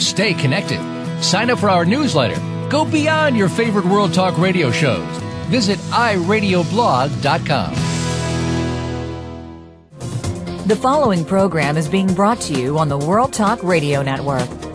stay 0.00 0.34
connected. 0.34 0.80
Sign 1.22 1.50
up 1.50 1.58
for 1.58 1.68
our 1.68 1.84
newsletter. 1.84 2.40
Go 2.68 2.84
beyond 2.84 3.36
your 3.36 3.48
favorite 3.48 3.84
World 3.84 4.14
Talk 4.14 4.38
radio 4.38 4.70
shows. 4.70 5.06
Visit 5.48 5.78
iradioblog.com. 5.90 7.74
The 10.66 10.76
following 10.76 11.24
program 11.24 11.76
is 11.76 11.88
being 11.88 12.14
brought 12.14 12.40
to 12.42 12.54
you 12.54 12.78
on 12.78 12.88
the 12.88 12.98
World 12.98 13.32
Talk 13.32 13.62
Radio 13.64 14.02
Network. 14.02 14.59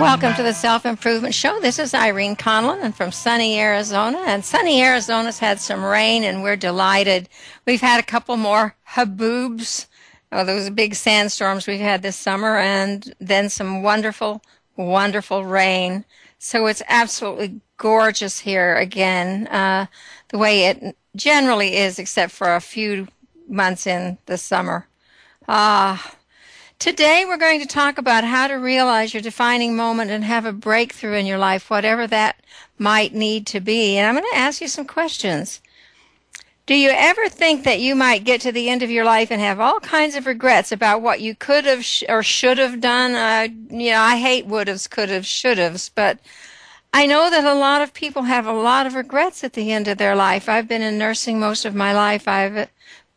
Welcome 0.00 0.34
to 0.34 0.42
the 0.42 0.52
Self 0.52 0.84
Improvement 0.84 1.34
Show. 1.34 1.60
This 1.60 1.78
is 1.78 1.94
Irene 1.94 2.34
Conlon 2.34 2.82
and 2.82 2.94
from 2.94 3.12
sunny 3.12 3.60
Arizona. 3.60 4.18
And 4.26 4.44
sunny 4.44 4.82
Arizona's 4.82 5.38
had 5.38 5.60
some 5.60 5.84
rain 5.84 6.24
and 6.24 6.42
we're 6.42 6.56
delighted. 6.56 7.28
We've 7.64 7.80
had 7.80 8.00
a 8.00 8.06
couple 8.06 8.36
more 8.36 8.74
haboobs, 8.90 9.86
oh, 10.32 10.44
those 10.44 10.68
big 10.70 10.96
sandstorms 10.96 11.68
we've 11.68 11.78
had 11.78 12.02
this 12.02 12.16
summer, 12.16 12.58
and 12.58 13.14
then 13.20 13.48
some 13.48 13.84
wonderful, 13.84 14.42
wonderful 14.76 15.44
rain. 15.44 16.04
So 16.40 16.66
it's 16.66 16.82
absolutely 16.88 17.60
gorgeous 17.76 18.40
here 18.40 18.74
again, 18.74 19.46
uh, 19.46 19.86
the 20.30 20.38
way 20.38 20.66
it 20.66 20.96
generally 21.14 21.76
is, 21.76 22.00
except 22.00 22.32
for 22.32 22.56
a 22.56 22.60
few 22.60 23.06
months 23.48 23.86
in 23.86 24.18
the 24.26 24.38
summer. 24.38 24.88
Ah. 25.46 26.10
Uh, 26.10 26.14
Today, 26.78 27.24
we're 27.26 27.38
going 27.38 27.60
to 27.60 27.66
talk 27.66 27.96
about 27.96 28.24
how 28.24 28.46
to 28.46 28.54
realize 28.54 29.14
your 29.14 29.22
defining 29.22 29.74
moment 29.74 30.10
and 30.10 30.24
have 30.24 30.44
a 30.44 30.52
breakthrough 30.52 31.14
in 31.14 31.24
your 31.24 31.38
life, 31.38 31.70
whatever 31.70 32.06
that 32.06 32.36
might 32.78 33.14
need 33.14 33.46
to 33.46 33.60
be. 33.60 33.96
And 33.96 34.06
I'm 34.06 34.14
going 34.14 34.30
to 34.32 34.38
ask 34.38 34.60
you 34.60 34.68
some 34.68 34.86
questions. 34.86 35.60
Do 36.66 36.74
you 36.74 36.90
ever 36.90 37.28
think 37.28 37.64
that 37.64 37.80
you 37.80 37.94
might 37.94 38.24
get 38.24 38.40
to 38.42 38.52
the 38.52 38.68
end 38.68 38.82
of 38.82 38.90
your 38.90 39.04
life 39.04 39.30
and 39.30 39.40
have 39.40 39.60
all 39.60 39.80
kinds 39.80 40.14
of 40.14 40.26
regrets 40.26 40.72
about 40.72 41.00
what 41.00 41.20
you 41.20 41.34
could 41.34 41.64
have 41.64 41.84
sh- 41.84 42.04
or 42.08 42.22
should 42.22 42.58
have 42.58 42.80
done? 42.80 43.14
Uh, 43.14 43.48
you 43.70 43.90
know, 43.90 44.00
I 44.00 44.16
hate 44.16 44.46
would 44.46 44.68
haves, 44.68 44.86
could 44.86 45.10
have, 45.10 45.26
should 45.26 45.58
haves, 45.58 45.88
but 45.88 46.18
I 46.92 47.06
know 47.06 47.28
that 47.28 47.44
a 47.44 47.54
lot 47.54 47.82
of 47.82 47.92
people 47.92 48.22
have 48.22 48.46
a 48.46 48.52
lot 48.52 48.86
of 48.86 48.94
regrets 48.94 49.44
at 49.44 49.54
the 49.54 49.72
end 49.72 49.88
of 49.88 49.98
their 49.98 50.16
life. 50.16 50.48
I've 50.48 50.68
been 50.68 50.82
in 50.82 50.96
nursing 50.98 51.38
most 51.38 51.64
of 51.64 51.74
my 51.74 51.92
life. 51.92 52.26
I've 52.28 52.68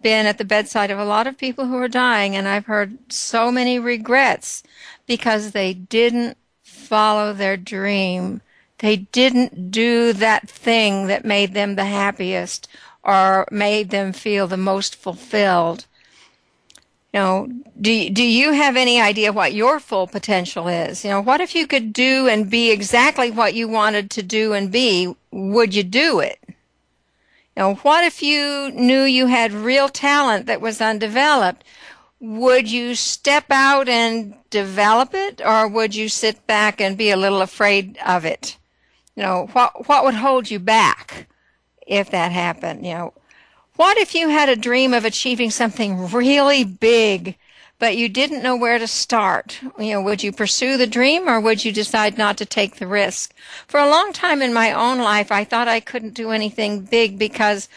been 0.01 0.25
at 0.25 0.37
the 0.37 0.45
bedside 0.45 0.91
of 0.91 0.99
a 0.99 1.05
lot 1.05 1.27
of 1.27 1.37
people 1.37 1.65
who 1.65 1.77
are 1.77 1.87
dying, 1.87 2.35
and 2.35 2.47
I've 2.47 2.65
heard 2.65 3.11
so 3.11 3.51
many 3.51 3.79
regrets 3.79 4.63
because 5.05 5.51
they 5.51 5.73
didn't 5.73 6.37
follow 6.63 7.33
their 7.33 7.57
dream. 7.57 8.41
They 8.79 8.97
didn't 8.97 9.71
do 9.71 10.13
that 10.13 10.49
thing 10.49 11.07
that 11.07 11.25
made 11.25 11.53
them 11.53 11.75
the 11.75 11.85
happiest 11.85 12.67
or 13.03 13.47
made 13.51 13.89
them 13.89 14.13
feel 14.13 14.47
the 14.47 14.57
most 14.57 14.95
fulfilled. 14.95 15.85
You 17.13 17.19
know, 17.19 17.47
do, 17.79 18.09
do 18.09 18.23
you 18.23 18.51
have 18.51 18.75
any 18.75 19.01
idea 19.01 19.31
what 19.31 19.53
your 19.53 19.79
full 19.79 20.07
potential 20.07 20.67
is? 20.67 21.03
You 21.03 21.11
know, 21.11 21.21
what 21.21 21.41
if 21.41 21.55
you 21.55 21.65
could 21.65 21.93
do 21.93 22.27
and 22.27 22.49
be 22.49 22.69
exactly 22.69 23.31
what 23.31 23.55
you 23.55 23.67
wanted 23.67 24.11
to 24.11 24.23
do 24.23 24.53
and 24.53 24.71
be? 24.71 25.15
Would 25.31 25.73
you 25.73 25.83
do 25.83 26.19
it? 26.19 26.37
Now, 27.57 27.73
what 27.73 28.03
if 28.03 28.21
you 28.21 28.69
knew 28.75 29.01
you 29.01 29.25
had 29.25 29.51
real 29.51 29.89
talent 29.89 30.45
that 30.45 30.61
was 30.61 30.79
undeveloped? 30.79 31.63
Would 32.19 32.69
you 32.69 32.93
step 32.93 33.45
out 33.49 33.89
and 33.89 34.35
develop 34.51 35.15
it, 35.15 35.41
or 35.43 35.67
would 35.67 35.95
you 35.95 36.07
sit 36.07 36.45
back 36.45 36.79
and 36.79 36.95
be 36.95 37.09
a 37.09 37.17
little 37.17 37.41
afraid 37.41 37.97
of 38.05 38.25
it? 38.25 38.57
You 39.15 39.23
know, 39.23 39.49
what 39.53 39.87
what 39.87 40.03
would 40.03 40.13
hold 40.13 40.51
you 40.51 40.59
back 40.59 41.27
if 41.87 42.11
that 42.11 42.31
happened? 42.31 42.85
You 42.85 42.93
know, 42.93 43.13
what 43.75 43.97
if 43.97 44.13
you 44.13 44.29
had 44.29 44.49
a 44.49 44.55
dream 44.55 44.93
of 44.93 45.03
achieving 45.03 45.49
something 45.49 46.11
really 46.11 46.63
big 46.63 47.37
but 47.79 47.97
you 47.97 48.09
didn't 48.09 48.43
know 48.43 48.55
where 48.55 48.79
to 48.79 48.87
start. 48.87 49.59
You 49.77 49.93
know, 49.93 50.01
would 50.01 50.23
you 50.23 50.31
pursue 50.31 50.77
the 50.77 50.87
dream 50.87 51.29
or 51.29 51.39
would 51.39 51.63
you 51.63 51.71
decide 51.71 52.17
not 52.17 52.37
to 52.37 52.45
take 52.45 52.75
the 52.75 52.87
risk? 52.87 53.33
For 53.67 53.79
a 53.79 53.89
long 53.89 54.13
time 54.13 54.41
in 54.41 54.53
my 54.53 54.71
own 54.71 54.99
life, 54.99 55.31
I 55.31 55.43
thought 55.43 55.67
I 55.67 55.79
couldn't 55.79 56.13
do 56.13 56.31
anything 56.31 56.81
big 56.81 57.19
because 57.19 57.69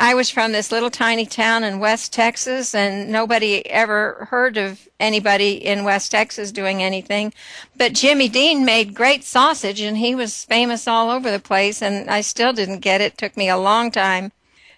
I 0.00 0.14
was 0.14 0.30
from 0.30 0.52
this 0.52 0.70
little 0.70 0.90
tiny 0.90 1.26
town 1.26 1.64
in 1.64 1.80
West 1.80 2.12
Texas 2.12 2.72
and 2.72 3.10
nobody 3.10 3.68
ever 3.68 4.28
heard 4.30 4.56
of 4.56 4.88
anybody 5.00 5.54
in 5.54 5.82
West 5.82 6.12
Texas 6.12 6.52
doing 6.52 6.80
anything. 6.80 7.34
But 7.76 7.94
Jimmy 7.94 8.28
Dean 8.28 8.64
made 8.64 8.94
great 8.94 9.24
sausage 9.24 9.80
and 9.80 9.96
he 9.96 10.14
was 10.14 10.44
famous 10.44 10.86
all 10.86 11.10
over 11.10 11.32
the 11.32 11.40
place 11.40 11.82
and 11.82 12.08
I 12.08 12.20
still 12.20 12.52
didn't 12.52 12.78
get 12.78 13.00
it. 13.00 13.14
it 13.14 13.18
took 13.18 13.36
me 13.36 13.48
a 13.48 13.56
long 13.58 13.90
time 13.90 14.30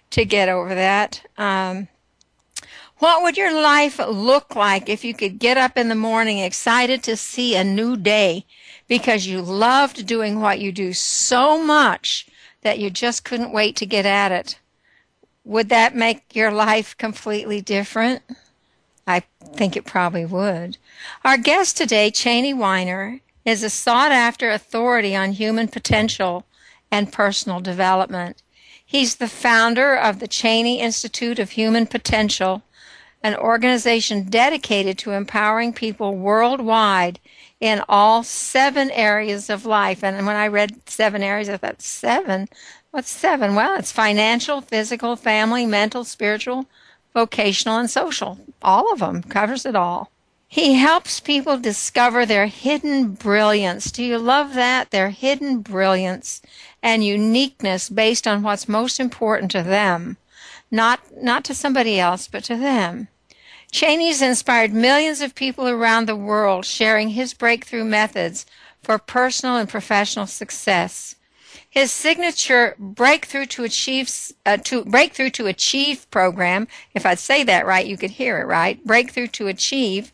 to 0.09 0.25
get 0.25 0.49
over 0.49 0.73
that. 0.73 1.21
Um, 1.37 1.87
what 3.01 3.23
would 3.23 3.35
your 3.35 3.51
life 3.51 3.97
look 3.97 4.55
like 4.55 4.87
if 4.87 5.03
you 5.03 5.11
could 5.11 5.39
get 5.39 5.57
up 5.57 5.75
in 5.75 5.89
the 5.89 5.95
morning 5.95 6.37
excited 6.37 7.01
to 7.01 7.17
see 7.17 7.55
a 7.55 7.63
new 7.63 7.97
day 7.97 8.45
because 8.87 9.25
you 9.25 9.41
loved 9.41 10.05
doing 10.05 10.39
what 10.39 10.59
you 10.59 10.71
do 10.71 10.93
so 10.93 11.59
much 11.59 12.27
that 12.61 12.77
you 12.77 12.91
just 12.91 13.25
couldn't 13.25 13.51
wait 13.51 13.75
to 13.75 13.87
get 13.87 14.05
at 14.05 14.31
it? 14.31 14.59
Would 15.43 15.69
that 15.69 15.95
make 15.95 16.35
your 16.35 16.51
life 16.51 16.95
completely 16.95 17.59
different? 17.59 18.21
I 19.07 19.23
think 19.41 19.75
it 19.75 19.85
probably 19.87 20.25
would. 20.25 20.77
Our 21.25 21.37
guest 21.37 21.77
today, 21.77 22.11
Chaney 22.11 22.53
Weiner, 22.53 23.19
is 23.43 23.63
a 23.63 23.71
sought 23.71 24.11
after 24.11 24.51
authority 24.51 25.15
on 25.15 25.31
human 25.31 25.69
potential 25.69 26.45
and 26.91 27.11
personal 27.11 27.61
development. 27.61 28.43
He's 28.85 29.15
the 29.15 29.27
founder 29.27 29.95
of 29.95 30.19
the 30.19 30.27
Chaney 30.27 30.79
Institute 30.79 31.39
of 31.39 31.51
Human 31.51 31.87
Potential 31.87 32.61
an 33.23 33.35
organization 33.35 34.23
dedicated 34.23 34.97
to 34.97 35.11
empowering 35.11 35.73
people 35.73 36.15
worldwide 36.15 37.19
in 37.59 37.83
all 37.87 38.23
seven 38.23 38.89
areas 38.91 39.49
of 39.49 39.65
life. 39.65 40.03
And 40.03 40.25
when 40.25 40.35
I 40.35 40.47
read 40.47 40.89
seven 40.89 41.21
areas, 41.21 41.47
I 41.47 41.57
thought, 41.57 41.81
seven? 41.81 42.49
What's 42.89 43.11
seven? 43.11 43.55
Well, 43.55 43.77
it's 43.77 43.91
financial, 43.91 44.61
physical, 44.61 45.15
family, 45.15 45.65
mental, 45.65 46.03
spiritual, 46.03 46.65
vocational, 47.13 47.77
and 47.77 47.89
social. 47.89 48.39
All 48.61 48.91
of 48.91 48.99
them 48.99 49.21
covers 49.23 49.65
it 49.65 49.75
all. 49.75 50.09
He 50.47 50.73
helps 50.73 51.21
people 51.21 51.57
discover 51.57 52.25
their 52.25 52.47
hidden 52.47 53.13
brilliance. 53.13 53.91
Do 53.91 54.03
you 54.03 54.17
love 54.17 54.53
that? 54.55 54.91
Their 54.91 55.11
hidden 55.11 55.61
brilliance 55.61 56.41
and 56.83 57.05
uniqueness 57.05 57.87
based 57.89 58.27
on 58.27 58.43
what's 58.43 58.67
most 58.67 58.99
important 58.99 59.51
to 59.51 59.63
them 59.63 60.17
not 60.71 60.99
not 61.21 61.43
to 61.45 61.53
somebody 61.53 61.99
else, 61.99 62.27
but 62.27 62.43
to 62.45 62.55
them. 62.55 63.09
Chaney's 63.71 64.21
inspired 64.21 64.73
millions 64.73 65.21
of 65.21 65.35
people 65.35 65.67
around 65.67 66.07
the 66.07 66.15
world 66.15 66.65
sharing 66.65 67.09
his 67.09 67.33
breakthrough 67.33 67.85
methods 67.85 68.45
for 68.81 68.97
personal 68.97 69.57
and 69.57 69.69
professional 69.69 70.27
success. 70.27 71.15
His 71.69 71.91
signature 71.91 72.75
breakthrough 72.79 73.45
to 73.47 73.63
achieve 73.63 74.11
uh, 74.45 74.57
to 74.57 74.83
breakthrough 74.85 75.29
to 75.31 75.47
achieve 75.47 76.09
program, 76.11 76.67
if 76.93 77.05
I'd 77.05 77.19
say 77.19 77.43
that 77.43 77.65
right, 77.65 77.85
you 77.85 77.97
could 77.97 78.11
hear 78.11 78.39
it 78.39 78.45
right. 78.45 78.83
Breakthrough 78.85 79.27
to 79.27 79.47
achieve 79.47 80.11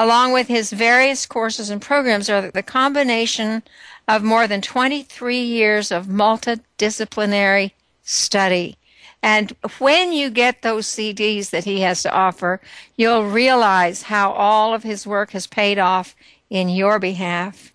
along 0.00 0.32
with 0.32 0.48
his 0.48 0.72
various 0.72 1.26
courses 1.26 1.68
and 1.68 1.82
programs, 1.82 2.30
are 2.30 2.50
the 2.50 2.62
combination 2.62 3.62
of 4.08 4.22
more 4.22 4.46
than 4.46 4.62
23 4.62 5.38
years 5.38 5.90
of 5.90 6.06
multidisciplinary 6.06 7.72
study. 8.02 8.78
And 9.22 9.54
when 9.78 10.12
you 10.12 10.30
get 10.30 10.62
those 10.62 10.86
CDs 10.86 11.50
that 11.50 11.64
he 11.64 11.80
has 11.80 12.02
to 12.02 12.12
offer, 12.12 12.60
you'll 12.96 13.26
realize 13.26 14.04
how 14.04 14.32
all 14.32 14.72
of 14.72 14.82
his 14.82 15.06
work 15.06 15.32
has 15.32 15.46
paid 15.46 15.78
off 15.78 16.16
in 16.48 16.68
your 16.68 16.98
behalf. 16.98 17.72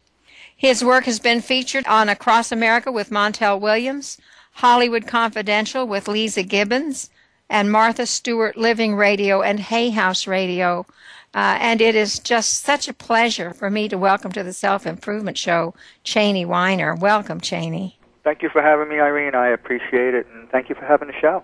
His 0.56 0.83
work 0.83 1.06
has 1.06 1.19
been 1.19 1.42
featured 1.42 1.86
on 1.86 2.09
Across 2.09 2.51
America 2.51 2.92
with 2.92 3.12
Montel 3.12 3.59
Williams, 3.59 4.18
Hollywood 4.53 5.06
Confidential 5.06 5.86
with 5.86 6.06
Leeza 6.06 6.47
Gibbons, 6.47 7.09
and 7.50 7.71
Martha 7.71 8.06
Stewart 8.06 8.57
Living 8.57 8.95
Radio 8.95 9.42
and 9.42 9.59
Hay 9.59 9.92
House 9.92 10.25
Radio. 10.25 10.86
Uh, 11.33 11.57
and 11.59 11.81
it 11.81 11.94
is 11.94 12.18
just 12.18 12.63
such 12.63 12.88
a 12.88 12.94
pleasure 12.94 13.53
for 13.53 13.69
me 13.69 13.89
to 13.89 13.97
welcome 13.97 14.31
to 14.31 14.42
the 14.42 14.53
Self 14.53 14.88
Improvement 14.88 15.38
Show 15.38 15.75
Chaney 16.03 16.45
Weiner. 16.45 16.95
Welcome, 16.95 17.42
Chaney. 17.42 18.00
Thank 18.25 18.42
you 18.42 18.50
for 18.50 18.60
having 18.60 18.89
me, 18.89 19.00
Irene. 19.00 19.36
I 19.36 19.50
appreciate 19.50 20.16
it, 20.16 20.25
and 20.33 20.50
thank 20.50 20.68
you 20.68 20.74
for 20.74 20.83
having 20.83 21.07
the 21.10 21.13
show. 21.22 21.44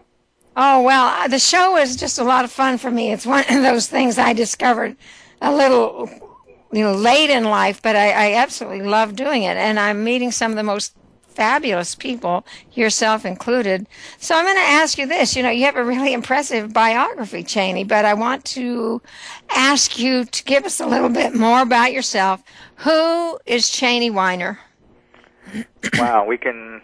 Oh, 0.57 0.81
well, 0.81 1.05
uh, 1.05 1.27
the 1.27 1.37
show 1.37 1.77
is 1.77 1.95
just 1.95 2.17
a 2.17 2.23
lot 2.23 2.43
of 2.43 2.51
fun 2.51 2.79
for 2.79 2.89
me. 2.89 3.13
It's 3.13 3.25
one 3.25 3.45
of 3.49 3.61
those 3.61 3.87
things 3.87 4.17
I 4.17 4.33
discovered 4.33 4.97
a 5.43 5.55
little 5.55 6.09
you 6.71 6.83
know 6.83 6.93
late 6.93 7.29
in 7.29 7.43
life, 7.43 7.83
but 7.83 7.95
I, 7.95 8.09
I 8.09 8.33
absolutely 8.33 8.81
love 8.81 9.15
doing 9.15 9.43
it, 9.43 9.57
and 9.57 9.79
I'm 9.79 10.03
meeting 10.03 10.31
some 10.31 10.51
of 10.51 10.57
the 10.57 10.63
most 10.63 10.95
fabulous 11.27 11.93
people, 11.93 12.45
yourself 12.73 13.25
included. 13.25 13.87
So 14.17 14.35
I'm 14.35 14.43
going 14.45 14.57
to 14.57 14.61
ask 14.61 14.97
you 14.97 15.05
this. 15.05 15.35
You 15.35 15.43
know, 15.43 15.49
you 15.51 15.65
have 15.65 15.77
a 15.77 15.83
really 15.83 16.13
impressive 16.13 16.73
biography, 16.73 17.43
Chaney, 17.43 17.83
but 17.83 18.05
I 18.05 18.15
want 18.15 18.43
to 18.45 19.03
ask 19.51 19.99
you 19.99 20.25
to 20.25 20.43
give 20.43 20.65
us 20.65 20.79
a 20.79 20.87
little 20.87 21.09
bit 21.09 21.35
more 21.35 21.61
about 21.61 21.93
yourself. 21.93 22.43
Who 22.77 23.39
is 23.45 23.69
Chaney 23.69 24.09
Weiner? 24.09 24.59
Wow, 25.95 26.25
we 26.25 26.37
can 26.37 26.81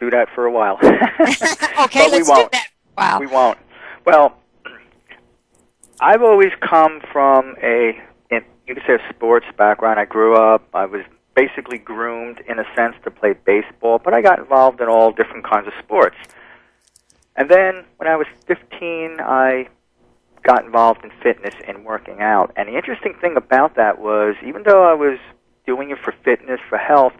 do 0.00 0.10
that 0.10 0.28
for 0.34 0.46
a 0.46 0.52
while. 0.52 0.76
okay, 0.82 2.10
let's 2.10 2.28
do 2.28 2.48
that. 2.52 2.68
Wow. 2.96 3.20
We 3.20 3.26
won't. 3.26 3.58
Well, 4.04 4.36
I've 6.00 6.22
always 6.22 6.52
come 6.60 7.00
from 7.12 7.56
a 7.62 8.00
you 8.66 8.74
could 8.74 8.82
say 8.86 8.94
a 8.94 9.12
sports 9.12 9.46
background. 9.56 10.00
I 10.00 10.04
grew 10.04 10.36
up. 10.36 10.68
I 10.74 10.86
was 10.86 11.02
basically 11.34 11.78
groomed 11.78 12.40
in 12.48 12.58
a 12.58 12.64
sense 12.74 12.96
to 13.04 13.10
play 13.10 13.34
baseball, 13.44 14.00
but 14.02 14.14
I 14.14 14.22
got 14.22 14.38
involved 14.38 14.80
in 14.80 14.88
all 14.88 15.12
different 15.12 15.44
kinds 15.44 15.66
of 15.66 15.72
sports. 15.78 16.16
And 17.36 17.48
then 17.48 17.84
when 17.98 18.08
I 18.08 18.16
was 18.16 18.26
15, 18.46 19.18
I 19.20 19.68
got 20.42 20.64
involved 20.64 21.04
in 21.04 21.10
fitness 21.22 21.54
and 21.66 21.84
working 21.84 22.20
out. 22.20 22.52
And 22.56 22.68
the 22.68 22.76
interesting 22.76 23.14
thing 23.20 23.36
about 23.36 23.76
that 23.76 23.98
was 23.98 24.34
even 24.44 24.62
though 24.62 24.84
I 24.84 24.94
was 24.94 25.18
doing 25.66 25.90
it 25.90 25.98
for 25.98 26.12
fitness, 26.24 26.60
for 26.68 26.78
health, 26.78 27.12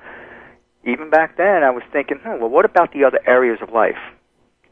even 0.87 1.11
back 1.11 1.37
then 1.37 1.62
I 1.62 1.71
was 1.71 1.83
thinking, 1.93 2.19
hmm, 2.19 2.41
well, 2.41 2.49
what 2.49 2.65
about 2.65 2.93
the 2.93 3.05
other 3.05 3.21
areas 3.27 3.59
of 3.61 3.71
life? 3.71 3.99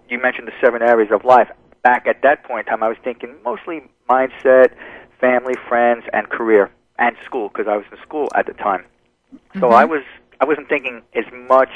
You 0.09 0.21
mentioned 0.21 0.47
the 0.47 0.53
seven 0.65 0.81
areas 0.81 1.11
of 1.13 1.25
life. 1.25 1.49
Back 1.83 2.07
at 2.07 2.23
that 2.23 2.45
point 2.45 2.67
in 2.67 2.71
time, 2.71 2.83
I 2.83 2.89
was 2.89 2.97
thinking 3.03 3.35
mostly 3.45 3.83
mindset, 4.09 4.75
family, 5.21 5.55
friends, 5.69 6.05
and 6.13 6.29
career, 6.29 6.71
and 6.99 7.17
school 7.25 7.49
because 7.49 7.67
I 7.69 7.77
was 7.77 7.85
in 7.91 7.99
school 8.03 8.29
at 8.35 8.47
the 8.47 8.53
time. 8.55 8.85
So 9.55 9.61
mm-hmm. 9.61 9.75
I 9.75 9.85
was 9.85 10.03
I 10.41 10.45
wasn't 10.45 10.69
thinking 10.69 11.03
as 11.15 11.25
much 11.49 11.71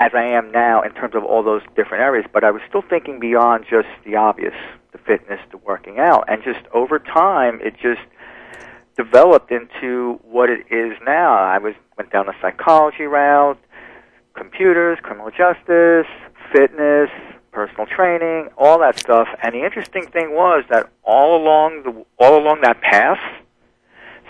as 0.00 0.12
I 0.14 0.24
am 0.24 0.50
now 0.50 0.82
in 0.82 0.92
terms 0.92 1.14
of 1.14 1.24
all 1.24 1.42
those 1.42 1.62
different 1.76 2.02
areas, 2.02 2.26
but 2.32 2.44
I 2.44 2.50
was 2.50 2.62
still 2.68 2.82
thinking 2.82 3.20
beyond 3.20 3.64
just 3.68 3.88
the 4.04 4.16
obvious, 4.16 4.54
the 4.92 4.98
fitness, 4.98 5.40
the 5.50 5.58
working 5.58 5.98
out, 5.98 6.24
and 6.28 6.42
just 6.42 6.60
over 6.72 6.98
time, 6.98 7.60
it 7.62 7.74
just 7.80 8.00
developed 8.96 9.50
into 9.50 10.20
what 10.22 10.50
it 10.50 10.66
is 10.70 10.96
now. 11.04 11.34
I 11.34 11.58
was 11.58 11.74
went 11.96 12.10
down 12.10 12.26
the 12.26 12.34
psychology 12.40 13.04
route, 13.04 13.58
computers, 14.34 14.98
criminal 15.02 15.30
justice, 15.30 16.06
fitness, 16.52 17.10
personal 17.52 17.86
training, 17.86 18.48
all 18.56 18.78
that 18.80 18.98
stuff. 18.98 19.28
And 19.42 19.54
the 19.54 19.64
interesting 19.64 20.06
thing 20.06 20.32
was 20.32 20.64
that 20.70 20.90
all 21.04 21.36
along 21.36 21.82
the 21.84 22.04
all 22.18 22.38
along 22.38 22.62
that 22.62 22.80
path, 22.80 23.20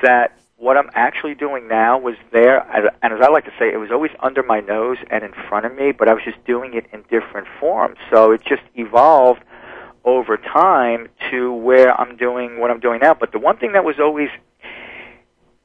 that 0.03 0.39
what 0.57 0.77
I'm 0.77 0.91
actually 0.95 1.35
doing 1.35 1.67
now 1.67 1.99
was 1.99 2.15
there, 2.33 2.61
and 3.03 3.13
as 3.13 3.21
I 3.21 3.31
like 3.31 3.45
to 3.47 3.53
say, 3.59 3.73
it 3.73 3.79
was 3.79 3.91
always 3.91 4.13
under 4.21 4.45
my 4.45 4.61
nose 4.61 4.99
and 5.11 5.25
in 5.25 5.33
front 5.49 5.67
of 5.67 5.75
me, 5.75 5.91
but 5.91 6.09
I 6.09 6.15
was 6.15 6.23
just 6.25 6.45
doing 6.45 6.75
it 6.75 6.87
in 6.93 7.03
different 7.11 7.49
forms. 7.59 7.99
So 8.11 8.31
it 8.31 8.43
just 8.45 8.63
evolved 8.77 9.43
over 10.05 10.37
time 10.37 11.09
to 11.31 11.53
where 11.53 11.99
I'm 12.01 12.17
doing 12.17 12.61
what 12.61 12.71
I'm 12.71 12.79
doing 12.79 13.01
now. 13.03 13.13
But 13.13 13.33
the 13.33 13.41
one 13.41 13.57
thing 13.57 13.73
that 13.73 13.85
was 13.85 13.99
always 13.99 14.29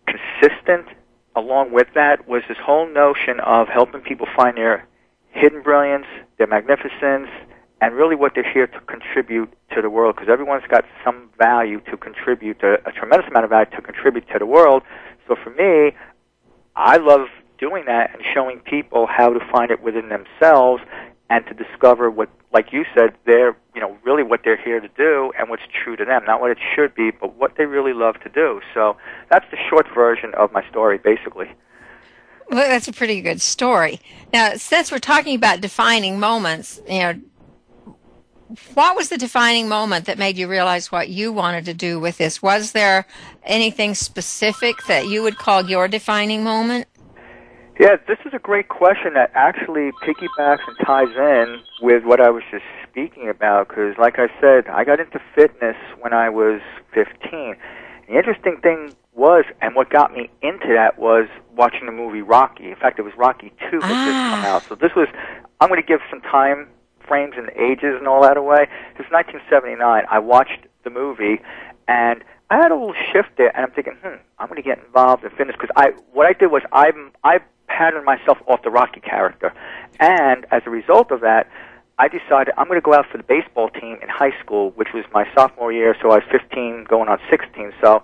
consistent 0.07 0.87
along 1.35 1.71
with 1.71 1.87
that 1.93 2.27
was 2.27 2.41
this 2.47 2.57
whole 2.63 2.91
notion 2.91 3.39
of 3.45 3.67
helping 3.67 4.01
people 4.01 4.25
find 4.35 4.57
their 4.57 4.87
hidden 5.29 5.61
brilliance, 5.61 6.07
their 6.37 6.47
magnificence, 6.47 7.29
and 7.79 7.93
really 7.93 8.15
what 8.15 8.31
they're 8.33 8.51
here 8.51 8.65
to 8.65 8.79
contribute 8.81 9.53
to 9.75 9.81
the 9.81 9.89
world 9.89 10.15
because 10.15 10.29
everyone's 10.31 10.65
got 10.67 10.83
some 11.05 11.29
value 11.37 11.79
to 11.91 11.97
contribute, 11.97 12.61
a, 12.63 12.77
a 12.87 12.91
tremendous 12.91 13.29
amount 13.29 13.43
of 13.43 13.51
value 13.51 13.69
to 13.69 13.81
contribute 13.81 14.27
to 14.33 14.39
the 14.39 14.45
world. 14.47 14.81
So 15.27 15.35
for 15.43 15.51
me, 15.51 15.95
I 16.75 16.97
love 16.97 17.27
doing 17.59 17.85
that 17.85 18.13
and 18.13 18.23
showing 18.33 18.59
people 18.59 19.05
how 19.07 19.31
to 19.31 19.39
find 19.51 19.69
it 19.69 19.81
within 19.83 20.09
themselves 20.09 20.81
and 21.29 21.45
to 21.47 21.53
discover 21.53 22.09
what, 22.09 22.29
like 22.53 22.71
you 22.71 22.85
said, 22.95 23.13
they're, 23.25 23.57
you 23.75 23.81
know, 23.81 23.97
really 24.03 24.23
what 24.23 24.41
they're 24.43 24.61
here 24.61 24.79
to 24.79 24.87
do 24.89 25.31
and 25.37 25.49
what's 25.49 25.63
true 25.83 25.95
to 25.95 26.05
them. 26.05 26.23
Not 26.25 26.39
what 26.41 26.51
it 26.51 26.57
should 26.75 26.95
be, 26.95 27.11
but 27.11 27.35
what 27.35 27.57
they 27.57 27.65
really 27.65 27.93
love 27.93 28.19
to 28.21 28.29
do. 28.29 28.61
So 28.73 28.97
that's 29.29 29.45
the 29.51 29.57
short 29.69 29.87
version 29.93 30.33
of 30.35 30.51
my 30.51 30.67
story, 30.69 30.97
basically. 30.97 31.51
Well, 32.49 32.69
that's 32.69 32.87
a 32.87 32.93
pretty 32.93 33.21
good 33.21 33.41
story. 33.41 33.99
Now, 34.31 34.53
since 34.55 34.91
we're 34.91 34.99
talking 34.99 35.35
about 35.35 35.59
defining 35.59 36.17
moments, 36.19 36.79
you 36.87 36.99
know, 36.99 37.21
what 38.73 38.95
was 38.95 39.09
the 39.09 39.17
defining 39.17 39.67
moment 39.67 40.05
that 40.05 40.17
made 40.17 40.37
you 40.37 40.47
realize 40.47 40.89
what 40.89 41.09
you 41.09 41.33
wanted 41.33 41.65
to 41.65 41.73
do 41.73 41.99
with 41.99 42.17
this? 42.17 42.41
Was 42.41 42.71
there 42.71 43.05
anything 43.43 43.93
specific 43.93 44.77
that 44.87 45.07
you 45.07 45.21
would 45.23 45.37
call 45.37 45.69
your 45.69 45.89
defining 45.89 46.45
moment? 46.45 46.87
Yeah, 47.79 47.97
this 48.07 48.17
is 48.25 48.33
a 48.33 48.39
great 48.39 48.69
question 48.69 49.13
that 49.13 49.29
actually 49.35 49.91
piggybacks 50.01 50.67
and 50.67 50.75
ties 50.83 51.15
in 51.15 51.61
with 51.79 52.03
what 52.05 52.19
I 52.19 52.31
was 52.31 52.41
just 52.49 52.63
speaking 52.89 53.29
about 53.29 53.67
because, 53.67 53.95
like 53.99 54.17
I 54.17 54.29
said, 54.41 54.67
I 54.67 54.83
got 54.83 54.99
into 54.99 55.21
fitness 55.35 55.75
when 55.99 56.11
I 56.11 56.29
was 56.29 56.59
15. 56.95 57.55
The 58.07 58.17
interesting 58.17 58.57
thing 58.63 58.95
was, 59.13 59.45
and 59.61 59.75
what 59.75 59.91
got 59.91 60.11
me 60.11 60.31
into 60.41 60.69
that 60.73 60.97
was 60.97 61.27
watching 61.55 61.85
the 61.85 61.91
movie 61.91 62.23
Rocky. 62.23 62.71
In 62.71 62.75
fact, 62.77 62.97
it 62.97 63.03
was 63.03 63.13
Rocky 63.15 63.53
2 63.69 63.79
that 63.79 63.83
ah. 63.83 64.05
just 64.05 64.35
come 64.35 64.45
out. 64.45 64.63
So 64.63 64.73
this 64.73 64.95
was, 64.95 65.07
I'm 65.61 65.69
going 65.69 65.81
to 65.81 65.87
give 65.87 65.99
some 66.09 66.21
time 66.21 66.69
frames 67.07 67.35
and 67.37 67.51
ages 67.51 67.93
and 67.95 68.07
all 68.07 68.23
that 68.23 68.37
away. 68.37 68.63
It 68.63 68.97
was 68.97 69.11
1979. 69.11 70.03
I 70.09 70.17
watched 70.17 70.65
the 70.83 70.89
movie, 70.89 71.41
and 71.87 72.23
I 72.49 72.57
had 72.57 72.71
a 72.71 72.75
little 72.75 72.95
shift 73.13 73.37
there, 73.37 73.55
and 73.55 73.65
I'm 73.65 73.71
thinking, 73.71 73.93
hmm, 74.01 74.17
I'm 74.39 74.47
going 74.47 74.61
to 74.61 74.67
get 74.67 74.79
involved 74.79 75.23
in 75.23 75.29
fitness 75.29 75.55
because 75.59 75.73
I 75.75 75.91
what 76.11 76.25
I 76.25 76.33
did 76.33 76.47
was 76.47 76.63
I 76.71 76.91
I 77.23 77.39
patterned 77.67 78.05
myself 78.05 78.37
off 78.47 78.61
the 78.63 78.69
Rocky 78.69 78.99
character, 78.99 79.53
and 79.99 80.45
as 80.51 80.63
a 80.65 80.69
result 80.69 81.11
of 81.11 81.21
that. 81.21 81.49
I 81.99 82.07
decided 82.07 82.53
I'm 82.57 82.67
going 82.67 82.79
to 82.79 82.85
go 82.85 82.93
out 82.93 83.07
for 83.11 83.17
the 83.17 83.23
baseball 83.23 83.69
team 83.69 83.97
in 84.03 84.07
high 84.07 84.39
school, 84.39 84.69
which 84.75 84.89
was 84.93 85.03
my 85.11 85.25
sophomore 85.33 85.71
year, 85.71 85.95
so 85.99 86.11
I 86.11 86.17
was 86.17 86.23
15 86.31 86.83
going 86.87 87.09
on 87.09 87.17
16. 87.27 87.73
So 87.81 88.03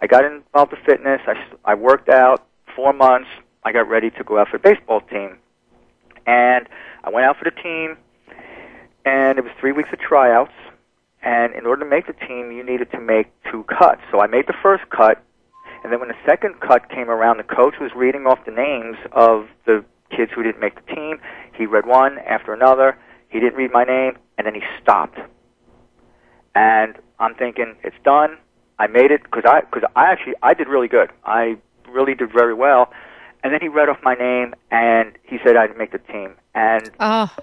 I 0.00 0.06
got 0.06 0.24
involved 0.24 0.72
in 0.72 0.78
fitness. 0.86 1.20
I, 1.26 1.34
I 1.64 1.74
worked 1.74 2.08
out 2.08 2.46
four 2.74 2.94
months. 2.94 3.28
I 3.62 3.72
got 3.72 3.88
ready 3.88 4.10
to 4.10 4.24
go 4.24 4.38
out 4.38 4.48
for 4.48 4.58
the 4.58 4.62
baseball 4.62 5.00
team. 5.02 5.36
And 6.26 6.68
I 7.04 7.10
went 7.10 7.26
out 7.26 7.36
for 7.36 7.44
the 7.44 7.50
team 7.62 7.96
and 9.04 9.38
it 9.38 9.44
was 9.44 9.52
three 9.60 9.72
weeks 9.72 9.88
of 9.92 9.98
tryouts. 9.98 10.52
And 11.22 11.54
in 11.54 11.66
order 11.66 11.84
to 11.84 11.90
make 11.90 12.06
the 12.06 12.12
team, 12.12 12.52
you 12.52 12.64
needed 12.64 12.90
to 12.92 13.00
make 13.00 13.26
two 13.50 13.64
cuts. 13.64 14.00
So 14.10 14.20
I 14.20 14.26
made 14.26 14.46
the 14.46 14.54
first 14.62 14.88
cut, 14.90 15.22
and 15.82 15.92
then 15.92 16.00
when 16.00 16.08
the 16.08 16.16
second 16.24 16.60
cut 16.60 16.88
came 16.88 17.10
around, 17.10 17.38
the 17.38 17.44
coach 17.44 17.74
was 17.80 17.90
reading 17.94 18.26
off 18.26 18.44
the 18.44 18.52
names 18.52 18.96
of 19.12 19.48
the 19.64 19.84
kids 20.10 20.32
who 20.34 20.42
didn't 20.42 20.60
make 20.60 20.74
the 20.74 20.94
team. 20.94 21.18
He 21.54 21.66
read 21.66 21.86
one 21.86 22.18
after 22.18 22.52
another. 22.52 22.98
He 23.28 23.40
didn't 23.40 23.56
read 23.56 23.72
my 23.72 23.84
name, 23.84 24.18
and 24.38 24.46
then 24.46 24.54
he 24.54 24.62
stopped. 24.82 25.18
And 26.54 26.96
I'm 27.18 27.34
thinking, 27.34 27.76
it's 27.82 27.96
done. 28.04 28.38
I 28.78 28.86
made 28.86 29.10
it 29.10 29.22
because 29.22 29.44
I 29.46 29.60
because 29.60 29.88
I 29.96 30.10
actually 30.12 30.34
I 30.42 30.54
did 30.54 30.68
really 30.68 30.88
good. 30.88 31.10
I 31.24 31.56
really 31.88 32.14
did 32.14 32.32
very 32.32 32.54
well. 32.54 32.92
And 33.42 33.52
then 33.52 33.60
he 33.60 33.68
read 33.68 33.88
off 33.88 33.98
my 34.02 34.14
name, 34.14 34.54
and 34.70 35.16
he 35.22 35.38
said 35.44 35.56
I 35.56 35.66
didn't 35.66 35.78
make 35.78 35.92
the 35.92 35.98
team. 35.98 36.34
And 36.54 36.90
oh. 37.00 37.34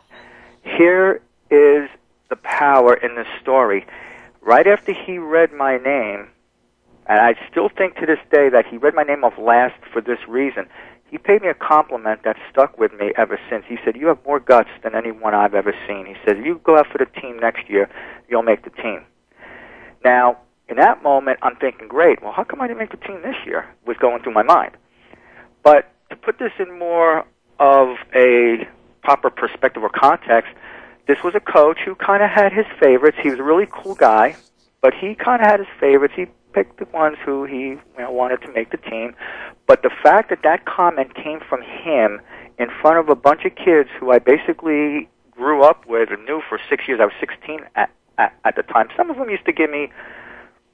here 0.63 1.21
is 1.49 1.89
the 2.29 2.35
power 2.35 2.93
in 2.93 3.15
this 3.15 3.27
story. 3.41 3.85
Right 4.41 4.67
after 4.67 4.91
he 4.91 5.17
read 5.17 5.53
my 5.53 5.77
name, 5.77 6.27
and 7.07 7.19
I 7.19 7.35
still 7.49 7.69
think 7.69 7.95
to 7.95 8.05
this 8.05 8.19
day 8.31 8.49
that 8.49 8.65
he 8.69 8.77
read 8.77 8.95
my 8.95 9.03
name 9.03 9.23
off 9.23 9.37
last 9.37 9.75
for 9.91 10.01
this 10.01 10.19
reason. 10.27 10.67
He 11.09 11.17
paid 11.17 11.41
me 11.41 11.47
a 11.47 11.53
compliment 11.53 12.23
that 12.23 12.37
stuck 12.49 12.79
with 12.79 12.91
me 12.93 13.11
ever 13.17 13.39
since. 13.49 13.65
He 13.67 13.77
said, 13.85 13.95
You 13.95 14.07
have 14.07 14.17
more 14.25 14.39
guts 14.39 14.69
than 14.83 14.95
anyone 14.95 15.35
I've 15.35 15.53
ever 15.53 15.73
seen. 15.87 16.05
He 16.05 16.15
said, 16.25 16.43
You 16.43 16.59
go 16.63 16.77
out 16.77 16.87
for 16.91 16.97
the 16.97 17.05
team 17.21 17.39
next 17.39 17.69
year, 17.69 17.89
you'll 18.29 18.41
make 18.41 18.63
the 18.63 18.71
team. 18.71 19.05
Now, 20.03 20.37
in 20.69 20.77
that 20.77 21.03
moment, 21.03 21.39
I'm 21.41 21.55
thinking, 21.57 21.87
great. 21.87 22.21
Well, 22.23 22.31
how 22.31 22.43
come 22.43 22.61
I 22.61 22.67
didn't 22.67 22.79
make 22.79 22.91
the 22.91 22.97
team 22.97 23.21
this 23.21 23.35
year? 23.45 23.67
Was 23.85 23.97
going 23.97 24.23
through 24.23 24.33
my 24.33 24.43
mind. 24.43 24.71
But 25.61 25.91
to 26.09 26.15
put 26.15 26.39
this 26.39 26.51
in 26.57 26.79
more 26.79 27.25
of 27.59 27.97
a 28.15 28.67
proper 29.03 29.29
perspective 29.29 29.83
or 29.83 29.89
context, 29.89 30.51
this 31.07 31.17
was 31.23 31.35
a 31.35 31.39
coach 31.39 31.79
who 31.85 31.95
kind 31.95 32.23
of 32.23 32.29
had 32.29 32.53
his 32.53 32.65
favorites. 32.79 33.17
He 33.21 33.29
was 33.29 33.39
a 33.39 33.43
really 33.43 33.67
cool 33.69 33.95
guy, 33.95 34.35
but 34.81 34.93
he 34.93 35.15
kind 35.15 35.41
of 35.41 35.47
had 35.47 35.59
his 35.59 35.69
favorites. 35.79 36.13
He 36.15 36.27
picked 36.53 36.79
the 36.79 36.85
ones 36.93 37.17
who 37.25 37.45
he 37.45 37.59
you 37.59 37.81
know, 37.97 38.11
wanted 38.11 38.41
to 38.41 38.51
make 38.53 38.71
the 38.71 38.77
team. 38.77 39.15
But 39.67 39.81
the 39.81 39.91
fact 40.03 40.29
that 40.29 40.39
that 40.43 40.65
comment 40.65 41.15
came 41.15 41.39
from 41.47 41.61
him 41.61 42.21
in 42.59 42.67
front 42.81 42.99
of 42.99 43.09
a 43.09 43.15
bunch 43.15 43.45
of 43.45 43.55
kids 43.55 43.89
who 43.99 44.11
I 44.11 44.19
basically 44.19 45.09
grew 45.31 45.63
up 45.63 45.85
with 45.87 46.09
and 46.11 46.23
knew 46.25 46.41
for 46.47 46.59
six 46.69 46.87
years. 46.87 46.99
I 47.01 47.05
was 47.05 47.13
16 47.19 47.59
at, 47.75 47.89
at, 48.17 48.33
at 48.45 48.55
the 48.55 48.63
time. 48.63 48.89
Some 48.95 49.09
of 49.09 49.17
them 49.17 49.29
used 49.29 49.45
to 49.45 49.51
give 49.53 49.69
me, 49.69 49.89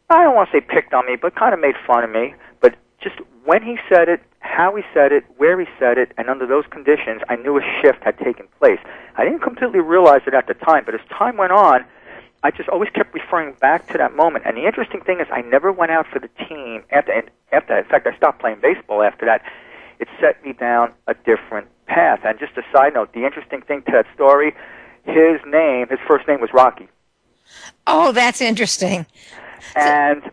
I 0.09 0.23
don't 0.23 0.35
want 0.35 0.49
to 0.51 0.57
say 0.57 0.61
picked 0.61 0.93
on 0.93 1.05
me, 1.05 1.15
but 1.15 1.35
kind 1.35 1.53
of 1.53 1.59
made 1.59 1.75
fun 1.87 2.03
of 2.03 2.09
me. 2.09 2.35
But 2.61 2.75
just 3.01 3.15
when 3.45 3.63
he 3.63 3.77
said 3.87 4.09
it, 4.09 4.21
how 4.39 4.75
he 4.75 4.83
said 4.93 5.11
it, 5.11 5.23
where 5.37 5.59
he 5.59 5.65
said 5.79 5.97
it, 5.97 6.11
and 6.17 6.29
under 6.29 6.45
those 6.45 6.65
conditions, 6.69 7.21
I 7.29 7.35
knew 7.35 7.57
a 7.57 7.61
shift 7.81 8.03
had 8.03 8.17
taken 8.17 8.47
place. 8.59 8.79
I 9.15 9.23
didn't 9.23 9.41
completely 9.41 9.79
realize 9.79 10.21
it 10.27 10.33
at 10.33 10.47
the 10.47 10.53
time, 10.53 10.83
but 10.85 10.95
as 10.95 11.01
time 11.09 11.37
went 11.37 11.51
on, 11.51 11.85
I 12.43 12.51
just 12.51 12.69
always 12.69 12.89
kept 12.89 13.13
referring 13.13 13.53
back 13.59 13.87
to 13.87 13.97
that 13.97 14.15
moment. 14.15 14.45
And 14.45 14.55
the 14.55 14.65
interesting 14.65 15.01
thing 15.01 15.19
is, 15.19 15.27
I 15.31 15.41
never 15.41 15.71
went 15.71 15.91
out 15.91 16.07
for 16.07 16.19
the 16.19 16.29
team 16.47 16.83
after. 16.91 17.23
After, 17.51 17.77
in 17.77 17.85
fact, 17.85 18.07
I 18.07 18.15
stopped 18.15 18.39
playing 18.39 18.59
baseball 18.61 19.01
after 19.01 19.25
that. 19.25 19.41
It 19.99 20.07
set 20.21 20.43
me 20.45 20.53
down 20.53 20.93
a 21.07 21.13
different 21.13 21.67
path. 21.87 22.21
And 22.23 22.39
just 22.39 22.55
a 22.57 22.61
side 22.71 22.93
note, 22.93 23.13
the 23.13 23.25
interesting 23.25 23.61
thing 23.61 23.81
to 23.83 23.91
that 23.91 24.05
story, 24.13 24.53
his 25.03 25.41
name, 25.45 25.87
his 25.89 25.99
first 26.07 26.27
name 26.27 26.39
was 26.39 26.51
Rocky. 26.53 26.87
Oh, 27.87 28.11
that's 28.11 28.39
interesting. 28.39 29.05
And 29.75 30.31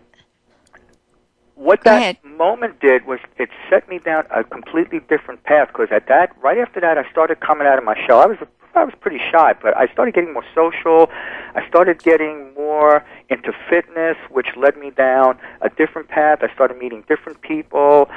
what 1.54 1.82
that 1.84 1.96
ahead. 1.96 2.18
moment 2.24 2.80
did 2.80 3.06
was 3.06 3.18
it 3.38 3.48
set 3.70 3.88
me 3.88 3.98
down 3.98 4.24
a 4.30 4.44
completely 4.44 5.00
different 5.08 5.42
path 5.44 5.68
because 5.68 5.88
at 5.90 6.06
that 6.06 6.36
right 6.42 6.58
after 6.58 6.80
that 6.80 6.98
I 6.98 7.10
started 7.10 7.40
coming 7.40 7.66
out 7.66 7.78
of 7.78 7.84
my 7.84 7.96
shell. 8.06 8.20
I 8.20 8.26
was 8.26 8.36
I 8.76 8.84
was 8.84 8.94
pretty 9.00 9.18
shy, 9.32 9.54
but 9.60 9.76
I 9.76 9.86
started 9.92 10.14
getting 10.14 10.34
more 10.34 10.44
social. 10.54 11.08
I 11.54 11.66
started 11.66 12.02
getting 12.02 12.52
more 12.54 13.04
into 13.30 13.52
fitness, 13.70 14.16
which 14.30 14.48
led 14.56 14.76
me 14.76 14.90
down 14.90 15.38
a 15.62 15.70
different 15.70 16.08
path. 16.08 16.40
I 16.42 16.52
started 16.52 16.76
meeting 16.76 17.02
different 17.08 17.40
people, 17.40 18.10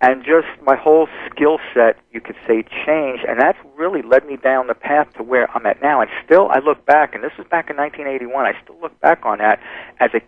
and 0.00 0.24
just 0.24 0.46
my 0.62 0.76
whole 0.76 1.08
skill 1.28 1.58
set, 1.74 1.98
you 2.12 2.20
could 2.20 2.36
say, 2.46 2.62
changed. 2.86 3.24
And 3.24 3.40
that's 3.40 3.58
really 3.76 4.02
led 4.02 4.24
me 4.24 4.36
down 4.36 4.68
the 4.68 4.74
path 4.74 5.12
to 5.14 5.24
where 5.24 5.50
I'm 5.50 5.66
at 5.66 5.82
now. 5.82 6.00
And 6.00 6.10
still, 6.24 6.48
I 6.50 6.60
look 6.60 6.86
back, 6.86 7.14
and 7.14 7.24
this 7.24 7.32
was 7.36 7.46
back 7.48 7.68
in 7.68 7.76
1981. 7.76 8.46
I 8.46 8.52
still 8.62 8.80
look 8.80 8.98
back 9.00 9.26
on 9.26 9.38
that 9.38 9.60
as 9.98 10.10
a 10.14 10.20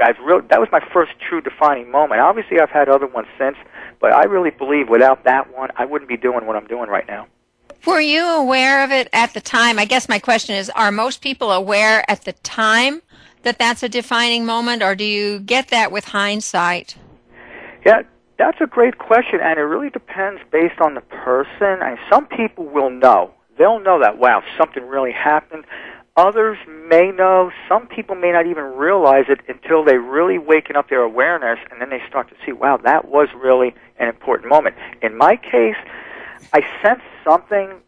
I've 0.00 0.18
real 0.24 0.40
that 0.48 0.60
was 0.60 0.68
my 0.70 0.80
first 0.92 1.10
true 1.18 1.40
defining 1.40 1.90
moment. 1.90 2.20
Obviously, 2.20 2.60
I've 2.60 2.70
had 2.70 2.88
other 2.88 3.08
ones 3.08 3.26
since, 3.36 3.56
but 4.00 4.12
I 4.12 4.24
really 4.24 4.50
believe 4.50 4.88
without 4.88 5.24
that 5.24 5.52
one, 5.52 5.70
I 5.76 5.84
wouldn't 5.86 6.08
be 6.08 6.16
doing 6.16 6.46
what 6.46 6.54
I'm 6.54 6.68
doing 6.68 6.88
right 6.88 7.06
now. 7.06 7.26
Were 7.86 8.00
you 8.00 8.24
aware 8.24 8.84
of 8.84 8.90
it 8.90 9.08
at 9.12 9.34
the 9.34 9.40
time? 9.40 9.78
I 9.78 9.84
guess 9.84 10.08
my 10.08 10.18
question 10.18 10.56
is 10.56 10.70
are 10.70 10.92
most 10.92 11.20
people 11.22 11.52
aware 11.52 12.08
at 12.10 12.24
the 12.24 12.32
time 12.32 13.02
that 13.42 13.58
that's 13.58 13.82
a 13.82 13.88
defining 13.88 14.44
moment, 14.44 14.82
or 14.82 14.94
do 14.94 15.04
you 15.04 15.40
get 15.40 15.68
that 15.68 15.92
with 15.92 16.06
hindsight? 16.06 16.96
Yeah, 17.86 18.02
that's 18.38 18.60
a 18.60 18.66
great 18.66 18.98
question, 18.98 19.40
and 19.42 19.58
it 19.58 19.62
really 19.62 19.90
depends 19.90 20.40
based 20.50 20.80
on 20.80 20.94
the 20.94 21.00
person. 21.00 21.78
And 21.82 21.98
some 22.10 22.26
people 22.26 22.66
will 22.66 22.90
know; 22.90 23.32
they'll 23.56 23.80
know 23.80 24.00
that 24.00 24.18
wow, 24.18 24.42
something 24.58 24.84
really 24.84 25.12
happened. 25.12 25.64
Others 26.16 26.58
may 26.66 27.12
know. 27.12 27.52
Some 27.68 27.86
people 27.86 28.16
may 28.16 28.32
not 28.32 28.46
even 28.48 28.64
realize 28.64 29.26
it 29.28 29.38
until 29.46 29.84
they 29.84 29.98
really 29.98 30.36
waken 30.36 30.74
up 30.74 30.88
their 30.90 31.02
awareness, 31.02 31.60
and 31.70 31.80
then 31.80 31.90
they 31.90 32.02
start 32.08 32.28
to 32.30 32.34
see, 32.44 32.50
wow, 32.50 32.76
that 32.82 33.06
was 33.06 33.28
really 33.40 33.72
an 34.00 34.08
important 34.08 34.48
moment. 34.48 34.74
In 35.00 35.16
my 35.16 35.36
case, 35.36 35.76
I 36.52 36.62
sensed 36.82 37.04
something, 37.24 37.80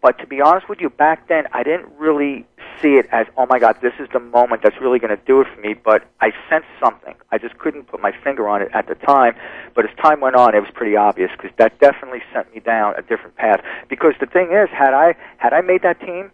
but 0.00 0.18
to 0.18 0.26
be 0.26 0.40
honest 0.40 0.68
with 0.68 0.80
you, 0.80 0.90
back 0.90 1.28
then 1.28 1.46
I 1.52 1.62
didn't 1.62 1.88
really 1.98 2.46
see 2.80 2.96
it 2.96 3.06
as, 3.10 3.26
oh 3.36 3.46
my 3.46 3.58
God, 3.58 3.78
this 3.82 3.94
is 3.98 4.08
the 4.12 4.20
moment 4.20 4.62
that's 4.62 4.80
really 4.80 4.98
going 4.98 5.16
to 5.16 5.22
do 5.24 5.40
it 5.40 5.48
for 5.52 5.60
me. 5.60 5.74
But 5.74 6.04
I 6.20 6.32
sensed 6.48 6.68
something. 6.80 7.14
I 7.32 7.38
just 7.38 7.58
couldn't 7.58 7.84
put 7.88 8.00
my 8.00 8.12
finger 8.22 8.48
on 8.48 8.62
it 8.62 8.68
at 8.72 8.86
the 8.86 8.94
time. 8.94 9.34
But 9.74 9.88
as 9.88 9.96
time 9.96 10.20
went 10.20 10.36
on, 10.36 10.54
it 10.54 10.60
was 10.60 10.70
pretty 10.72 10.96
obvious 10.96 11.30
because 11.32 11.50
that 11.58 11.78
definitely 11.80 12.22
sent 12.32 12.54
me 12.54 12.60
down 12.60 12.94
a 12.96 13.02
different 13.02 13.36
path. 13.36 13.62
Because 13.88 14.14
the 14.20 14.26
thing 14.26 14.52
is, 14.52 14.68
had 14.70 14.94
I 14.94 15.14
had 15.38 15.52
I 15.52 15.60
made 15.60 15.82
that 15.82 16.00
team, 16.00 16.30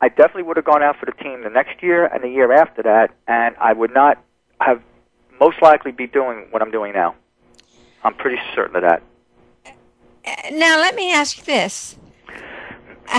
I 0.00 0.08
definitely 0.08 0.44
would 0.44 0.56
have 0.56 0.66
gone 0.66 0.82
out 0.82 0.96
for 0.98 1.06
the 1.06 1.12
team 1.12 1.42
the 1.42 1.50
next 1.50 1.82
year 1.82 2.06
and 2.06 2.22
the 2.22 2.28
year 2.28 2.52
after 2.52 2.82
that, 2.82 3.10
and 3.26 3.56
I 3.60 3.72
would 3.72 3.92
not 3.92 4.22
have 4.60 4.82
most 5.40 5.60
likely 5.62 5.92
be 5.92 6.06
doing 6.06 6.46
what 6.50 6.62
I'm 6.62 6.70
doing 6.70 6.92
now. 6.92 7.14
I'm 8.02 8.14
pretty 8.14 8.40
certain 8.54 8.76
of 8.76 8.82
that. 8.82 9.02
Now, 10.52 10.78
let 10.78 10.94
me 10.94 11.12
ask 11.12 11.38
you 11.38 11.44
this. 11.44 11.96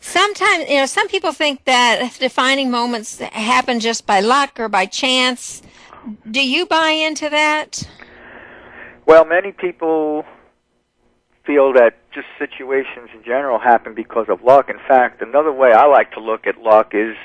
Sometimes, 0.00 0.68
you 0.68 0.76
know, 0.76 0.86
some 0.86 1.08
people 1.08 1.32
think 1.32 1.64
that 1.64 2.16
defining 2.18 2.70
moments 2.70 3.18
happen 3.18 3.80
just 3.80 4.04
by 4.06 4.20
luck 4.20 4.58
or 4.58 4.68
by 4.68 4.84
chance. 4.84 5.62
Do 6.28 6.46
you 6.46 6.66
buy 6.66 6.90
into 6.90 7.30
that? 7.30 7.88
Well, 9.06 9.24
many 9.24 9.52
people 9.52 10.24
feel 11.44 11.72
that 11.74 11.98
just 12.12 12.26
situations 12.38 13.10
in 13.14 13.22
general 13.24 13.58
happen 13.58 13.94
because 13.94 14.26
of 14.28 14.42
luck. 14.42 14.68
In 14.68 14.78
fact, 14.86 15.22
another 15.22 15.52
way 15.52 15.72
I 15.72 15.86
like 15.86 16.12
to 16.12 16.20
look 16.20 16.46
at 16.46 16.58
luck 16.60 16.94
is 16.94 17.16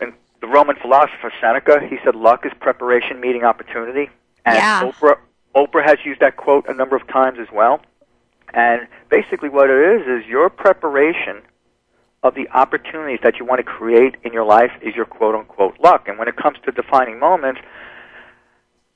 in 0.00 0.12
the 0.40 0.46
Roman 0.46 0.76
philosopher 0.76 1.32
Seneca, 1.40 1.80
he 1.88 1.98
said 2.04 2.14
luck 2.14 2.46
is 2.46 2.52
preparation 2.60 3.20
meeting 3.20 3.44
opportunity. 3.44 4.08
And 4.44 4.56
Yeah. 4.56 4.82
Oprah 4.84 5.18
Oprah 5.54 5.84
has 5.84 5.98
used 6.04 6.20
that 6.20 6.36
quote 6.36 6.66
a 6.68 6.74
number 6.74 6.96
of 6.96 7.06
times 7.08 7.38
as 7.40 7.48
well. 7.52 7.80
And 8.54 8.88
basically 9.10 9.48
what 9.48 9.70
it 9.70 10.00
is 10.00 10.22
is 10.22 10.28
your 10.28 10.50
preparation 10.50 11.42
of 12.22 12.34
the 12.34 12.48
opportunities 12.48 13.20
that 13.22 13.38
you 13.38 13.44
want 13.44 13.58
to 13.60 13.62
create 13.62 14.16
in 14.24 14.32
your 14.32 14.44
life 14.44 14.72
is 14.82 14.94
your 14.94 15.04
quote 15.04 15.34
unquote 15.34 15.78
luck. 15.80 16.08
And 16.08 16.18
when 16.18 16.28
it 16.28 16.36
comes 16.36 16.58
to 16.64 16.72
defining 16.72 17.18
moments, 17.18 17.60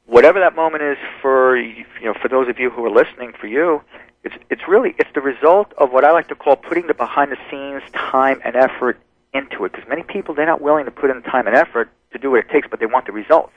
whatever 0.06 0.40
that 0.40 0.54
moment 0.54 0.82
is 0.82 0.99
for 1.21 1.56
you 1.56 1.85
know 2.02 2.14
for 2.21 2.28
those 2.28 2.49
of 2.49 2.59
you 2.59 2.71
who 2.71 2.85
are 2.85 2.90
listening 2.90 3.32
for 3.40 3.47
you 3.47 3.80
it's 4.25 4.35
it's 4.50 4.62
really 4.68 4.94
it's 4.99 5.11
the 5.14 5.21
result 5.21 5.73
of 5.78 5.92
what 5.92 6.04
I 6.04 6.12
like 6.12 6.28
to 6.28 6.35
call 6.35 6.56
putting 6.56 6.87
the 6.87 6.94
behind 6.94 7.32
the 7.32 7.38
scenes 7.50 7.82
time 7.92 8.40
and 8.44 8.56
effort 8.56 9.00
into 9.32 9.64
it 9.64 9.73
because 9.73 9.88
many 9.88 10.02
people 10.02 10.35
they're 10.35 10.47
not 10.47 10.61
willing 10.61 10.85
to 10.85 10.90
put 10.90 11.11
in 11.11 11.16
the 11.16 11.28
time 11.28 11.47
and 11.47 11.56
effort 11.56 11.90
to 12.12 12.18
do 12.18 12.30
what 12.30 12.40
it 12.40 12.50
takes 12.50 12.68
but 12.71 12.80
they 12.80 12.87
want 12.87 13.06
the 13.06 13.12
results 13.12 13.54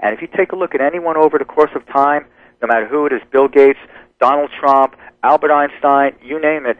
and 0.00 0.14
if 0.14 0.22
you 0.22 0.28
take 0.28 0.52
a 0.52 0.56
look 0.56 0.74
at 0.74 0.80
anyone 0.80 1.16
over 1.16 1.38
the 1.38 1.44
course 1.44 1.70
of 1.74 1.84
time 1.86 2.24
no 2.62 2.68
matter 2.68 2.86
who 2.86 3.06
it 3.06 3.12
is 3.12 3.20
Bill 3.30 3.48
Gates 3.48 3.78
Donald 4.20 4.50
Trump 4.58 4.96
Albert 5.22 5.50
Einstein 5.50 6.14
you 6.22 6.40
name 6.40 6.66
it 6.66 6.76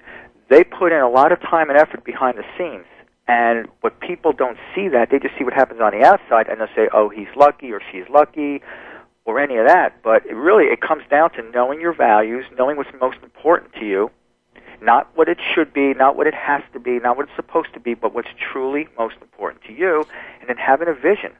they 0.48 0.64
put 0.64 0.92
in 0.92 1.00
a 1.00 1.08
lot 1.08 1.32
of 1.32 1.40
time 1.40 1.70
and 1.70 1.78
effort 1.78 2.04
behind 2.04 2.36
the 2.36 2.44
scenes. 2.58 2.84
And 3.28 3.68
what 3.82 4.00
people 4.00 4.32
don't 4.32 4.58
see 4.74 4.88
that 4.88 5.10
they 5.10 5.20
just 5.20 5.38
see 5.38 5.44
what 5.44 5.52
happens 5.52 5.80
on 5.80 5.92
the 5.92 6.04
outside 6.04 6.48
and 6.48 6.60
they'll 6.60 6.74
say 6.74 6.88
oh 6.92 7.08
he's 7.08 7.28
lucky 7.36 7.72
or 7.72 7.80
she's 7.90 8.08
lucky 8.10 8.60
or 9.24 9.38
any 9.38 9.56
of 9.56 9.66
that, 9.66 10.02
but 10.02 10.26
it 10.26 10.34
really 10.34 10.64
it 10.64 10.80
comes 10.80 11.04
down 11.10 11.30
to 11.32 11.42
knowing 11.50 11.80
your 11.80 11.92
values, 11.92 12.44
knowing 12.58 12.76
what's 12.76 12.90
most 13.00 13.18
important 13.22 13.72
to 13.74 13.84
you, 13.84 14.10
not 14.82 15.08
what 15.14 15.28
it 15.28 15.38
should 15.54 15.72
be, 15.72 15.94
not 15.94 16.16
what 16.16 16.26
it 16.26 16.34
has 16.34 16.62
to 16.72 16.80
be, 16.80 16.98
not 16.98 17.16
what 17.16 17.28
it's 17.28 17.36
supposed 17.36 17.72
to 17.74 17.80
be, 17.80 17.94
but 17.94 18.14
what's 18.14 18.28
truly 18.52 18.88
most 18.98 19.16
important 19.20 19.62
to 19.64 19.72
you, 19.72 20.04
and 20.40 20.48
then 20.48 20.56
having 20.56 20.88
a 20.88 20.94
vision 20.94 21.32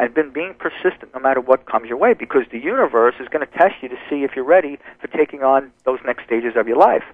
and 0.00 0.14
been 0.14 0.30
being 0.30 0.54
persistent 0.54 1.12
no 1.14 1.20
matter 1.20 1.40
what 1.40 1.66
comes 1.66 1.88
your 1.88 1.98
way 1.98 2.14
because 2.14 2.44
the 2.50 2.58
universe 2.58 3.14
is 3.20 3.28
going 3.28 3.46
to 3.46 3.52
test 3.58 3.74
you 3.82 3.88
to 3.88 3.96
see 4.08 4.24
if 4.24 4.34
you're 4.34 4.44
ready 4.44 4.78
for 4.98 5.08
taking 5.08 5.42
on 5.42 5.70
those 5.84 5.98
next 6.06 6.24
stages 6.24 6.54
of 6.56 6.66
your 6.66 6.78
life. 6.78 7.04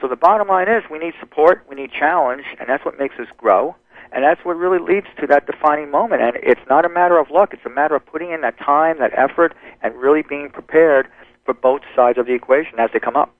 So 0.00 0.08
the 0.08 0.16
bottom 0.16 0.48
line 0.48 0.68
is 0.68 0.82
we 0.90 0.98
need 0.98 1.14
support, 1.20 1.64
we 1.70 1.76
need 1.76 1.92
challenge, 1.92 2.44
and 2.58 2.68
that's 2.68 2.84
what 2.84 2.98
makes 2.98 3.14
us 3.20 3.28
grow. 3.36 3.76
And 4.12 4.22
that's 4.22 4.44
what 4.44 4.56
really 4.56 4.78
leads 4.78 5.06
to 5.20 5.26
that 5.28 5.46
defining 5.46 5.90
moment. 5.90 6.22
And 6.22 6.36
it's 6.42 6.60
not 6.68 6.84
a 6.84 6.88
matter 6.88 7.18
of 7.18 7.30
luck, 7.30 7.54
it's 7.54 7.64
a 7.64 7.70
matter 7.70 7.94
of 7.94 8.04
putting 8.04 8.32
in 8.32 8.40
that 8.42 8.58
time, 8.58 8.98
that 8.98 9.16
effort, 9.16 9.54
and 9.82 9.94
really 9.94 10.22
being 10.22 10.50
prepared 10.50 11.08
for 11.44 11.54
both 11.54 11.82
sides 11.94 12.18
of 12.18 12.26
the 12.26 12.32
equation 12.32 12.78
as 12.78 12.90
they 12.92 13.00
come 13.00 13.16
up. 13.16 13.32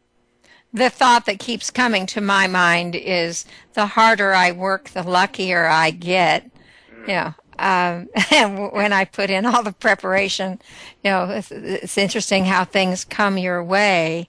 The 0.73 0.91
thought 0.91 1.27
that 1.27 1.39
keeps 1.39 1.71
coming 1.71 2.07
to 2.07 2.21
my 2.21 2.47
mind 2.47 2.95
is 2.97 3.45
the 3.75 3.87
harder 3.87 4.35
I 4.35 4.53
work, 4.53 4.91
the 4.91 5.05
luckier 5.05 5.67
I 5.67 5.91
get. 5.91 6.51
Mm. 6.93 7.09
You 7.09 7.15
know, 7.15 7.35
um, 7.59 8.09
and 8.31 8.73
when 8.73 8.93
I 8.93 9.05
put 9.05 9.31
in 9.31 9.47
all 9.47 9.63
the 9.63 9.73
preparation, 9.73 10.61
you 11.03 11.11
know, 11.11 11.25
it's, 11.31 11.51
it's 11.51 11.99
interesting 11.99 12.45
how 12.45 12.65
things 12.65 13.05
come 13.05 13.39
your 13.39 13.63
way. 13.63 14.29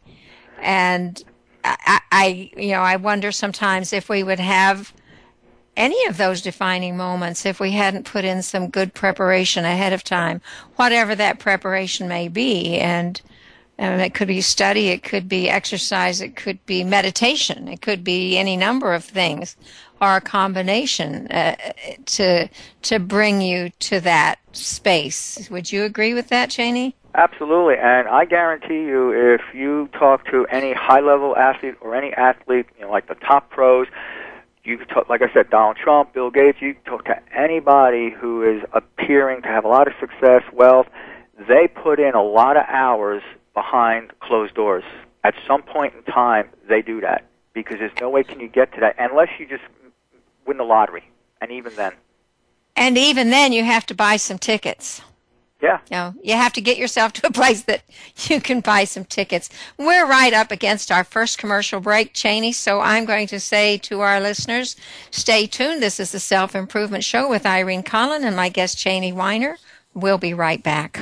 And 0.62 1.22
I, 1.64 2.00
I, 2.12 2.52
you 2.58 2.72
know, 2.72 2.82
I 2.82 2.96
wonder 2.96 3.32
sometimes 3.32 3.94
if 3.94 4.10
we 4.10 4.24
would 4.24 4.40
have 4.40 4.94
any 5.78 6.06
of 6.06 6.18
those 6.18 6.42
defining 6.42 6.96
moments 6.96 7.46
if 7.46 7.60
we 7.60 7.72
hadn't 7.72 8.06
put 8.06 8.24
in 8.24 8.42
some 8.42 8.70
good 8.70 8.94
preparation 8.94 9.66
ahead 9.66 9.94
of 9.94 10.04
time, 10.04 10.42
whatever 10.76 11.16
that 11.16 11.40
preparation 11.40 12.08
may 12.08 12.28
be. 12.28 12.78
And 12.78 13.22
um, 13.78 14.00
it 14.00 14.14
could 14.14 14.30
be 14.30 14.42
study, 14.42 14.88
it 14.88 15.04
could 15.04 15.28
be 15.28 15.50
exercise, 15.50 16.22
it 16.22 16.36
could 16.36 16.66
be 16.66 16.84
meditation, 16.84 17.68
it 17.68 17.82
could 17.82 18.04
be 18.04 18.38
any 18.38 18.56
number 18.56 18.94
of 18.94 19.04
things. 19.04 19.58
Or 20.02 20.18
a 20.18 20.22
combination 20.22 21.28
uh, 21.28 21.56
to 22.06 22.50
to 22.84 23.00
bring 23.00 23.42
you 23.42 23.70
to 23.80 24.02
that 24.02 24.40
space. 24.52 25.48
Would 25.50 25.72
you 25.72 25.84
agree 25.84 26.14
with 26.14 26.28
that, 26.30 26.50
Chaney? 26.50 26.96
Absolutely, 27.16 27.76
and 27.78 28.10
I 28.10 28.26
guarantee 28.26 28.82
you, 28.82 29.12
if 29.12 29.42
you 29.54 29.88
talk 29.98 30.26
to 30.32 30.46
any 30.48 30.74
high-level 30.74 31.38
athlete 31.38 31.76
or 31.80 31.96
any 31.96 32.12
athlete, 32.12 32.66
you 32.78 32.84
know, 32.84 32.92
like 32.92 33.08
the 33.08 33.16
top 33.16 33.50
pros, 33.50 33.88
you 34.66 34.78
could 34.78 34.90
talk, 34.90 35.08
like 35.08 35.22
I 35.22 35.32
said, 35.32 35.50
Donald 35.50 35.78
Trump, 35.78 36.14
Bill 36.14 36.30
Gates. 36.30 36.58
You 36.60 36.76
talk 36.86 37.06
to 37.06 37.16
anybody 37.34 38.10
who 38.10 38.44
is 38.44 38.64
appearing 38.74 39.44
to 39.44 39.48
have 39.48 39.64
a 39.64 39.70
lot 39.70 39.88
of 39.88 39.94
success, 39.98 40.44
wealth. 40.52 40.88
They 41.48 41.70
put 41.70 42.02
in 42.02 42.16
a 42.16 42.24
lot 42.24 42.58
of 42.58 42.66
hours 42.68 43.24
behind 43.54 44.12
closed 44.20 44.56
doors. 44.56 44.84
At 45.24 45.36
some 45.48 45.62
point 45.62 45.94
in 45.96 46.04
time, 46.04 46.50
they 46.68 46.82
do 46.82 47.00
that 47.00 47.24
because 47.54 47.78
there's 47.80 47.98
no 48.02 48.10
way 48.10 48.24
can 48.24 48.42
you 48.42 48.50
get 48.50 48.74
to 48.74 48.82
that 48.82 48.96
unless 49.00 49.30
you 49.40 49.48
just 49.48 49.64
win 50.46 50.58
the 50.58 50.64
lottery, 50.64 51.10
and 51.42 51.52
even 51.52 51.76
then. 51.76 51.94
And 52.76 52.98
even 52.98 53.30
then, 53.30 53.54
you 53.54 53.64
have 53.64 53.86
to 53.88 53.96
buy 53.96 54.18
some 54.18 54.38
tickets. 54.38 55.02
Yeah. 55.62 55.80
You 55.90 55.98
know, 55.98 56.14
you 56.22 56.34
have 56.34 56.54
to 56.54 56.62
get 56.62 56.78
yourself 56.78 57.14
to 57.14 57.28
a 57.28 57.32
place 57.32 57.64
that 57.64 57.84
you 58.28 58.40
can 58.42 58.60
buy 58.60 58.84
some 58.84 59.06
tickets. 59.06 59.50
We're 59.78 60.08
right 60.08 60.34
up 60.34 60.52
against 60.52 60.92
our 60.92 61.04
first 61.04 61.38
commercial 61.38 61.80
break, 61.80 62.14
Chaney, 62.14 62.52
so 62.52 62.82
I'm 62.82 63.06
going 63.06 63.28
to 63.28 63.40
say 63.40 63.78
to 63.80 64.02
our 64.02 64.20
listeners, 64.20 64.76
stay 65.12 65.48
tuned. 65.48 65.82
This 65.82 66.00
is 66.00 66.12
the 66.12 66.20
Self 66.20 66.56
Improvement 66.56 67.04
Show 67.04 67.30
with 67.30 67.46
Irene 67.46 67.84
Conlon 67.84 68.24
and 68.24 68.36
my 68.36 68.50
guest, 68.50 68.78
Chaney 68.78 69.14
Weiner. 69.14 69.58
We'll 69.94 70.18
be 70.18 70.34
right 70.34 70.62
back. 70.62 71.02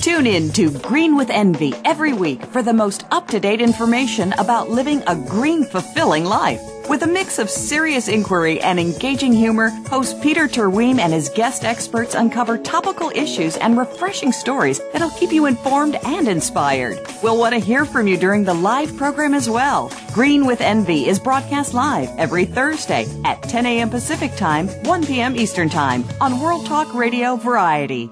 Tune 0.00 0.28
in 0.28 0.52
to 0.52 0.70
Green 0.78 1.16
with 1.16 1.28
Envy 1.28 1.74
every 1.84 2.12
week 2.12 2.44
for 2.46 2.62
the 2.62 2.72
most 2.72 3.04
up 3.10 3.26
to 3.28 3.40
date 3.40 3.60
information 3.60 4.32
about 4.34 4.70
living 4.70 5.02
a 5.08 5.16
green, 5.16 5.64
fulfilling 5.64 6.24
life. 6.24 6.60
With 6.88 7.02
a 7.02 7.06
mix 7.06 7.40
of 7.40 7.50
serious 7.50 8.06
inquiry 8.06 8.60
and 8.60 8.78
engaging 8.78 9.32
humor, 9.32 9.70
host 9.90 10.22
Peter 10.22 10.46
Terween 10.46 11.00
and 11.00 11.12
his 11.12 11.28
guest 11.30 11.64
experts 11.64 12.14
uncover 12.14 12.56
topical 12.56 13.10
issues 13.14 13.56
and 13.56 13.76
refreshing 13.76 14.30
stories 14.30 14.80
that'll 14.92 15.10
keep 15.10 15.32
you 15.32 15.46
informed 15.46 15.96
and 16.04 16.28
inspired. 16.28 17.00
We'll 17.20 17.38
want 17.38 17.54
to 17.54 17.60
hear 17.60 17.84
from 17.84 18.06
you 18.06 18.16
during 18.16 18.44
the 18.44 18.54
live 18.54 18.96
program 18.96 19.34
as 19.34 19.50
well. 19.50 19.92
Green 20.12 20.46
with 20.46 20.60
Envy 20.60 21.08
is 21.08 21.18
broadcast 21.18 21.74
live 21.74 22.08
every 22.18 22.44
Thursday 22.44 23.06
at 23.24 23.42
10 23.42 23.66
a.m. 23.66 23.90
Pacific 23.90 24.34
Time, 24.36 24.68
1 24.84 25.06
p.m. 25.06 25.34
Eastern 25.34 25.68
Time 25.68 26.04
on 26.20 26.40
World 26.40 26.66
Talk 26.66 26.94
Radio 26.94 27.34
Variety. 27.34 28.08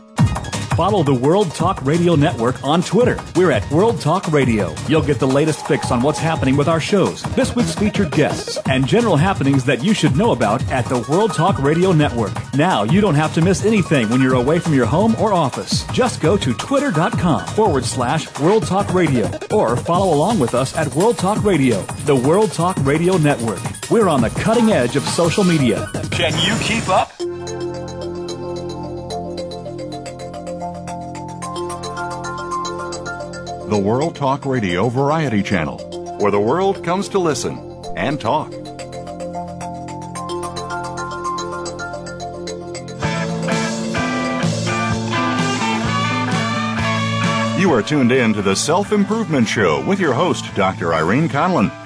Follow 0.76 1.02
the 1.02 1.14
World 1.14 1.54
Talk 1.54 1.82
Radio 1.86 2.16
Network 2.16 2.62
on 2.62 2.82
Twitter. 2.82 3.18
We're 3.34 3.50
at 3.50 3.68
World 3.70 3.98
Talk 3.98 4.30
Radio. 4.30 4.74
You'll 4.88 5.00
get 5.00 5.18
the 5.18 5.26
latest 5.26 5.66
fix 5.66 5.90
on 5.90 6.02
what's 6.02 6.18
happening 6.18 6.54
with 6.54 6.68
our 6.68 6.80
shows, 6.80 7.22
this 7.34 7.56
week's 7.56 7.74
featured 7.74 8.10
guests, 8.10 8.58
and 8.66 8.86
general 8.86 9.16
happenings 9.16 9.64
that 9.64 9.82
you 9.82 9.94
should 9.94 10.18
know 10.18 10.32
about 10.32 10.62
at 10.70 10.84
the 10.84 10.98
World 11.08 11.32
Talk 11.32 11.58
Radio 11.60 11.92
Network. 11.92 12.34
Now 12.52 12.82
you 12.82 13.00
don't 13.00 13.14
have 13.14 13.32
to 13.36 13.40
miss 13.40 13.64
anything 13.64 14.10
when 14.10 14.20
you're 14.20 14.34
away 14.34 14.58
from 14.58 14.74
your 14.74 14.84
home 14.84 15.16
or 15.18 15.32
office. 15.32 15.86
Just 15.94 16.20
go 16.20 16.36
to 16.36 16.52
twitter.com 16.52 17.46
forward 17.46 17.86
slash 17.86 18.28
World 18.38 18.66
Talk 18.66 18.92
Radio 18.92 19.30
or 19.50 19.78
follow 19.78 20.14
along 20.14 20.38
with 20.38 20.54
us 20.54 20.76
at 20.76 20.94
World 20.94 21.16
Talk 21.16 21.42
Radio, 21.42 21.80
the 22.04 22.16
World 22.16 22.52
Talk 22.52 22.76
Radio 22.82 23.16
Network. 23.16 23.62
We're 23.90 24.08
on 24.08 24.20
the 24.20 24.28
cutting 24.28 24.72
edge 24.72 24.94
of 24.94 25.04
social 25.04 25.42
media. 25.42 25.88
Can 26.10 26.34
you 26.46 26.54
keep 26.62 26.86
up? 26.90 27.12
The 33.68 33.76
World 33.76 34.14
Talk 34.14 34.46
Radio 34.46 34.88
Variety 34.88 35.42
Channel, 35.42 35.78
where 36.20 36.30
the 36.30 36.40
world 36.40 36.84
comes 36.84 37.08
to 37.08 37.18
listen 37.18 37.58
and 37.96 38.20
talk. 38.20 38.52
You 47.58 47.72
are 47.72 47.82
tuned 47.82 48.12
in 48.12 48.32
to 48.34 48.42
the 48.42 48.54
Self 48.54 48.92
Improvement 48.92 49.48
Show 49.48 49.84
with 49.84 49.98
your 49.98 50.14
host, 50.14 50.54
Dr. 50.54 50.94
Irene 50.94 51.28
Conlon. 51.28 51.85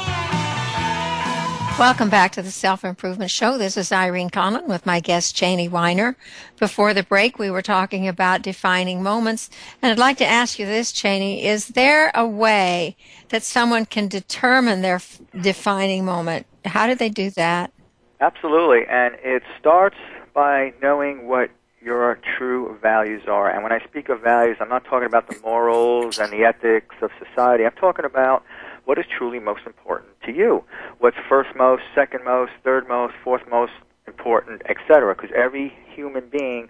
Welcome 1.79 2.09
back 2.09 2.33
to 2.33 2.41
the 2.43 2.51
Self 2.51 2.85
Improvement 2.85 3.31
Show. 3.31 3.57
This 3.57 3.75
is 3.75 3.91
Irene 3.91 4.29
Conlon 4.29 4.67
with 4.67 4.85
my 4.85 4.99
guest 4.99 5.35
Chaney 5.35 5.67
Weiner. 5.67 6.15
Before 6.59 6.93
the 6.93 7.01
break, 7.01 7.39
we 7.39 7.49
were 7.49 7.63
talking 7.63 8.07
about 8.07 8.43
defining 8.43 9.01
moments, 9.01 9.49
and 9.81 9.91
I'd 9.91 9.97
like 9.97 10.17
to 10.17 10.25
ask 10.25 10.59
you 10.59 10.65
this, 10.67 10.91
Chaney: 10.91 11.43
Is 11.43 11.69
there 11.69 12.11
a 12.13 12.27
way 12.27 12.95
that 13.29 13.41
someone 13.41 13.85
can 13.87 14.07
determine 14.07 14.81
their 14.81 14.95
f- 14.95 15.19
defining 15.41 16.05
moment? 16.05 16.45
How 16.65 16.85
do 16.85 16.93
they 16.93 17.09
do 17.09 17.31
that? 17.31 17.71
Absolutely, 18.19 18.85
and 18.87 19.15
it 19.23 19.41
starts 19.59 19.97
by 20.35 20.73
knowing 20.83 21.27
what 21.27 21.49
your 21.81 22.19
true 22.37 22.77
values 22.81 23.23
are. 23.27 23.49
And 23.49 23.63
when 23.63 23.71
I 23.71 23.83
speak 23.85 24.09
of 24.09 24.21
values, 24.21 24.57
I'm 24.59 24.69
not 24.69 24.85
talking 24.85 25.07
about 25.07 25.27
the 25.27 25.39
morals 25.41 26.19
and 26.19 26.31
the 26.31 26.43
ethics 26.43 26.95
of 27.01 27.09
society. 27.17 27.65
I'm 27.65 27.71
talking 27.71 28.05
about 28.05 28.43
what 28.85 28.97
is 28.97 29.05
truly 29.17 29.39
most 29.39 29.61
important 29.65 30.09
to 30.25 30.31
you. 30.31 30.63
What's 30.99 31.17
first 31.29 31.49
most, 31.55 31.83
second 31.93 32.23
most, 32.23 32.51
third 32.63 32.87
most, 32.87 33.13
fourth 33.23 33.41
most 33.49 33.73
important, 34.07 34.61
etc. 34.69 35.15
Because 35.15 35.31
every 35.35 35.73
human 35.93 36.29
being 36.29 36.69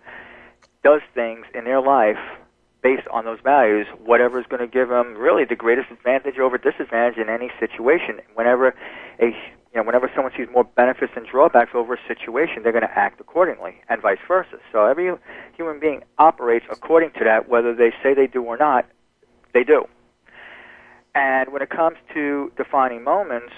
does 0.83 1.01
things 1.13 1.45
in 1.53 1.63
their 1.65 1.81
life 1.81 2.17
based 2.81 3.07
on 3.11 3.25
those 3.25 3.39
values, 3.43 3.85
whatever 4.03 4.39
is 4.39 4.45
going 4.49 4.61
to 4.61 4.67
give 4.67 4.89
them 4.89 5.15
really 5.15 5.45
the 5.45 5.55
greatest 5.55 5.91
advantage 5.91 6.39
over 6.39 6.57
disadvantage 6.57 7.17
in 7.17 7.29
any 7.29 7.51
situation. 7.59 8.19
Whenever 8.35 8.73
a 9.19 9.35
you 9.73 9.79
know, 9.79 9.85
whenever 9.85 10.11
someone 10.13 10.33
sees 10.35 10.47
more 10.51 10.65
benefits 10.65 11.13
and 11.15 11.25
drawbacks 11.25 11.71
over 11.73 11.93
a 11.93 12.07
situation, 12.07 12.61
they're 12.61 12.73
going 12.73 12.87
to 12.87 12.99
act 12.99 13.21
accordingly, 13.21 13.75
and 13.87 14.01
vice 14.01 14.17
versa. 14.27 14.57
So 14.71 14.85
every 14.85 15.13
human 15.55 15.79
being 15.79 16.03
operates 16.17 16.65
according 16.69 17.11
to 17.11 17.23
that, 17.23 17.47
whether 17.47 17.73
they 17.73 17.91
say 18.03 18.13
they 18.13 18.27
do 18.27 18.43
or 18.43 18.57
not, 18.57 18.85
they 19.53 19.63
do. 19.63 19.85
And 21.13 21.51
when 21.51 21.61
it 21.61 21.69
comes 21.69 21.97
to 22.13 22.51
defining 22.55 23.03
moments, 23.03 23.53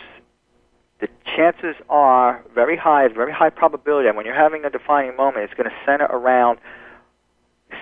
the 0.99 1.07
chances 1.25 1.75
are 1.89 2.43
very 2.53 2.77
high, 2.77 3.07
very 3.09 3.31
high 3.31 3.49
probability 3.49 4.07
that 4.07 4.15
when 4.15 4.25
you're 4.25 4.35
having 4.35 4.65
a 4.65 4.69
defining 4.69 5.15
moment, 5.15 5.43
it's 5.45 5.53
going 5.53 5.69
to 5.69 5.75
center 5.85 6.05
around 6.05 6.59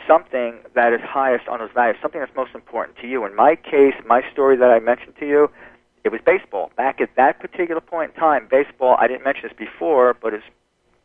something 0.07 0.55
that 0.73 0.93
is 0.93 1.01
highest 1.01 1.47
on 1.47 1.59
those 1.59 1.69
values, 1.73 1.97
something 2.01 2.19
that's 2.19 2.35
most 2.35 2.55
important 2.55 2.97
to 2.97 3.07
you. 3.07 3.25
In 3.25 3.35
my 3.35 3.55
case, 3.55 3.93
my 4.05 4.23
story 4.31 4.57
that 4.57 4.71
I 4.71 4.79
mentioned 4.79 5.15
to 5.19 5.27
you, 5.27 5.51
it 6.03 6.09
was 6.09 6.19
baseball. 6.25 6.71
Back 6.75 6.99
at 6.99 7.15
that 7.15 7.39
particular 7.39 7.81
point 7.81 8.13
in 8.15 8.19
time, 8.19 8.47
baseball, 8.49 8.95
I 8.99 9.07
didn't 9.07 9.23
mention 9.23 9.43
this 9.43 9.57
before, 9.57 10.15
but 10.19 10.33
it's 10.33 10.45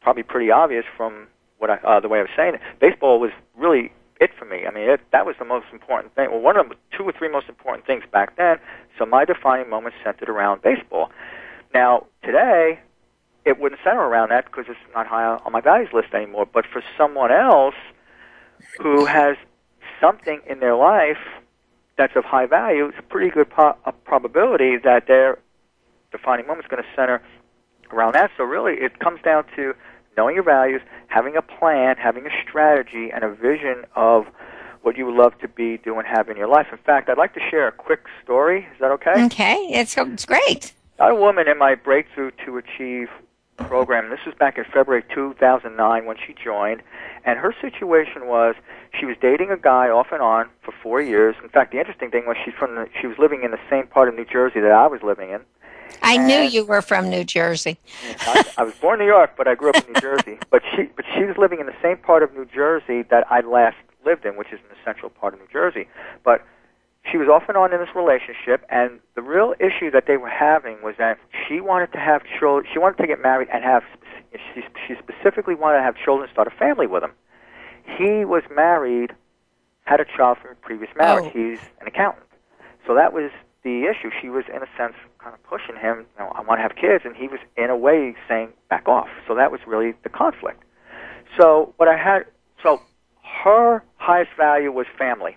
probably 0.00 0.22
pretty 0.22 0.50
obvious 0.50 0.85
from 0.96 1.26
what 1.59 1.70
I, 1.70 1.76
uh, 1.76 2.00
the 2.00 2.09
way 2.09 2.18
I 2.18 2.22
was 2.22 2.31
saying 2.37 2.55
it. 2.55 2.61
Baseball 2.81 3.20
was 3.20 3.33
really 3.57 3.92
it 4.20 4.31
for 4.38 4.44
me. 4.44 4.66
I 4.66 4.70
mean, 4.72 4.88
it, 4.88 5.00
that 5.12 5.26
was 5.26 5.37
the 5.38 5.44
most 5.44 5.66
important 5.72 6.14
thing. 6.14 6.31
Well, 6.31 6.40
one 6.40 6.57
of 6.57 6.68
the 6.68 6.76
two 6.96 7.05
or 7.05 7.12
three 7.12 7.29
most 7.29 7.48
important 7.48 7.87
things 7.87 8.05
back 8.11 8.37
then. 8.37 8.59
So 8.98 9.07
my 9.07 9.24
defining 9.24 9.68
moment 9.68 9.94
centered 10.02 10.29
around 10.29 10.62
baseball. 10.62 11.11
Now 11.74 12.07
today, 12.22 12.81
it 13.44 13.61
wouldn't 13.61 13.81
center 13.85 14.00
around 14.00 14.31
that 14.31 14.46
because 14.46 14.64
it's 14.68 14.79
not 14.94 15.07
high 15.07 15.24
on 15.24 15.52
my 15.52 15.61
values 15.61 15.90
list 15.92 16.14
anymore. 16.14 16.46
But 16.52 16.64
for 16.72 16.83
someone 16.96 17.31
else 17.31 17.74
who 18.79 19.05
has 19.07 19.37
something 20.00 20.40
in 20.48 20.61
their 20.61 20.74
life 20.74 21.18
that's 21.96 22.16
of 22.16 22.24
high 22.24 22.46
value, 22.46 22.87
it's 22.87 22.98
a 22.98 23.02
pretty 23.02 23.31
good 23.31 23.50
po- 23.50 23.76
a 23.85 23.92
probability 23.92 24.76
that 24.85 25.07
their 25.07 25.38
defining 26.11 26.46
moment 26.46 26.66
is 26.66 26.70
going 26.70 26.83
to 26.83 26.88
center 26.96 27.22
around 27.92 28.14
that. 28.14 28.31
So 28.37 28.44
really, 28.44 28.74
it 28.74 28.98
comes 28.98 29.20
down 29.22 29.44
to 29.57 29.74
knowing 30.16 30.35
your 30.35 30.44
values, 30.44 30.81
having 31.09 31.37
a 31.37 31.42
plan, 31.42 31.96
having 31.96 32.26
a 32.26 32.31
strategy, 32.48 33.11
and 33.12 33.24
a 33.24 33.35
vision 33.35 33.85
of 33.94 34.26
what 34.83 34.96
you 34.96 35.05
would 35.07 35.16
love 35.16 35.37
to 35.40 35.48
be, 35.48 35.79
do, 35.79 35.98
and 35.98 36.07
have 36.07 36.29
in 36.29 36.37
your 36.37 36.48
life. 36.48 36.68
In 36.70 36.79
fact, 36.79 37.09
I'd 37.09 37.18
like 37.18 37.35
to 37.35 37.40
share 37.50 37.66
a 37.66 37.72
quick 37.72 38.05
story. 38.22 38.68
Is 38.72 38.81
that 38.81 38.90
okay? 38.92 39.24
Okay, 39.26 39.57
it's, 39.70 39.96
it's 39.96 40.24
great. 40.24 40.72
I 40.98 41.07
had 41.07 41.12
a 41.12 41.16
woman 41.16 41.48
in 41.48 41.59
my 41.59 41.74
breakthrough 41.74 42.31
to 42.44 42.57
achieve 42.57 43.09
program. 43.57 44.11
This 44.11 44.20
was 44.24 44.35
back 44.38 44.59
in 44.59 44.64
February 44.64 45.02
2009 45.14 46.05
when 46.05 46.16
she 46.24 46.35
joined, 46.35 46.83
and 47.24 47.38
her 47.38 47.55
situation 47.61 48.26
was 48.26 48.55
she 48.98 49.07
was 49.07 49.16
dating 49.20 49.50
a 49.50 49.57
guy 49.57 49.88
off 49.88 50.09
and 50.12 50.22
on 50.22 50.48
for 50.62 50.72
four 50.83 51.00
years. 51.00 51.35
In 51.42 51.48
fact, 51.48 51.72
the 51.72 51.79
interesting 51.79 52.11
thing 52.11 52.24
was 52.26 52.37
she's 52.44 52.55
from 52.55 52.74
the, 52.76 52.88
she 53.00 53.07
was 53.07 53.18
living 53.18 53.42
in 53.42 53.50
the 53.50 53.61
same 53.68 53.87
part 53.87 54.09
of 54.09 54.14
New 54.14 54.24
Jersey 54.24 54.61
that 54.61 54.72
I 54.72 54.87
was 54.87 55.02
living 55.02 55.31
in. 55.31 55.40
I 56.03 56.16
knew 56.16 56.38
you 56.38 56.64
were 56.64 56.83
from 56.83 57.11
New 57.11 57.25
Jersey. 57.25 57.79
I, 58.20 58.44
I 58.59 58.62
was 58.62 58.75
born 58.75 59.01
in 59.01 59.07
New 59.07 59.12
York, 59.12 59.33
but 59.37 59.49
I 59.49 59.55
grew 59.55 59.70
up 59.70 59.87
in 59.87 59.92
New 59.92 60.01
Jersey. 60.01 60.38
But 60.51 60.62
she 60.75 60.85
but 60.96 61.05
she 61.14 61.25
was 61.25 61.37
living 61.37 61.61
in 61.61 61.66
the 61.66 61.75
same 61.83 61.99
part 61.99 62.22
of 62.22 62.33
New 62.33 62.46
Jersey 62.46 63.03
that 63.11 63.27
I 63.31 63.40
last 63.40 63.77
lived 64.05 64.25
in, 64.25 64.37
which 64.37 64.49
is 64.53 64.61
in 64.61 64.68
the 64.68 64.77
central 64.85 65.11
part 65.11 65.35
of 65.35 65.40
New 65.40 65.49
Jersey. 65.53 65.88
But 66.25 66.42
she 67.11 67.18
was 67.18 67.29
off 67.29 67.44
and 67.49 67.57
on 67.57 67.72
in 67.72 67.81
this 67.81 67.94
relationship, 67.94 68.64
and 68.68 69.01
the 69.14 69.22
real 69.22 69.55
issue 69.61 69.90
that 69.90 70.05
they 70.07 70.16
were 70.16 70.31
having 70.31 70.81
was 70.83 70.94
that 70.99 71.18
she 71.46 71.61
wanted 71.61 71.92
to 71.92 71.99
have 71.99 72.22
children. 72.38 72.66
She 72.72 72.79
wanted 72.79 72.99
to 72.99 73.07
get 73.07 73.20
married 73.20 73.49
and 73.53 73.62
have. 73.64 73.83
She, 74.55 74.62
she 74.87 74.94
specifically 74.99 75.55
wanted 75.55 75.79
to 75.79 75.83
have 75.83 75.96
children, 75.96 76.29
start 76.31 76.49
a 76.49 76.51
family 76.51 76.87
with 76.87 77.03
him. 77.03 77.12
He 77.85 78.25
was 78.25 78.42
married, 78.55 79.14
had 79.85 80.01
a 80.01 80.05
child 80.05 80.38
from 80.38 80.53
a 80.53 80.55
previous 80.57 80.90
marriage. 80.96 81.33
Oh. 81.35 81.38
He's 81.38 81.61
an 81.81 81.87
accountant, 81.87 82.27
so 82.87 82.94
that 82.94 83.12
was 83.12 83.31
the 83.62 83.85
issue. 83.85 84.11
She 84.20 84.29
was, 84.29 84.44
in 84.49 84.62
a 84.62 84.68
sense, 84.77 84.94
kind 85.26 85.34
of 85.34 85.42
pushing 85.42 85.74
him. 85.74 86.06
You 86.18 86.24
know, 86.24 86.32
I 86.36 86.40
want 86.42 86.58
to 86.58 86.62
have 86.62 86.76
kids, 86.76 87.04
and 87.04 87.16
he 87.16 87.26
was, 87.26 87.40
in 87.56 87.68
a 87.68 87.76
way, 87.76 88.14
saying 88.28 88.50
back 88.70 88.86
off. 88.86 89.08
So 89.26 89.34
that 89.34 89.50
was 89.50 89.60
really 89.66 89.92
the 90.04 90.08
conflict. 90.08 90.62
So 91.36 91.74
what 91.78 91.88
I 91.88 91.96
had, 91.96 92.26
so 92.62 92.80
her 93.44 93.82
highest 93.96 94.30
value 94.36 94.70
was 94.70 94.86
family 94.96 95.36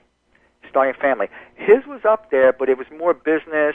starting 0.70 0.94
a 0.96 1.02
family. 1.02 1.28
His 1.56 1.88
was 1.88 2.02
up 2.08 2.30
there, 2.30 2.54
but 2.54 2.70
it 2.70 2.78
was 2.78 2.86
more 2.96 3.16
business 3.16 3.74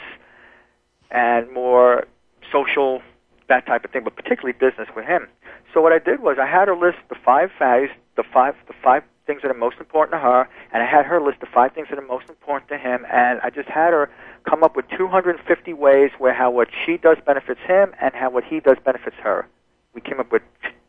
and 1.11 1.51
more 1.51 2.05
social, 2.49 3.01
that 3.49 3.65
type 3.65 3.83
of 3.83 3.91
thing, 3.91 4.05
but 4.05 4.15
particularly 4.15 4.53
business 4.57 4.87
with 4.95 5.03
him. 5.03 5.27
So 5.73 5.81
what 5.81 5.91
I 5.91 5.99
did 5.99 6.21
was 6.21 6.37
I 6.39 6.45
had 6.45 6.69
her 6.69 6.77
list 6.77 6.99
the 7.09 7.15
five 7.25 7.49
values, 7.59 7.89
the 8.15 8.23
five, 8.23 8.55
the 8.67 8.73
five 8.81 9.03
things 9.25 9.41
that 9.41 9.51
are 9.51 9.55
most 9.55 9.77
important 9.79 10.13
to 10.13 10.19
her, 10.19 10.47
and 10.71 10.83
I 10.83 10.85
had 10.85 11.05
her 11.05 11.21
list 11.21 11.39
the 11.39 11.47
five 11.47 11.73
things 11.73 11.87
that 11.89 11.97
are 11.97 12.05
most 12.05 12.29
important 12.29 12.69
to 12.69 12.77
him, 12.77 13.05
and 13.11 13.39
I 13.41 13.49
just 13.49 13.69
had 13.69 13.91
her 13.91 14.09
come 14.47 14.63
up 14.63 14.75
with 14.75 14.85
250 14.89 15.73
ways 15.73 16.11
where 16.17 16.33
how 16.33 16.51
what 16.51 16.69
she 16.85 16.97
does 16.97 17.17
benefits 17.25 17.61
him 17.61 17.93
and 17.99 18.13
how 18.13 18.29
what 18.29 18.43
he 18.43 18.59
does 18.59 18.77
benefits 18.83 19.17
her. 19.17 19.47
We 19.93 20.01
came 20.01 20.19
up 20.19 20.31
with 20.31 20.43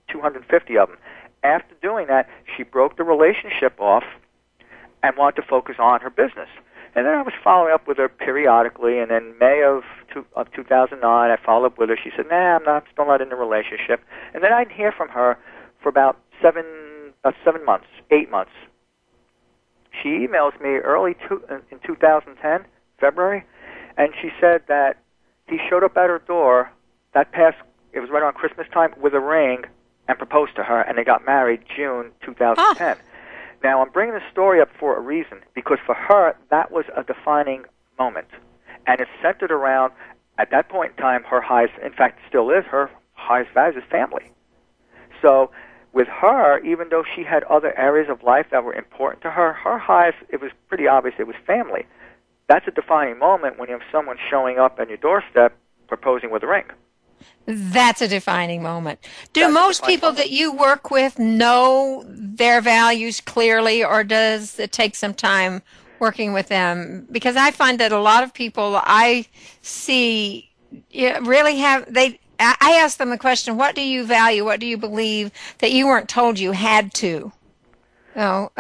250 0.09 0.79
of 0.79 0.89
them. 0.89 0.99
After 1.43 1.75
doing 1.81 2.07
that, 2.09 2.29
she 2.57 2.63
broke 2.63 2.97
the 2.97 3.05
relationship 3.05 3.81
off 3.81 4.05
and 5.03 5.17
wanted 5.17 5.37
to 5.37 5.49
focus 5.49 5.77
on 5.79 6.01
her 6.01 6.11
business. 6.11 6.49
And 6.97 7.05
then 7.05 7.15
I 7.15 7.23
was 7.23 7.35
following 7.45 7.75
up 7.75 7.87
with 7.87 7.99
her 7.99 8.09
periodically, 8.09 8.99
and 8.99 9.11
in 9.11 9.35
May 9.39 9.63
of, 9.63 9.83
two, 10.13 10.25
of 10.35 10.51
2009, 10.53 11.31
I 11.31 11.37
followed 11.45 11.67
up 11.67 11.79
with 11.79 11.91
her. 11.91 11.97
She 12.03 12.11
said, 12.17 12.27
"Nah, 12.31 12.57
I'm 12.57 12.65
not 12.65 12.85
still 12.91 13.07
not 13.07 13.21
in 13.21 13.29
the 13.29 13.37
relationship." 13.37 14.01
And 14.33 14.43
then 14.43 14.51
I 14.53 14.65
didn't 14.65 14.77
hear 14.77 14.93
from 14.93 15.11
her 15.11 15.37
for 15.83 15.91
about 15.91 16.17
seven, 16.41 16.65
about 17.23 17.35
seven 17.45 17.65
months, 17.67 17.87
eight 18.11 18.31
months. 18.31 18.53
She 20.03 20.09
emails 20.11 20.61
me 20.61 20.77
early 20.77 21.17
two, 21.29 21.43
uh, 21.51 21.59
in 21.71 21.79
2010, 21.87 22.65
February, 23.01 23.45
and 23.97 24.13
she 24.21 24.31
said 24.41 24.63
that 24.69 24.99
he 25.49 25.59
showed 25.71 25.85
up 25.85 25.97
at 25.97 26.11
her 26.11 26.23
door 26.27 26.71
that 27.15 27.33
past. 27.33 27.57
It 27.93 28.01
was 28.01 28.11
right 28.11 28.23
around 28.23 28.35
Christmas 28.35 28.67
time 28.73 28.93
with 29.01 29.15
a 29.15 29.21
ring 29.21 29.65
and 30.09 30.19
proposed 30.19 30.55
to 30.57 30.63
her, 30.63 30.81
and 30.83 30.99
they 30.99 31.05
got 31.05 31.25
married 31.25 31.61
June 31.75 32.13
2010. 32.25 32.97
Ah. 32.99 33.03
Now, 33.63 33.81
I'm 33.81 33.91
bringing 33.91 34.15
this 34.15 34.23
story 34.31 34.61
up 34.61 34.69
for 34.79 34.97
a 34.97 35.01
reason 35.01 35.41
because 35.55 35.79
for 35.85 35.95
her, 35.95 36.37
that 36.51 36.71
was 36.71 36.85
a 36.95 37.03
defining 37.03 37.65
moment. 37.99 38.29
And 38.87 39.01
it's 39.01 39.11
centered 39.23 39.51
around, 39.51 39.93
at 40.39 40.51
that 40.51 40.69
point 40.69 40.93
in 40.97 41.03
time, 41.03 41.25
her 41.25 41.41
highest, 41.41 41.73
in 41.83 41.93
fact, 41.93 42.21
still 42.29 42.51
is 42.51 42.65
her 42.67 42.91
highest 43.15 43.53
value 43.53 43.79
is 43.79 43.85
family. 43.91 44.31
So, 45.23 45.51
with 45.97 46.07
her, 46.09 46.59
even 46.61 46.91
though 46.91 47.03
she 47.15 47.25
had 47.25 47.43
other 47.45 47.77
areas 47.77 48.09
of 48.11 48.23
life 48.23 48.47
that 48.51 48.63
were 48.63 48.75
important 48.75 49.23
to 49.23 49.31
her, 49.31 49.55
her 49.55 49.79
highest, 49.79 50.19
it 50.29 50.43
was 50.43 50.53
pretty 50.69 50.87
obvious 50.87 51.15
it 51.19 51.27
was 51.27 51.35
family. 51.47 51.87
That's 52.49 52.69
a 52.69 52.71
defining 52.71 53.19
moment 53.19 53.59
when 53.59 53.71
you 53.71 53.73
have 53.79 53.89
someone 53.91 54.19
showing 54.31 54.59
up 54.59 54.79
on 54.79 54.89
your 54.89 54.99
doorstep 54.99 55.57
proposing 55.89 56.31
with 56.31 56.43
a 56.43 56.47
ring. 56.47 56.65
That's 57.47 58.03
a 58.03 58.09
defining 58.09 58.63
moment. 58.63 59.01
Do 59.33 59.41
That's 59.41 59.55
most 59.55 59.85
people 59.85 60.13
that 60.13 60.31
you 60.31 60.53
work 60.53 60.91
with 60.91 61.19
know 61.19 62.05
their 62.07 62.61
values 62.61 63.23
clearly, 63.23 63.83
or 63.83 64.05
does 64.05 64.59
it 64.59 64.73
take 64.73 64.95
some 64.97 65.15
time 65.15 65.63
working 65.99 66.35
with 66.35 66.49
them? 66.49 67.09
Because 67.11 67.37
I 67.37 67.53
find 67.53 67.81
that 67.81 67.91
a 67.91 68.01
lot 68.01 68.23
of 68.23 68.35
people 68.35 68.79
I 68.83 69.27
see 69.63 70.51
really 70.93 71.57
have 71.57 71.93
they. 71.93 72.21
I 72.39 72.57
I 72.61 72.73
ask 72.73 72.99
them 72.99 73.11
the 73.11 73.19
question, 73.19 73.57
"What 73.57 73.75
do 73.75 73.83
you 73.83 74.05
value? 74.05 74.45
What 74.45 74.61
do 74.61 74.67
you 74.67 74.77
believe 74.77 75.31
that 75.59 75.73
you 75.73 75.87
weren't 75.87 76.09
told 76.09 76.39
you 76.39 76.53
had 76.53 76.93
to?" 76.95 77.33
No, 78.15 78.51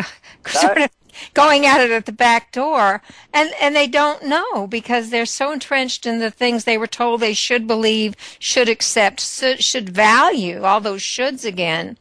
sort 0.46 0.78
of 0.78 0.90
going 1.34 1.64
at 1.64 1.80
it 1.80 1.90
at 1.90 2.06
the 2.06 2.12
back 2.12 2.52
door, 2.52 3.02
and 3.32 3.50
and 3.60 3.74
they 3.74 3.86
don't 3.86 4.24
know 4.24 4.66
because 4.66 5.10
they're 5.10 5.26
so 5.26 5.50
entrenched 5.50 6.06
in 6.06 6.18
the 6.18 6.30
things 6.30 6.64
they 6.64 6.78
were 6.78 6.86
told 6.86 7.20
they 7.20 7.34
should 7.34 7.66
believe, 7.66 8.14
should 8.38 8.68
accept, 8.68 9.20
should, 9.20 9.62
should 9.62 9.88
value 9.88 10.62
all 10.62 10.80
those 10.80 11.02
shoulds 11.02 11.44
again, 11.44 11.96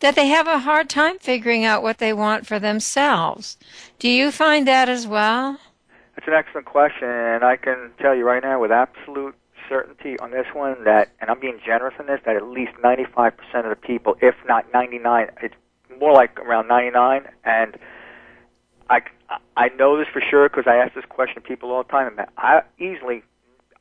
that 0.00 0.14
they 0.14 0.28
have 0.28 0.46
a 0.46 0.60
hard 0.60 0.88
time 0.88 1.18
figuring 1.18 1.64
out 1.64 1.82
what 1.82 1.98
they 1.98 2.12
want 2.12 2.46
for 2.46 2.58
themselves. 2.58 3.56
Do 3.98 4.08
you 4.08 4.30
find 4.30 4.66
that 4.68 4.88
as 4.88 5.06
well? 5.06 5.58
That's 6.14 6.28
an 6.28 6.34
excellent 6.34 6.66
question, 6.66 7.08
and 7.08 7.44
I 7.44 7.56
can 7.56 7.90
tell 7.98 8.14
you 8.14 8.24
right 8.24 8.42
now 8.42 8.60
with 8.60 8.70
absolute 8.70 9.34
certainty 9.70 10.18
on 10.18 10.32
this 10.32 10.46
one 10.52 10.84
that, 10.84 11.08
and 11.20 11.30
I'm 11.30 11.40
being 11.40 11.60
generous 11.64 11.94
in 11.98 12.06
this, 12.06 12.20
that 12.26 12.36
at 12.36 12.46
least 12.46 12.72
95% 12.84 13.32
of 13.54 13.70
the 13.70 13.76
people, 13.76 14.16
if 14.20 14.34
not 14.46 14.66
99, 14.74 15.28
it's 15.42 15.54
more 15.98 16.12
like 16.12 16.38
around 16.40 16.68
99, 16.68 17.26
and 17.44 17.78
I, 18.90 19.02
I 19.56 19.68
know 19.68 19.96
this 19.96 20.08
for 20.12 20.20
sure 20.20 20.48
because 20.48 20.64
I 20.66 20.76
ask 20.76 20.94
this 20.94 21.04
question 21.08 21.40
to 21.40 21.48
people 21.48 21.70
all 21.70 21.84
the 21.84 21.88
time, 21.88 22.18
and 22.18 22.26
I 22.36 22.62
easily, 22.78 23.22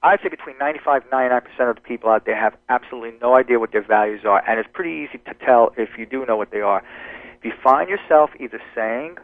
I'd 0.03 0.21
say 0.21 0.29
between 0.29 0.57
95 0.59 1.03
and 1.03 1.11
99% 1.11 1.69
of 1.69 1.75
the 1.75 1.81
people 1.81 2.09
out 2.11 2.25
there 2.25 2.39
have 2.39 2.55
absolutely 2.69 3.19
no 3.19 3.35
idea 3.35 3.59
what 3.59 3.71
their 3.71 3.83
values 3.83 4.21
are, 4.23 4.43
and 4.47 4.59
it's 4.59 4.69
pretty 4.71 5.07
easy 5.07 5.17
to 5.25 5.33
tell 5.45 5.73
if 5.77 5.97
you 5.97 6.05
do 6.05 6.25
know 6.25 6.37
what 6.37 6.51
they 6.51 6.61
are. 6.61 6.83
If 7.39 7.45
you 7.45 7.53
find 7.63 7.89
yourself 7.89 8.29
either 8.39 8.61
saying 8.75 9.17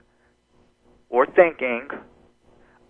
or 1.09 1.27
thinking, 1.27 1.89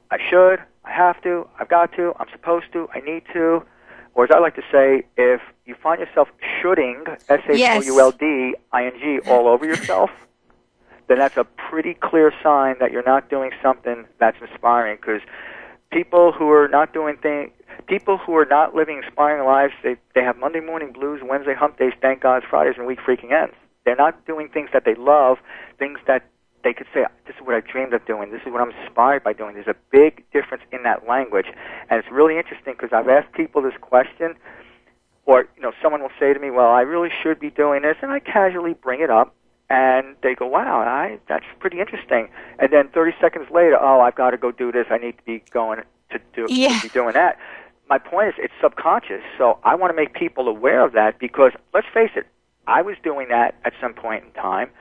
I 0.09 0.17
should, 0.29 0.59
I 0.85 0.91
have 0.91 1.21
to, 1.23 1.47
I've 1.59 1.67
got 1.69 1.93
to, 1.93 2.13
I'm 2.19 2.27
supposed 2.31 2.71
to, 2.73 2.87
I 2.93 2.99
need 2.99 3.23
to, 3.33 3.63
or 4.13 4.25
as 4.25 4.31
I 4.31 4.39
like 4.39 4.55
to 4.55 4.61
say, 4.71 5.03
if 5.17 5.41
you 5.65 5.75
find 5.75 5.99
yourself 5.99 6.29
shoulding, 6.61 7.03
S 7.27 7.41
H 7.49 7.61
O 7.61 7.81
U 7.81 7.99
L 7.99 8.11
D 8.11 8.55
I 8.71 8.85
N 8.85 8.93
G, 8.99 9.19
all 9.29 9.47
over 9.47 9.65
yourself, 9.65 10.09
then 11.07 11.17
that's 11.17 11.37
a 11.37 11.43
pretty 11.43 11.95
clear 11.95 12.31
sign 12.41 12.75
that 12.79 12.91
you're 12.91 13.03
not 13.03 13.29
doing 13.29 13.51
something 13.61 14.05
that's 14.19 14.37
inspiring. 14.41 14.97
Because 14.97 15.21
people 15.91 16.31
who 16.31 16.49
are 16.51 16.67
not 16.67 16.93
doing 16.93 17.17
things, 17.17 17.51
people 17.87 18.17
who 18.17 18.35
are 18.35 18.45
not 18.45 18.75
living 18.75 19.01
inspiring 19.03 19.45
lives, 19.45 19.73
they 19.83 19.97
they 20.13 20.23
have 20.23 20.37
Monday 20.37 20.61
morning 20.61 20.93
blues, 20.93 21.21
Wednesday 21.23 21.55
hump 21.55 21.77
days, 21.77 21.93
thank 22.01 22.21
God, 22.21 22.43
Fridays 22.49 22.75
and 22.77 22.85
week 22.85 22.99
freaking 22.99 23.31
ends. 23.31 23.55
They're 23.85 23.95
not 23.95 24.25
doing 24.25 24.49
things 24.49 24.69
that 24.73 24.85
they 24.85 24.95
love, 24.95 25.37
things 25.77 25.99
that 26.07 26.23
they 26.65 26.73
could 26.73 26.87
say, 26.93 27.05
this 27.27 27.35
is 27.35 27.41
what 27.45 27.55
I 27.55 27.59
dreamed 27.61 27.93
of 27.93 28.03
doing. 28.07 28.31
This 28.31 28.41
is 28.43 28.51
what 28.51 28.59
I'm 28.59 28.71
inspired 28.71 29.23
by 29.23 29.33
doing. 29.33 29.53
There's 29.53 29.67
a 29.67 29.75
big 29.91 30.25
difference 30.33 30.63
in 30.71 30.81
that 30.83 31.07
language, 31.07 31.45
and 31.89 31.99
it's 31.99 32.11
really 32.11 32.37
interesting 32.37 32.73
because 32.73 32.91
I've 32.91 33.07
asked 33.07 33.31
people 33.33 33.61
this 33.61 33.75
question, 33.79 34.33
or 35.27 35.47
you 35.55 35.61
know, 35.61 35.71
someone 35.81 36.01
will 36.01 36.11
say 36.19 36.33
to 36.33 36.39
me, 36.39 36.49
"Well, 36.49 36.67
I 36.67 36.81
really 36.81 37.11
should 37.21 37.39
be 37.39 37.51
doing 37.51 37.83
this," 37.83 37.97
and 38.01 38.11
I 38.11 38.19
casually 38.19 38.73
bring 38.73 38.99
it 38.99 39.11
up, 39.11 39.35
and 39.69 40.15
they 40.23 40.33
go, 40.33 40.47
"Wow, 40.47 40.79
I, 40.79 41.19
that's 41.27 41.45
pretty 41.59 41.79
interesting." 41.79 42.29
And 42.57 42.71
then 42.71 42.87
30 42.89 43.13
seconds 43.21 43.49
later, 43.51 43.77
"Oh, 43.79 44.01
I've 44.01 44.15
got 44.15 44.31
to 44.31 44.37
go 44.37 44.51
do 44.51 44.71
this. 44.71 44.87
I 44.89 44.97
need 44.97 45.17
to 45.19 45.23
be 45.23 45.43
going 45.51 45.83
to 46.09 46.19
do 46.33 46.47
Yeah. 46.49 46.79
to 46.79 46.81
be 46.81 46.89
doing 46.89 47.13
that." 47.13 47.37
My 47.87 47.99
point 47.99 48.29
is, 48.29 48.33
it's 48.39 48.53
subconscious, 48.59 49.21
so 49.37 49.59
I 49.63 49.75
want 49.75 49.91
to 49.91 49.95
make 49.95 50.15
people 50.15 50.47
aware 50.47 50.81
of 50.83 50.93
that 50.93 51.19
because 51.19 51.51
let's 51.75 51.87
face 51.93 52.09
it, 52.15 52.25
I 52.65 52.81
was 52.81 52.95
doing 53.03 53.27
that 53.27 53.53
at 53.63 53.73
some 53.79 53.93
point 53.93 54.23
in 54.25 54.31
time. 54.31 54.71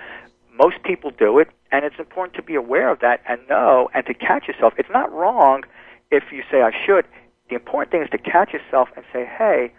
Most 0.57 0.83
people 0.85 1.11
do 1.11 1.39
it, 1.39 1.49
and 1.73 1.85
it's 1.85 1.99
important 1.99 2.35
to 2.37 2.43
be 2.43 2.55
aware 2.55 2.89
of 2.89 3.01
that 3.01 3.21
and 3.29 3.41
know 3.49 3.91
and 3.93 4.07
to 4.07 4.15
catch 4.15 4.47
yourself. 4.47 4.75
It's 4.79 4.91
not 4.91 5.13
wrong 5.13 5.65
if 6.11 6.25
you 6.31 6.43
say 6.51 6.63
I 6.63 6.71
should. 6.87 7.07
The 7.49 7.57
important 7.57 7.91
thing 7.91 8.03
is 8.03 8.11
to 8.11 8.19
catch 8.19 8.53
yourself 8.53 8.89
and 8.95 9.05
say, 9.13 9.25
"Hey, 9.25 9.73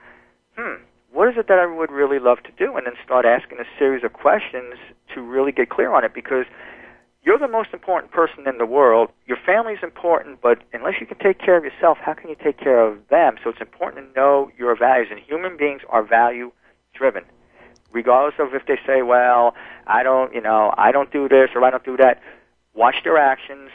hmm, 0.57 0.83
what 1.11 1.29
is 1.29 1.37
it 1.37 1.47
that 1.47 1.59
I 1.59 1.65
would 1.65 1.91
really 1.91 2.19
love 2.19 2.43
to 2.43 2.51
do?" 2.51 2.75
And 2.75 2.85
then 2.85 2.95
start 3.03 3.25
asking 3.25 3.59
a 3.59 3.65
series 3.79 4.03
of 4.03 4.13
questions 4.13 4.75
to 5.13 5.21
really 5.21 5.53
get 5.53 5.69
clear 5.69 5.91
on 5.93 6.03
it 6.03 6.13
because 6.13 6.45
you're 7.23 7.39
the 7.39 7.47
most 7.47 7.73
important 7.73 8.11
person 8.11 8.47
in 8.47 8.57
the 8.57 8.65
world. 8.65 9.09
Your 9.25 9.37
family's 9.37 9.81
important, 9.81 10.41
but 10.41 10.59
unless 10.73 10.99
you 10.99 11.07
can 11.07 11.17
take 11.17 11.39
care 11.39 11.57
of 11.57 11.63
yourself, 11.63 11.97
how 11.97 12.13
can 12.13 12.29
you 12.29 12.35
take 12.35 12.57
care 12.57 12.79
of 12.79 13.07
them? 13.07 13.37
So 13.43 13.49
it's 13.49 13.61
important 13.61 14.13
to 14.13 14.19
know 14.19 14.51
your 14.57 14.75
values. 14.75 15.07
And 15.09 15.19
human 15.19 15.57
beings 15.57 15.81
are 15.89 16.03
value 16.03 16.51
driven. 16.93 17.23
Regardless 17.95 18.35
of 18.39 18.53
if 18.53 18.65
they 18.65 18.77
say, 18.85 19.03
well, 19.03 19.55
I 19.87 20.03
don't, 20.03 20.35
you 20.35 20.41
know, 20.41 20.73
I 20.77 20.91
don't 20.91 21.09
do 21.13 21.29
this 21.29 21.51
or 21.55 21.63
I 21.63 21.71
don't 21.71 21.85
do 21.85 21.95
that. 21.95 22.21
Watch 22.73 22.95
their 23.05 23.17
actions 23.17 23.69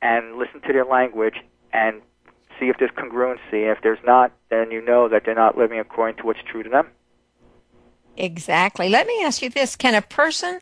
and 0.00 0.36
listen 0.36 0.60
to 0.60 0.72
their 0.72 0.84
language 0.84 1.34
and 1.72 2.00
see 2.60 2.68
if 2.68 2.76
there's 2.78 2.92
congruency. 2.92 3.68
If 3.72 3.82
there's 3.82 3.98
not, 4.06 4.30
then 4.48 4.70
you 4.70 4.80
know 4.80 5.08
that 5.08 5.24
they're 5.24 5.34
not 5.34 5.58
living 5.58 5.80
according 5.80 6.18
to 6.18 6.22
what's 6.22 6.38
true 6.48 6.62
to 6.62 6.70
them. 6.70 6.86
Exactly. 8.16 8.88
Let 8.88 9.08
me 9.08 9.24
ask 9.24 9.42
you 9.42 9.50
this 9.50 9.74
Can 9.74 9.96
a 9.96 10.02
person 10.02 10.60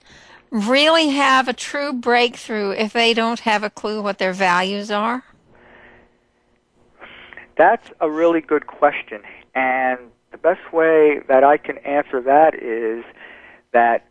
really 0.51 1.11
have 1.11 1.49
a 1.49 1.53
true 1.53 1.93
breakthrough 1.93 2.71
if 2.71 2.95
they 2.95 3.13
don't 3.13 3.41
have 3.41 3.63
a 3.63 3.69
clue 3.69 4.01
what 4.01 4.17
their 4.17 4.33
values 4.33 4.91
are? 4.91 5.23
That's 7.59 7.91
a 8.01 8.11
really 8.11 8.41
good 8.41 8.67
question. 8.67 9.21
And 9.55 9.99
the 10.37 10.43
best 10.55 10.73
way 10.73 11.21
that 11.29 11.43
I 11.45 11.57
can 11.57 11.79
answer 11.79 12.21
that 12.21 12.55
is 12.55 13.05
that 13.73 14.05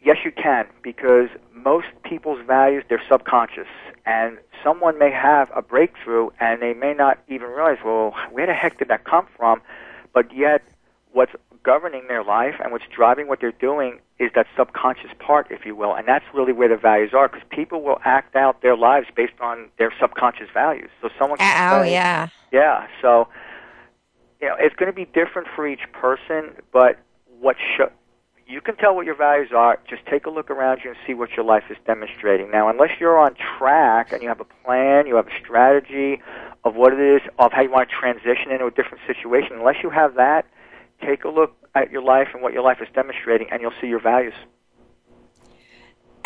yes, 0.00 0.18
you 0.24 0.32
can, 0.32 0.66
because 0.82 1.28
most 1.52 1.88
people's 2.02 2.40
values, 2.46 2.84
they're 2.88 3.02
subconscious. 3.10 3.66
And 4.06 4.38
someone 4.62 4.98
may 4.98 5.10
have 5.10 5.50
a 5.54 5.60
breakthrough 5.62 6.30
and 6.40 6.62
they 6.62 6.72
may 6.74 6.94
not 6.94 7.18
even 7.28 7.48
realize, 7.48 7.78
well, 7.84 8.14
where 8.30 8.46
the 8.46 8.54
heck 8.54 8.78
did 8.78 8.88
that 8.88 9.04
come 9.04 9.26
from? 9.36 9.60
But 10.14 10.34
yet, 10.34 10.62
what's 11.12 11.32
governing 11.62 12.06
their 12.08 12.22
life 12.22 12.54
and 12.62 12.72
what's 12.72 12.84
driving 12.94 13.26
what 13.26 13.40
they're 13.40 13.50
doing 13.52 13.98
is 14.18 14.30
that 14.34 14.46
subconscious 14.56 15.10
part, 15.18 15.48
if 15.50 15.66
you 15.66 15.74
will. 15.74 15.94
And 15.94 16.06
that's 16.06 16.24
really 16.32 16.52
where 16.52 16.68
the 16.68 16.76
values 16.76 17.12
are 17.12 17.28
because 17.28 17.46
people 17.50 17.82
will 17.82 17.98
act 18.04 18.36
out 18.36 18.62
their 18.62 18.76
lives 18.76 19.08
based 19.14 19.38
on 19.40 19.68
their 19.78 19.92
subconscious 20.00 20.48
values. 20.54 20.88
So 21.02 21.10
someone 21.18 21.38
can 21.38 21.72
Oh, 21.74 21.82
say, 21.82 21.92
yeah. 21.92 22.28
yeah. 22.52 22.86
So, 23.02 23.28
you 24.46 24.52
know, 24.52 24.58
it's 24.60 24.76
going 24.76 24.86
to 24.86 24.94
be 24.94 25.06
different 25.06 25.48
for 25.56 25.66
each 25.66 25.90
person, 25.92 26.54
but 26.72 27.00
what 27.40 27.56
sh- 27.58 27.90
you 28.46 28.60
can 28.60 28.76
tell 28.76 28.94
what 28.94 29.04
your 29.04 29.16
values 29.16 29.48
are. 29.52 29.80
Just 29.90 30.06
take 30.06 30.24
a 30.24 30.30
look 30.30 30.50
around 30.52 30.82
you 30.84 30.90
and 30.90 30.98
see 31.04 31.14
what 31.14 31.30
your 31.32 31.44
life 31.44 31.64
is 31.68 31.76
demonstrating. 31.84 32.52
Now, 32.52 32.68
unless 32.68 32.90
you're 33.00 33.18
on 33.18 33.34
track 33.58 34.12
and 34.12 34.22
you 34.22 34.28
have 34.28 34.38
a 34.38 34.46
plan, 34.64 35.08
you 35.08 35.16
have 35.16 35.26
a 35.26 35.36
strategy 35.42 36.22
of 36.62 36.76
what 36.76 36.92
it 36.92 37.00
is, 37.00 37.22
of 37.40 37.50
how 37.50 37.62
you 37.62 37.72
want 37.72 37.88
to 37.90 37.96
transition 37.98 38.52
into 38.52 38.66
a 38.66 38.70
different 38.70 39.02
situation, 39.04 39.56
unless 39.56 39.82
you 39.82 39.90
have 39.90 40.14
that, 40.14 40.46
take 41.04 41.24
a 41.24 41.28
look 41.28 41.56
at 41.74 41.90
your 41.90 42.02
life 42.02 42.28
and 42.32 42.40
what 42.40 42.52
your 42.52 42.62
life 42.62 42.78
is 42.80 42.86
demonstrating, 42.94 43.48
and 43.50 43.60
you'll 43.60 43.74
see 43.80 43.88
your 43.88 44.00
values. 44.00 44.34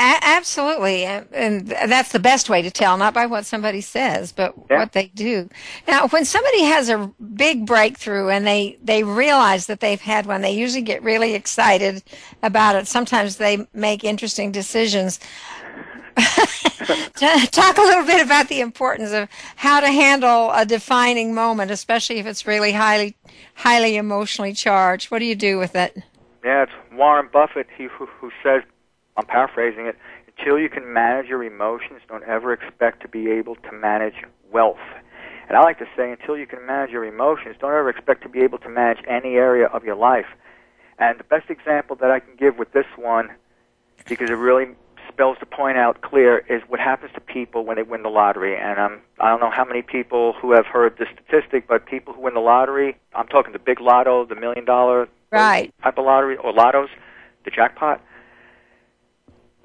A- 0.00 0.18
absolutely, 0.22 1.04
and 1.04 1.28
and 1.34 1.68
that's 1.68 2.10
the 2.12 2.18
best 2.18 2.48
way 2.48 2.62
to 2.62 2.70
tell, 2.70 2.96
not 2.96 3.12
by 3.12 3.26
what 3.26 3.44
somebody 3.44 3.82
says, 3.82 4.32
but 4.32 4.54
Yeah. 4.70 4.78
what 4.78 4.92
they 4.92 5.08
do. 5.08 5.50
Now, 5.86 6.08
when 6.08 6.24
somebody 6.24 6.62
has 6.64 6.88
a 6.88 7.12
big 7.34 7.66
breakthrough 7.66 8.28
and 8.30 8.46
they 8.46 8.78
they 8.82 9.02
realize 9.04 9.66
that 9.66 9.80
they've 9.80 10.00
had 10.00 10.24
one, 10.24 10.40
they 10.40 10.52
usually 10.52 10.80
get 10.80 11.02
really 11.02 11.34
excited 11.34 12.02
about 12.42 12.76
it. 12.76 12.88
Sometimes 12.88 13.36
they 13.36 13.66
make 13.74 14.02
interesting 14.02 14.50
decisions. 14.52 15.20
Talk 16.16 17.76
a 17.78 17.82
little 17.82 18.04
bit 18.04 18.24
about 18.24 18.48
the 18.48 18.60
importance 18.60 19.12
of 19.12 19.28
how 19.56 19.80
to 19.80 19.88
handle 19.88 20.50
a 20.52 20.64
defining 20.64 21.34
moment, 21.34 21.70
especially 21.70 22.18
if 22.18 22.26
it's 22.26 22.46
really 22.46 22.72
highly 22.72 23.16
highly 23.54 23.96
emotionally 23.96 24.54
charged. 24.54 25.10
What 25.10 25.18
do 25.18 25.26
you 25.26 25.34
do 25.36 25.58
with 25.58 25.76
it? 25.76 25.94
Yeah, 26.42 26.62
it's 26.62 26.72
Warren 26.92 27.28
Buffett 27.30 27.66
he, 27.76 27.84
who, 27.84 28.06
who 28.06 28.30
says, 28.42 28.62
I'm 29.20 29.26
paraphrasing 29.26 29.84
it, 29.86 29.96
until 30.38 30.58
you 30.58 30.70
can 30.70 30.90
manage 30.94 31.26
your 31.26 31.44
emotions, 31.44 32.00
don't 32.08 32.24
ever 32.24 32.54
expect 32.54 33.02
to 33.02 33.08
be 33.08 33.30
able 33.30 33.54
to 33.56 33.72
manage 33.72 34.14
wealth. 34.50 34.78
And 35.46 35.58
I 35.58 35.62
like 35.62 35.78
to 35.80 35.86
say, 35.94 36.10
until 36.10 36.38
you 36.38 36.46
can 36.46 36.64
manage 36.64 36.90
your 36.90 37.04
emotions, 37.04 37.56
don't 37.60 37.72
ever 37.72 37.90
expect 37.90 38.22
to 38.22 38.30
be 38.30 38.40
able 38.40 38.56
to 38.58 38.68
manage 38.70 39.04
any 39.06 39.34
area 39.34 39.66
of 39.66 39.84
your 39.84 39.96
life. 39.96 40.24
And 40.98 41.18
the 41.18 41.24
best 41.24 41.50
example 41.50 41.96
that 41.96 42.10
I 42.10 42.20
can 42.20 42.34
give 42.38 42.56
with 42.56 42.72
this 42.72 42.86
one, 42.96 43.28
because 44.08 44.30
it 44.30 44.34
really 44.34 44.68
spells 45.08 45.36
the 45.40 45.46
point 45.46 45.76
out 45.76 46.00
clear, 46.00 46.38
is 46.48 46.62
what 46.68 46.80
happens 46.80 47.12
to 47.14 47.20
people 47.20 47.66
when 47.66 47.76
they 47.76 47.82
win 47.82 48.02
the 48.02 48.08
lottery. 48.08 48.56
And 48.56 48.78
um, 48.78 49.00
I 49.20 49.28
don't 49.28 49.40
know 49.40 49.50
how 49.50 49.66
many 49.66 49.82
people 49.82 50.32
who 50.40 50.52
have 50.52 50.64
heard 50.64 50.96
this 50.98 51.08
statistic, 51.12 51.68
but 51.68 51.84
people 51.84 52.14
who 52.14 52.22
win 52.22 52.32
the 52.32 52.40
lottery, 52.40 52.96
I'm 53.14 53.26
talking 53.26 53.52
the 53.52 53.58
big 53.58 53.80
lotto, 53.82 54.24
the 54.24 54.34
million 54.36 54.64
dollar 54.64 55.08
Right. 55.30 55.72
type 55.82 55.98
of 55.98 56.06
lottery 56.06 56.36
or 56.38 56.52
lottos, 56.52 56.88
the 57.44 57.50
jackpot, 57.50 58.00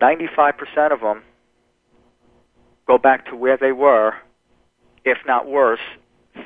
95% 0.01 0.91
of 0.91 1.01
them 1.01 1.23
go 2.87 2.97
back 2.97 3.25
to 3.27 3.35
where 3.35 3.57
they 3.57 3.71
were, 3.71 4.13
if 5.03 5.17
not 5.25 5.47
worse, 5.47 5.79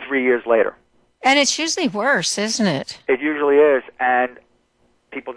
three 0.08 0.24
years 0.24 0.44
later. 0.46 0.76
And 1.24 1.38
it's 1.38 1.60
usually 1.60 1.88
worse, 1.88 2.38
isn't 2.38 2.66
it? 2.66 3.00
It 3.08 3.20
usually 3.20 3.58
is, 3.58 3.84
and 4.00 4.40
people, 5.12 5.36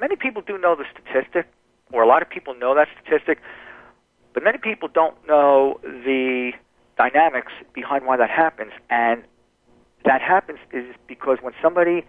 many 0.00 0.16
people 0.16 0.42
do 0.42 0.58
know 0.58 0.74
the 0.74 0.84
statistic, 0.92 1.46
or 1.92 2.02
a 2.02 2.08
lot 2.08 2.22
of 2.22 2.28
people 2.28 2.54
know 2.54 2.74
that 2.74 2.88
statistic, 3.00 3.38
but 4.32 4.42
many 4.42 4.58
people 4.58 4.88
don't 4.92 5.14
know 5.28 5.78
the 5.82 6.52
dynamics 6.96 7.52
behind 7.72 8.04
why 8.06 8.16
that 8.16 8.30
happens. 8.30 8.72
And 8.90 9.22
that 10.04 10.20
happens 10.20 10.58
is 10.72 10.84
because 11.06 11.38
when 11.40 11.54
somebody 11.62 12.04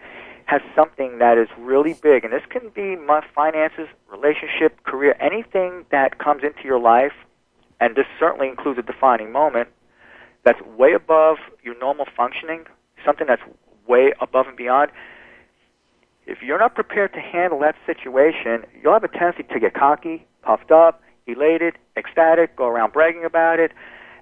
has 0.46 0.62
something 0.76 1.18
that 1.18 1.38
is 1.38 1.48
really 1.58 1.94
big, 1.94 2.24
and 2.24 2.32
this 2.32 2.44
can 2.50 2.70
be 2.70 2.96
my 2.96 3.22
finances, 3.34 3.88
relationship, 4.12 4.84
career, 4.84 5.16
anything 5.20 5.86
that 5.90 6.20
comes 6.20 6.44
into 6.44 6.64
your 6.64 6.80
life, 6.80 7.14
and 7.80 7.96
this 7.96 8.06
certainly 8.20 8.48
includes 8.48 8.80
a 8.80 8.84
defining 8.84 9.32
moment 9.32 9.70
that's 10.44 10.62
way 10.78 10.94
above 10.94 11.38
your 11.64 11.78
normal 11.80 12.06
functioning, 12.16 12.66
something 13.04 13.26
that's 13.28 13.42
way 13.88 14.14
above 14.22 14.48
and 14.48 14.56
beyond. 14.56 14.92
If 16.28 16.42
you're 16.42 16.60
not 16.60 16.76
prepared 16.76 17.14
to 17.14 17.20
handle 17.20 17.60
that 17.60 17.76
situation, 17.86 18.66
you'll 18.82 18.94
have 18.94 19.04
a 19.04 19.08
tendency 19.08 19.44
to 19.44 19.60
get 19.60 19.74
cocky, 19.74 20.26
puffed 20.44 20.72
up, 20.72 21.02
elated, 21.28 21.78
ecstatic, 21.98 22.56
go 22.56 22.68
around 22.68 22.94
bragging 22.94 23.26
about 23.26 23.60
it, 23.60 23.72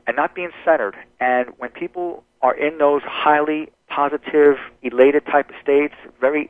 and 0.08 0.16
not 0.16 0.36
being 0.36 0.52
centered. 0.64 0.96
And 1.20 1.50
when 1.58 1.70
people 1.70 2.24
are 2.42 2.56
in 2.56 2.78
those 2.78 3.02
highly 3.04 3.70
positive, 3.94 4.58
elated 4.82 5.26
type 5.26 5.50
of 5.50 5.56
states, 5.62 5.94
very, 6.20 6.50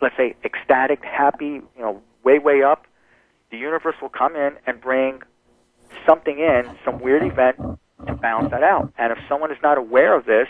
let's 0.00 0.16
say, 0.16 0.34
ecstatic, 0.44 1.02
happy, 1.04 1.46
you 1.46 1.70
know, 1.78 2.00
way, 2.24 2.38
way 2.38 2.62
up, 2.62 2.86
the 3.50 3.56
universe 3.56 3.96
will 4.00 4.08
come 4.08 4.36
in 4.36 4.52
and 4.66 4.80
bring 4.80 5.22
something 6.06 6.38
in, 6.38 6.70
some 6.84 7.00
weird 7.00 7.22
event 7.22 7.56
to 8.06 8.14
balance 8.14 8.50
that 8.50 8.62
out. 8.62 8.92
And 8.98 9.12
if 9.12 9.18
someone 9.28 9.50
is 9.50 9.58
not 9.62 9.78
aware 9.78 10.14
of 10.16 10.26
this, 10.26 10.48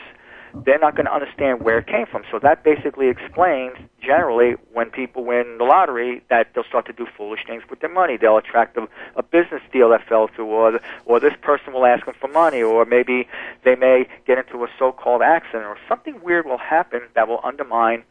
they're 0.55 0.79
not 0.79 0.95
going 0.95 1.07
to 1.07 1.13
understand 1.13 1.63
where 1.63 1.79
it 1.79 1.87
came 1.87 2.07
from. 2.07 2.23
So 2.31 2.39
that 2.41 2.65
basically 2.65 3.09
explains 3.09 3.77
generally 4.01 4.57
when 4.73 4.91
people 4.91 5.25
win 5.25 5.59
the 5.59 5.65
lottery 5.65 6.23
that 6.31 6.49
they'll 6.55 6.65
start 6.65 6.87
to 6.87 6.93
do 6.93 7.07
foolish 7.17 7.41
things 7.47 7.63
with 7.69 7.81
their 7.81 7.93
money. 7.93 8.17
They'll 8.17 8.37
attract 8.37 8.77
a, 8.77 8.89
a 9.17 9.23
business 9.23 9.63
deal 9.73 9.91
that 9.91 10.07
fell 10.09 10.29
through, 10.29 10.47
or 10.47 10.81
or 11.05 11.21
this 11.21 11.35
person 11.43 11.73
will 11.73 11.87
ask 11.87 12.07
them 12.07 12.15
for 12.21 12.29
money, 12.29 12.63
or 12.63 12.85
maybe 12.85 13.29
they 13.65 13.77
may 13.77 14.07
get 14.27 14.39
into 14.39 14.65
a 14.65 14.69
so-called 14.79 15.23
accident, 15.23 15.65
or 15.65 15.77
something 15.89 16.21
weird 16.23 16.47
will 16.47 16.59
happen 16.59 17.03
that 17.15 17.29
will 17.29 17.41
undermine 17.45 18.03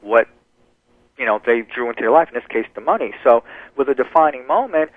what 0.00 0.28
you 1.16 1.24
know 1.24 1.40
they 1.44 1.62
drew 1.62 1.88
into 1.88 2.02
their 2.02 2.10
life. 2.10 2.28
In 2.28 2.34
this 2.34 2.46
case, 2.48 2.66
the 2.74 2.80
money. 2.80 3.14
So 3.22 3.44
with 3.76 3.88
a 3.88 3.94
defining 3.94 4.46
moment, 4.46 4.90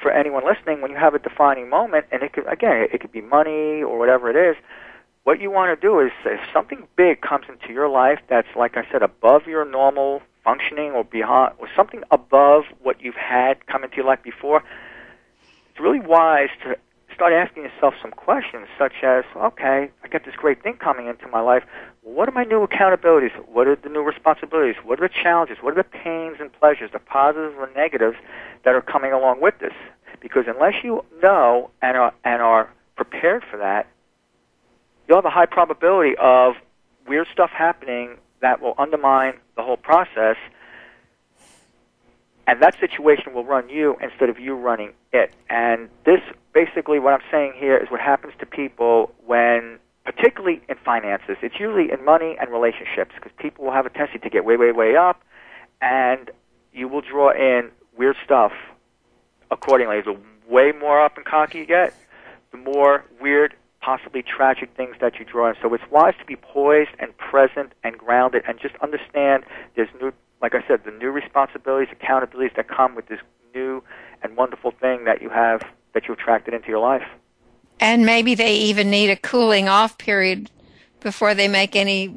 for 0.00 0.10
anyone 0.10 0.44
listening, 0.44 0.82
when 0.82 0.90
you 0.90 0.96
have 0.96 1.14
a 1.14 1.18
defining 1.18 1.68
moment, 1.68 2.06
and 2.12 2.22
it 2.22 2.32
could 2.32 2.46
again, 2.46 2.88
it 2.92 3.00
could 3.00 3.12
be 3.12 3.22
money 3.22 3.82
or 3.82 3.98
whatever 3.98 4.30
it 4.30 4.36
is. 4.36 4.56
What 5.24 5.40
you 5.40 5.50
want 5.50 5.78
to 5.78 5.86
do 5.86 6.00
is, 6.00 6.12
if 6.26 6.40
something 6.52 6.86
big 6.96 7.22
comes 7.22 7.46
into 7.48 7.72
your 7.72 7.88
life 7.88 8.20
that's, 8.28 8.48
like 8.54 8.76
I 8.76 8.86
said, 8.92 9.02
above 9.02 9.46
your 9.46 9.64
normal 9.64 10.20
functioning 10.44 10.92
or 10.92 11.02
beyond, 11.02 11.54
or 11.58 11.66
something 11.74 12.02
above 12.10 12.64
what 12.82 13.00
you've 13.00 13.14
had 13.14 13.66
come 13.66 13.84
into 13.84 13.96
your 13.96 14.04
life 14.04 14.22
before, 14.22 14.62
it's 15.70 15.80
really 15.80 16.00
wise 16.00 16.50
to 16.62 16.76
start 17.14 17.32
asking 17.32 17.62
yourself 17.62 17.94
some 18.02 18.10
questions, 18.10 18.66
such 18.78 18.92
as, 19.02 19.24
okay, 19.34 19.90
I 20.02 20.08
got 20.08 20.26
this 20.26 20.34
great 20.36 20.62
thing 20.62 20.74
coming 20.74 21.06
into 21.06 21.26
my 21.28 21.40
life. 21.40 21.62
What 22.02 22.28
are 22.28 22.32
my 22.32 22.44
new 22.44 22.66
accountabilities? 22.66 23.32
What 23.48 23.66
are 23.66 23.76
the 23.76 23.88
new 23.88 24.02
responsibilities? 24.02 24.76
What 24.84 25.00
are 25.00 25.08
the 25.08 25.14
challenges? 25.22 25.56
What 25.62 25.72
are 25.72 25.82
the 25.82 25.88
pains 25.88 26.36
and 26.38 26.52
pleasures, 26.52 26.90
the 26.92 26.98
positives 26.98 27.54
and 27.58 27.74
negatives 27.74 28.16
that 28.64 28.74
are 28.74 28.82
coming 28.82 29.12
along 29.12 29.40
with 29.40 29.58
this? 29.58 29.72
Because 30.20 30.44
unless 30.48 30.84
you 30.84 31.02
know 31.22 31.70
and 31.80 31.96
are, 31.96 32.12
and 32.24 32.42
are 32.42 32.68
prepared 32.94 33.42
for 33.50 33.56
that, 33.56 33.86
you'll 35.06 35.18
have 35.18 35.24
a 35.24 35.30
high 35.30 35.46
probability 35.46 36.14
of 36.16 36.54
weird 37.06 37.26
stuff 37.32 37.50
happening 37.50 38.16
that 38.40 38.60
will 38.60 38.74
undermine 38.78 39.34
the 39.56 39.62
whole 39.62 39.76
process. 39.76 40.36
And 42.46 42.60
that 42.60 42.78
situation 42.78 43.32
will 43.32 43.44
run 43.44 43.68
you 43.68 43.96
instead 44.02 44.28
of 44.28 44.38
you 44.38 44.54
running 44.54 44.92
it. 45.12 45.32
And 45.48 45.88
this, 46.04 46.20
basically, 46.52 46.98
what 46.98 47.14
I'm 47.14 47.26
saying 47.30 47.54
here 47.56 47.76
is 47.76 47.90
what 47.90 48.00
happens 48.00 48.34
to 48.40 48.46
people 48.46 49.14
when, 49.24 49.78
particularly 50.04 50.60
in 50.68 50.76
finances, 50.84 51.36
it's 51.40 51.58
usually 51.58 51.90
in 51.90 52.04
money 52.04 52.36
and 52.38 52.50
relationships, 52.50 53.12
because 53.14 53.32
people 53.38 53.64
will 53.64 53.72
have 53.72 53.86
a 53.86 53.90
tendency 53.90 54.18
to 54.18 54.28
get 54.28 54.44
way, 54.44 54.56
way, 54.56 54.72
way 54.72 54.94
up, 54.94 55.22
and 55.80 56.30
you 56.74 56.86
will 56.86 57.00
draw 57.00 57.30
in 57.30 57.70
weird 57.96 58.16
stuff 58.22 58.52
accordingly. 59.50 60.02
The 60.02 60.18
way 60.46 60.72
more 60.72 61.00
up 61.00 61.16
and 61.16 61.24
cocky 61.24 61.58
you 61.58 61.66
get, 61.66 61.94
the 62.52 62.58
more 62.58 63.04
weird, 63.20 63.54
possibly 63.84 64.22
tragic 64.22 64.70
things 64.76 64.96
that 65.00 65.18
you 65.18 65.24
draw 65.26 65.50
in. 65.50 65.54
So 65.60 65.74
it's 65.74 65.84
wise 65.90 66.14
to 66.18 66.24
be 66.24 66.36
poised 66.36 66.90
and 66.98 67.16
present 67.18 67.72
and 67.82 67.98
grounded 67.98 68.42
and 68.48 68.58
just 68.58 68.74
understand 68.76 69.44
there's 69.76 69.88
new, 70.00 70.12
like 70.40 70.54
I 70.54 70.66
said, 70.66 70.84
the 70.84 70.90
new 70.90 71.10
responsibilities, 71.10 71.94
accountabilities 71.94 72.56
that 72.56 72.68
come 72.68 72.94
with 72.94 73.08
this 73.08 73.20
new 73.54 73.82
and 74.22 74.36
wonderful 74.36 74.70
thing 74.70 75.04
that 75.04 75.20
you 75.20 75.28
have, 75.28 75.62
that 75.92 76.08
you 76.08 76.14
attracted 76.14 76.54
into 76.54 76.68
your 76.68 76.78
life. 76.78 77.06
And 77.78 78.06
maybe 78.06 78.34
they 78.34 78.54
even 78.54 78.88
need 78.88 79.10
a 79.10 79.16
cooling 79.16 79.68
off 79.68 79.98
period 79.98 80.50
before 81.00 81.34
they 81.34 81.48
make 81.48 81.76
any 81.76 82.14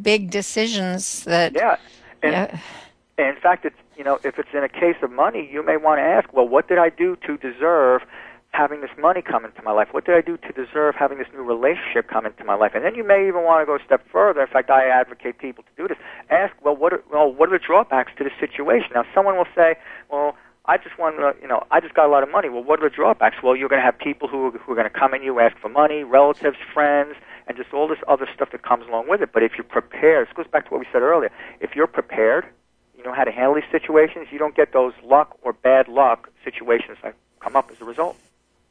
big 0.00 0.30
decisions 0.30 1.24
that. 1.24 1.54
Yeah. 1.54 1.76
And, 2.22 2.32
Yeah. 2.32 2.58
and 3.18 3.36
in 3.36 3.42
fact, 3.42 3.64
it's 3.64 3.76
you 3.96 4.04
know, 4.04 4.18
if 4.24 4.38
it's 4.38 4.48
in 4.54 4.64
a 4.64 4.68
case 4.68 4.96
of 5.02 5.12
money, 5.12 5.46
you 5.52 5.62
may 5.62 5.76
want 5.76 5.98
to 5.98 6.02
ask, 6.02 6.32
well, 6.32 6.48
what 6.48 6.68
did 6.68 6.78
I 6.78 6.88
do 6.88 7.16
to 7.26 7.36
deserve 7.36 8.00
having 8.50 8.80
this 8.80 8.90
money 8.98 9.22
come 9.22 9.44
into 9.44 9.62
my 9.62 9.72
life? 9.72 9.88
What 9.92 10.04
did 10.04 10.16
I 10.16 10.20
do 10.20 10.36
to 10.36 10.52
deserve 10.52 10.94
having 10.94 11.18
this 11.18 11.28
new 11.32 11.42
relationship 11.42 12.08
come 12.08 12.26
into 12.26 12.44
my 12.44 12.54
life? 12.54 12.72
And 12.74 12.84
then 12.84 12.94
you 12.94 13.04
may 13.06 13.26
even 13.28 13.44
want 13.44 13.62
to 13.62 13.66
go 13.66 13.76
a 13.76 13.84
step 13.84 14.04
further. 14.10 14.40
In 14.40 14.48
fact, 14.48 14.70
I 14.70 14.88
advocate 14.88 15.38
people 15.38 15.64
to 15.64 15.70
do 15.76 15.88
this. 15.88 15.98
Ask, 16.30 16.52
well, 16.62 16.76
what 16.76 16.92
are, 16.92 17.02
well, 17.10 17.32
what 17.32 17.48
are 17.48 17.58
the 17.58 17.64
drawbacks 17.64 18.12
to 18.18 18.24
the 18.24 18.30
situation? 18.38 18.90
Now, 18.94 19.04
someone 19.14 19.36
will 19.36 19.48
say, 19.54 19.76
well, 20.10 20.36
I 20.66 20.76
just 20.76 20.98
want 20.98 21.16
to, 21.16 21.34
you 21.40 21.48
know, 21.48 21.64
I 21.70 21.80
just 21.80 21.94
got 21.94 22.06
a 22.06 22.12
lot 22.12 22.22
of 22.22 22.30
money. 22.30 22.48
Well, 22.48 22.62
what 22.62 22.82
are 22.82 22.88
the 22.88 22.94
drawbacks? 22.94 23.36
Well, 23.42 23.56
you're 23.56 23.68
going 23.68 23.80
to 23.80 23.84
have 23.84 23.98
people 23.98 24.28
who, 24.28 24.50
who 24.50 24.72
are 24.72 24.76
going 24.76 24.90
to 24.90 24.98
come 24.98 25.14
in 25.14 25.22
you, 25.22 25.40
ask 25.40 25.56
for 25.58 25.68
money, 25.68 26.04
relatives, 26.04 26.58
friends, 26.74 27.14
and 27.46 27.56
just 27.56 27.72
all 27.72 27.88
this 27.88 27.98
other 28.08 28.28
stuff 28.34 28.50
that 28.52 28.62
comes 28.62 28.86
along 28.86 29.08
with 29.08 29.22
it. 29.22 29.30
But 29.32 29.42
if 29.42 29.52
you're 29.56 29.64
prepared, 29.64 30.28
this 30.28 30.34
goes 30.34 30.46
back 30.46 30.66
to 30.66 30.70
what 30.70 30.80
we 30.80 30.86
said 30.92 31.02
earlier. 31.02 31.30
If 31.60 31.74
you're 31.74 31.86
prepared, 31.86 32.46
you 32.96 33.02
know 33.02 33.14
how 33.14 33.24
to 33.24 33.32
handle 33.32 33.54
these 33.54 33.70
situations, 33.72 34.28
you 34.30 34.38
don't 34.38 34.54
get 34.54 34.72
those 34.72 34.92
luck 35.02 35.36
or 35.42 35.54
bad 35.54 35.88
luck 35.88 36.28
situations 36.44 36.98
that 37.02 37.14
come 37.40 37.56
up 37.56 37.70
as 37.70 37.80
a 37.80 37.84
result. 37.84 38.16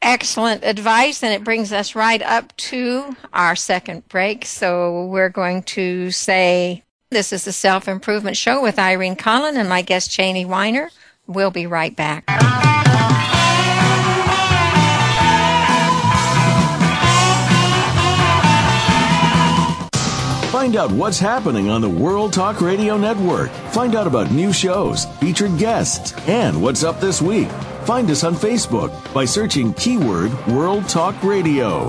Excellent 0.02 0.64
advice, 0.64 1.22
and 1.22 1.34
it 1.34 1.44
brings 1.44 1.72
us 1.72 1.94
right 1.94 2.22
up 2.22 2.56
to 2.56 3.16
our 3.34 3.54
second 3.54 4.08
break. 4.08 4.46
So 4.46 5.04
we're 5.04 5.28
going 5.28 5.62
to 5.64 6.10
say 6.10 6.84
this 7.10 7.32
is 7.34 7.44
the 7.44 7.52
Self 7.52 7.86
Improvement 7.86 8.36
Show 8.36 8.62
with 8.62 8.78
Irene 8.78 9.16
Conlon 9.16 9.56
and 9.56 9.68
my 9.68 9.82
guest 9.82 10.10
Chaney 10.10 10.46
Weiner. 10.46 10.90
We'll 11.26 11.50
be 11.50 11.66
right 11.66 11.94
back. 11.94 12.24
Find 20.50 20.76
out 20.76 20.90
what's 20.92 21.18
happening 21.18 21.68
on 21.68 21.80
the 21.80 21.88
World 21.88 22.32
Talk 22.32 22.60
Radio 22.60 22.96
Network. 22.96 23.50
Find 23.72 23.94
out 23.94 24.06
about 24.06 24.30
new 24.30 24.52
shows, 24.52 25.04
featured 25.20 25.58
guests, 25.58 26.12
and 26.26 26.60
what's 26.60 26.84
up 26.84 27.00
this 27.00 27.22
week. 27.22 27.48
Find 27.84 28.10
us 28.10 28.24
on 28.24 28.34
Facebook 28.34 28.92
by 29.14 29.24
searching 29.24 29.72
keyword 29.74 30.32
World 30.46 30.88
Talk 30.88 31.20
Radio. 31.24 31.88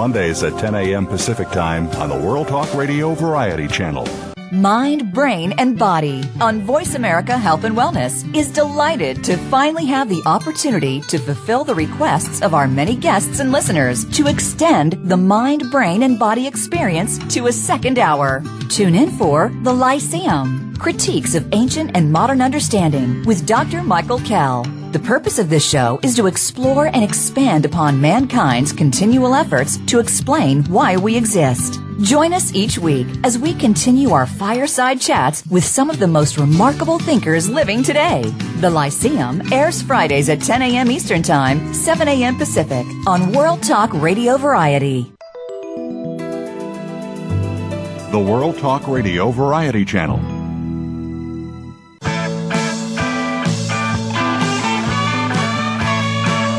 Mondays 0.00 0.42
at 0.42 0.58
10 0.58 0.74
a.m. 0.76 1.06
Pacific 1.06 1.50
Time 1.50 1.86
on 2.02 2.08
the 2.08 2.16
World 2.16 2.48
Talk 2.48 2.72
Radio 2.72 3.12
Variety 3.12 3.68
Channel. 3.68 4.08
Mind, 4.50 5.12
Brain, 5.12 5.52
and 5.58 5.78
Body 5.78 6.24
on 6.40 6.62
Voice 6.62 6.94
America 6.94 7.36
Health 7.36 7.64
and 7.64 7.76
Wellness 7.76 8.14
is 8.34 8.50
delighted 8.50 9.22
to 9.24 9.36
finally 9.50 9.84
have 9.84 10.08
the 10.08 10.22
opportunity 10.24 11.02
to 11.02 11.18
fulfill 11.18 11.64
the 11.64 11.74
requests 11.74 12.40
of 12.40 12.54
our 12.54 12.66
many 12.66 12.96
guests 12.96 13.40
and 13.40 13.52
listeners 13.52 14.06
to 14.16 14.26
extend 14.26 14.94
the 15.04 15.18
mind, 15.18 15.70
brain, 15.70 16.02
and 16.04 16.18
body 16.18 16.46
experience 16.46 17.18
to 17.34 17.48
a 17.48 17.52
second 17.52 17.98
hour. 17.98 18.42
Tune 18.70 18.94
in 18.94 19.10
for 19.10 19.52
The 19.64 19.74
Lyceum 19.74 20.74
Critiques 20.78 21.34
of 21.34 21.46
Ancient 21.52 21.90
and 21.94 22.10
Modern 22.10 22.40
Understanding 22.40 23.22
with 23.26 23.44
Dr. 23.44 23.82
Michael 23.82 24.20
Kell. 24.20 24.64
The 24.92 24.98
purpose 24.98 25.38
of 25.38 25.48
this 25.48 25.64
show 25.64 26.00
is 26.02 26.16
to 26.16 26.26
explore 26.26 26.86
and 26.86 27.04
expand 27.04 27.64
upon 27.64 28.00
mankind's 28.00 28.72
continual 28.72 29.36
efforts 29.36 29.78
to 29.86 30.00
explain 30.00 30.64
why 30.64 30.96
we 30.96 31.16
exist. 31.16 31.80
Join 32.00 32.32
us 32.32 32.52
each 32.54 32.76
week 32.76 33.06
as 33.22 33.38
we 33.38 33.54
continue 33.54 34.10
our 34.10 34.26
fireside 34.26 35.00
chats 35.00 35.46
with 35.46 35.62
some 35.62 35.90
of 35.90 36.00
the 36.00 36.08
most 36.08 36.38
remarkable 36.38 36.98
thinkers 36.98 37.48
living 37.48 37.84
today. 37.84 38.22
The 38.56 38.68
Lyceum 38.68 39.52
airs 39.52 39.80
Fridays 39.80 40.28
at 40.28 40.40
10 40.40 40.60
a.m. 40.62 40.90
Eastern 40.90 41.22
Time, 41.22 41.72
7 41.72 42.08
a.m. 42.08 42.36
Pacific 42.36 42.84
on 43.06 43.32
World 43.32 43.62
Talk 43.62 43.92
Radio 43.94 44.38
Variety. 44.38 45.12
The 48.10 48.18
World 48.18 48.58
Talk 48.58 48.88
Radio 48.88 49.30
Variety 49.30 49.84
Channel. 49.84 50.39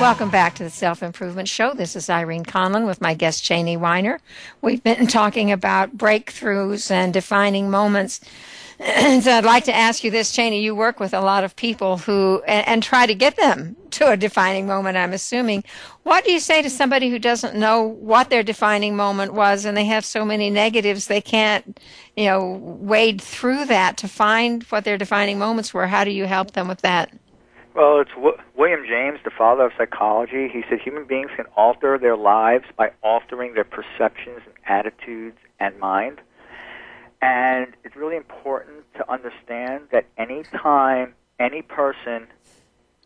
Welcome 0.00 0.28
back 0.28 0.56
to 0.56 0.64
the 0.64 0.70
Self 0.70 1.04
Improvement 1.04 1.48
Show. 1.48 1.72
This 1.72 1.94
is 1.94 2.10
Irene 2.10 2.44
Conlon 2.44 2.84
with 2.84 3.00
my 3.00 3.14
guest 3.14 3.44
Chaney 3.44 3.76
Weiner. 3.76 4.20
We've 4.60 4.82
been 4.82 5.06
talking 5.06 5.52
about 5.52 5.96
breakthroughs 5.96 6.90
and 6.90 7.12
defining 7.12 7.70
moments. 7.70 8.20
And 8.80 9.22
so 9.24 9.30
I'd 9.30 9.44
like 9.44 9.64
to 9.64 9.74
ask 9.74 10.02
you 10.02 10.10
this, 10.10 10.32
Chaney. 10.32 10.60
You 10.60 10.74
work 10.74 10.98
with 10.98 11.14
a 11.14 11.20
lot 11.20 11.44
of 11.44 11.54
people 11.54 11.98
who 11.98 12.42
and, 12.46 12.66
and 12.66 12.82
try 12.82 13.06
to 13.06 13.14
get 13.14 13.36
them 13.36 13.76
to 13.92 14.10
a 14.10 14.16
defining 14.16 14.66
moment. 14.66 14.96
I'm 14.96 15.12
assuming. 15.12 15.62
What 16.02 16.24
do 16.24 16.32
you 16.32 16.40
say 16.40 16.60
to 16.60 16.68
somebody 16.68 17.08
who 17.08 17.20
doesn't 17.20 17.56
know 17.56 17.82
what 17.82 18.30
their 18.30 18.42
defining 18.42 18.96
moment 18.96 19.32
was, 19.32 19.64
and 19.64 19.76
they 19.76 19.86
have 19.86 20.04
so 20.04 20.24
many 20.24 20.50
negatives 20.50 21.06
they 21.06 21.20
can't, 21.20 21.80
you 22.16 22.26
know, 22.26 22.44
wade 22.52 23.22
through 23.22 23.66
that 23.66 23.96
to 23.98 24.08
find 24.08 24.64
what 24.64 24.84
their 24.84 24.98
defining 24.98 25.38
moments 25.38 25.72
were? 25.72 25.86
How 25.86 26.02
do 26.04 26.10
you 26.10 26.26
help 26.26 26.50
them 26.50 26.68
with 26.68 26.82
that? 26.82 27.10
Well, 27.74 27.98
it's 27.98 28.12
w- 28.12 28.36
William 28.56 28.84
James, 28.88 29.18
the 29.24 29.32
father 29.36 29.64
of 29.64 29.72
psychology. 29.76 30.48
He 30.48 30.62
said 30.68 30.78
human 30.80 31.06
beings 31.06 31.30
can 31.34 31.46
alter 31.56 31.98
their 31.98 32.16
lives 32.16 32.66
by 32.76 32.92
altering 33.02 33.54
their 33.54 33.64
perceptions 33.64 34.42
and 34.46 34.54
attitudes 34.64 35.38
and 35.58 35.76
mind. 35.80 36.20
And 37.20 37.74
it's 37.82 37.96
really 37.96 38.16
important 38.16 38.84
to 38.96 39.10
understand 39.10 39.88
that 39.90 40.06
any 40.16 40.44
time 40.52 41.14
any 41.40 41.62
person 41.62 42.28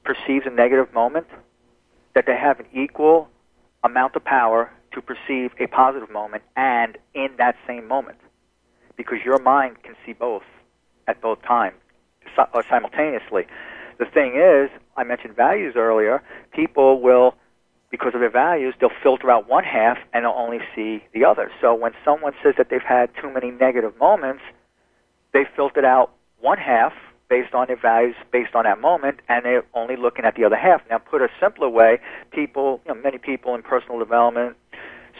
perceives 0.05 0.45
a 0.45 0.51
negative 0.51 0.93
moment, 0.93 1.29
that 2.15 2.25
they 2.27 2.37
have 2.37 2.61
an 2.61 2.67
equal 2.75 3.31
amount 3.85 4.17
of 4.17 4.25
power 4.25 4.71
to 4.93 5.01
perceive 5.01 5.51
a 5.59 5.67
positive 5.69 6.11
moment 6.11 6.43
and 6.57 6.99
in 7.15 7.29
that 7.39 7.57
same 7.67 7.89
moment. 7.89 8.19
Because 8.99 9.19
your 9.25 9.39
mind 9.39 9.83
can 9.83 9.95
see 10.05 10.13
both 10.13 10.43
at 11.07 11.23
both 11.23 11.41
times 11.43 11.77
or 12.37 12.61
uh, 12.61 12.63
simultaneously. 12.69 13.47
The 13.99 14.07
thing 14.07 14.35
is, 14.37 14.71
I 14.97 15.05
mentioned 15.05 15.35
values 15.35 15.75
earlier. 15.77 16.23
People 16.53 17.01
will, 17.01 17.35
because 17.91 18.15
of 18.15 18.21
their 18.21 18.31
values, 18.31 18.75
they'll 18.81 18.91
filter 19.03 19.31
out 19.31 19.49
one 19.49 19.65
half 19.65 19.99
and 20.13 20.25
they'll 20.25 20.33
only 20.37 20.61
see 20.75 21.03
the 21.13 21.25
other. 21.25 21.51
So 21.61 21.75
when 21.75 21.93
someone 22.05 22.33
says 22.43 22.55
that 22.59 22.69
they've 22.71 22.81
had 22.81 23.11
too 23.21 23.33
many 23.33 23.51
negative 23.51 23.97
moments, 23.99 24.43
they 25.33 25.45
filtered 25.57 25.85
out 25.85 26.13
one 26.41 26.59
half 26.59 26.93
based 27.29 27.55
on 27.55 27.67
their 27.67 27.77
values, 27.77 28.15
based 28.33 28.55
on 28.55 28.65
that 28.65 28.81
moment, 28.81 29.21
and 29.29 29.45
they're 29.45 29.65
only 29.75 29.97
looking 29.97 30.25
at 30.25 30.35
the 30.35 30.45
other 30.45 30.57
half. 30.57 30.81
Now, 30.89 30.99
put 30.99 31.21
a 31.21 31.29
simpler 31.41 31.69
way, 31.69 31.99
people, 32.31 32.81
you 32.87 32.95
know, 32.95 33.01
many 33.01 33.19
people 33.19 33.55
in 33.55 33.63
personal 33.63 33.99
development, 33.99 34.57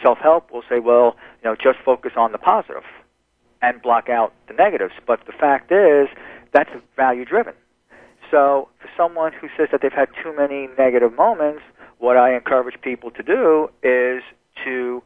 self-help 0.01 0.51
will 0.51 0.63
say, 0.67 0.79
well, 0.79 1.15
you 1.43 1.49
know, 1.49 1.55
just 1.55 1.77
focus 1.85 2.13
on 2.15 2.31
the 2.31 2.37
positive 2.37 2.83
and 3.61 3.81
block 3.81 4.09
out 4.09 4.33
the 4.47 4.53
negatives. 4.53 4.93
But 5.05 5.19
the 5.27 5.33
fact 5.33 5.71
is, 5.71 6.07
that's 6.51 6.71
value-driven. 6.95 7.53
So 8.31 8.69
for 8.79 8.89
someone 8.95 9.33
who 9.33 9.47
says 9.57 9.69
that 9.71 9.81
they've 9.81 9.91
had 9.91 10.09
too 10.21 10.35
many 10.35 10.67
negative 10.77 11.13
moments, 11.15 11.61
what 11.97 12.17
I 12.17 12.35
encourage 12.35 12.79
people 12.81 13.11
to 13.11 13.23
do 13.23 13.69
is 13.83 14.23
to 14.63 15.03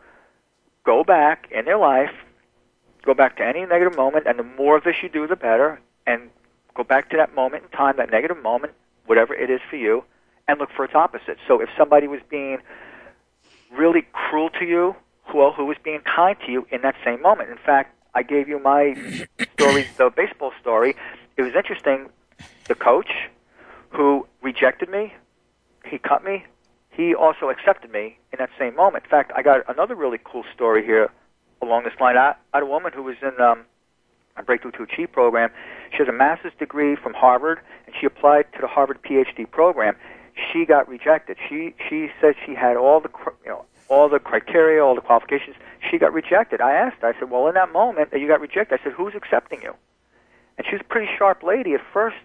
go 0.86 1.04
back 1.04 1.48
in 1.52 1.66
their 1.66 1.78
life, 1.78 2.12
go 3.04 3.14
back 3.14 3.38
to 3.38 3.46
any 3.46 3.66
negative 3.66 3.96
moment, 3.96 4.28
and 4.28 4.38
the 4.38 4.44
more 4.44 4.78
of 4.78 4.84
this 4.84 4.96
you 5.02 5.10
do, 5.10 5.28
the 5.28 5.36
better, 5.36 5.80
and 6.06 6.30
go 6.76 6.84
back 6.84 7.10
to 7.12 7.18
that 7.18 7.34
moment 7.34 7.64
in 7.64 7.70
time, 7.70 7.96
that 7.98 8.12
negative 8.12 8.42
moment, 8.42 8.74
whatever 9.06 9.34
it 9.34 9.50
is 9.50 9.62
for 9.70 9.78
you, 9.78 10.04
and 10.48 10.60
look 10.60 10.70
for 10.76 10.86
its 10.86 10.96
opposite. 10.96 11.38
So 11.48 11.62
if 11.62 11.70
somebody 11.78 12.08
was 12.08 12.20
being 12.30 12.60
really 13.72 14.06
cruel 14.12 14.50
to 14.60 14.66
you, 14.66 14.96
who, 15.26 15.52
who 15.52 15.66
was 15.66 15.78
being 15.84 16.02
kind 16.02 16.38
to 16.46 16.52
you 16.52 16.68
in 16.72 16.82
that 16.82 16.96
same 17.04 17.22
moment. 17.22 17.50
In 17.50 17.58
fact, 17.58 17.96
I 18.14 18.24
gave 18.24 18.48
you 18.48 18.60
my 18.60 18.94
story, 19.54 19.88
the 19.98 20.12
baseball 20.16 20.52
story. 20.62 20.96
It 21.38 21.42
was 21.42 21.56
interesting 21.56 22.10
the 22.68 22.76
coach 22.76 23.12
who 23.90 24.28
rejected 24.42 24.90
me, 24.90 25.14
he 25.86 25.98
cut 25.98 26.24
me, 26.24 26.46
he 26.90 27.16
also 27.16 27.50
accepted 27.50 27.92
me 27.92 28.18
in 28.32 28.38
that 28.40 28.50
same 28.58 28.76
moment. 28.76 29.06
In 29.06 29.10
fact, 29.10 29.32
I 29.36 29.42
got 29.42 29.62
another 29.68 29.96
really 29.96 30.20
cool 30.24 30.44
story 30.54 30.86
here 30.86 31.10
along 31.62 31.84
this 31.84 31.94
line. 32.00 32.18
I, 32.18 32.36
I 32.54 32.58
had 32.58 32.64
a 32.64 32.68
woman 32.68 32.92
who 32.94 33.04
was 33.04 33.16
in 33.22 33.40
um, 33.42 33.66
a 34.38 34.44
Breakthrough 34.44 34.72
to 34.72 34.84
Achieve 34.84 35.12
program. 35.12 35.50
She 35.92 35.98
has 35.98 36.08
a 36.08 36.14
master's 36.14 36.54
degree 36.60 36.96
from 36.96 37.14
Harvard, 37.14 37.60
and 37.86 37.96
she 38.00 38.06
applied 38.06 38.52
to 38.54 38.62
the 38.62 38.68
Harvard 38.68 39.00
PhD 39.02 39.50
program. 39.50 39.96
She 40.52 40.66
got 40.66 40.88
rejected. 40.88 41.38
She 41.48 41.76
she 41.90 42.10
said 42.20 42.34
she 42.46 42.56
had 42.56 42.76
all 42.76 43.00
the 43.00 43.10
you 43.44 43.50
know 43.50 43.66
all 43.88 44.10
the 44.10 44.20
criteria, 44.20 44.84
all 44.84 44.96
the 44.96 45.02
qualifications. 45.02 45.56
She 45.92 46.00
got 46.00 46.12
rejected. 46.14 46.62
I 46.62 46.74
asked 46.74 47.02
her. 47.02 47.10
I 47.10 47.20
said, 47.20 47.30
"Well, 47.30 47.48
in 47.48 47.54
that 47.54 47.72
moment 47.72 48.10
that 48.12 48.20
you 48.20 48.28
got 48.28 48.42
rejected, 48.42 48.80
I 48.80 48.84
said, 48.84 48.94
who's 48.94 49.14
accepting 49.14 49.62
you?" 49.62 49.76
And 50.58 50.66
she 50.66 50.74
was 50.74 50.82
a 50.82 50.86
pretty 50.86 51.12
sharp 51.18 51.44
lady. 51.44 51.74
At 51.74 51.82
first, 51.94 52.18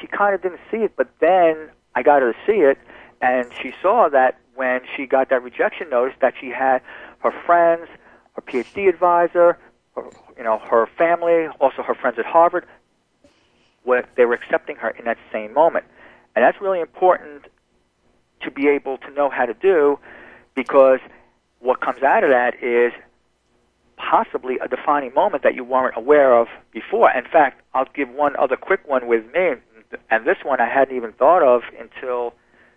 she 0.00 0.06
kind 0.06 0.34
of 0.34 0.42
didn't 0.42 0.60
see 0.70 0.78
it, 0.78 0.92
but 0.96 1.08
then 1.20 1.70
I 1.94 2.02
got 2.02 2.22
her 2.22 2.32
to 2.32 2.38
see 2.46 2.58
it, 2.58 2.78
and 3.20 3.50
she 3.62 3.72
saw 3.80 4.08
that 4.10 4.38
when 4.54 4.80
she 4.96 5.06
got 5.06 5.30
that 5.30 5.42
rejection 5.42 5.90
notice, 5.90 6.14
that 6.20 6.34
she 6.40 6.48
had 6.48 6.80
her 7.20 7.32
friends, 7.46 7.88
her 8.34 8.42
PhD 8.42 8.88
advisor, 8.88 9.58
her, 9.94 10.04
you 10.36 10.44
know, 10.44 10.58
her 10.58 10.86
family, 10.98 11.46
also 11.60 11.82
her 11.82 11.94
friends 11.94 12.18
at 12.18 12.26
Harvard, 12.26 12.66
what 13.84 14.08
they 14.16 14.24
were 14.24 14.34
accepting 14.34 14.76
her 14.76 14.90
in 14.90 15.04
that 15.04 15.18
same 15.32 15.52
moment, 15.52 15.84
and 16.34 16.44
that's 16.44 16.60
really 16.60 16.80
important 16.80 17.44
to 18.42 18.50
be 18.50 18.68
able 18.68 18.98
to 18.98 19.10
know 19.12 19.30
how 19.30 19.46
to 19.46 19.54
do, 19.54 19.98
because 20.54 20.98
what 21.60 21.80
comes 21.80 22.02
out 22.02 22.24
of 22.24 22.30
that 22.30 22.54
is 22.62 22.92
possibly 23.96 24.58
a 24.58 24.68
defining 24.68 25.14
moment 25.14 25.42
that 25.44 25.54
you 25.54 25.64
weren't 25.64 25.96
aware 25.96 26.36
of 26.36 26.48
before. 26.72 27.10
In 27.10 27.24
fact, 27.24 27.62
I'll 27.74 27.86
give 27.94 28.08
one 28.10 28.34
other 28.36 28.56
quick 28.56 28.80
one 28.86 29.06
with 29.06 29.24
me, 29.32 29.52
and 30.10 30.26
this 30.26 30.38
one 30.44 30.60
I 30.60 30.68
hadn't 30.68 30.96
even 30.96 31.12
thought 31.12 31.42
of 31.42 31.62
until 31.78 32.34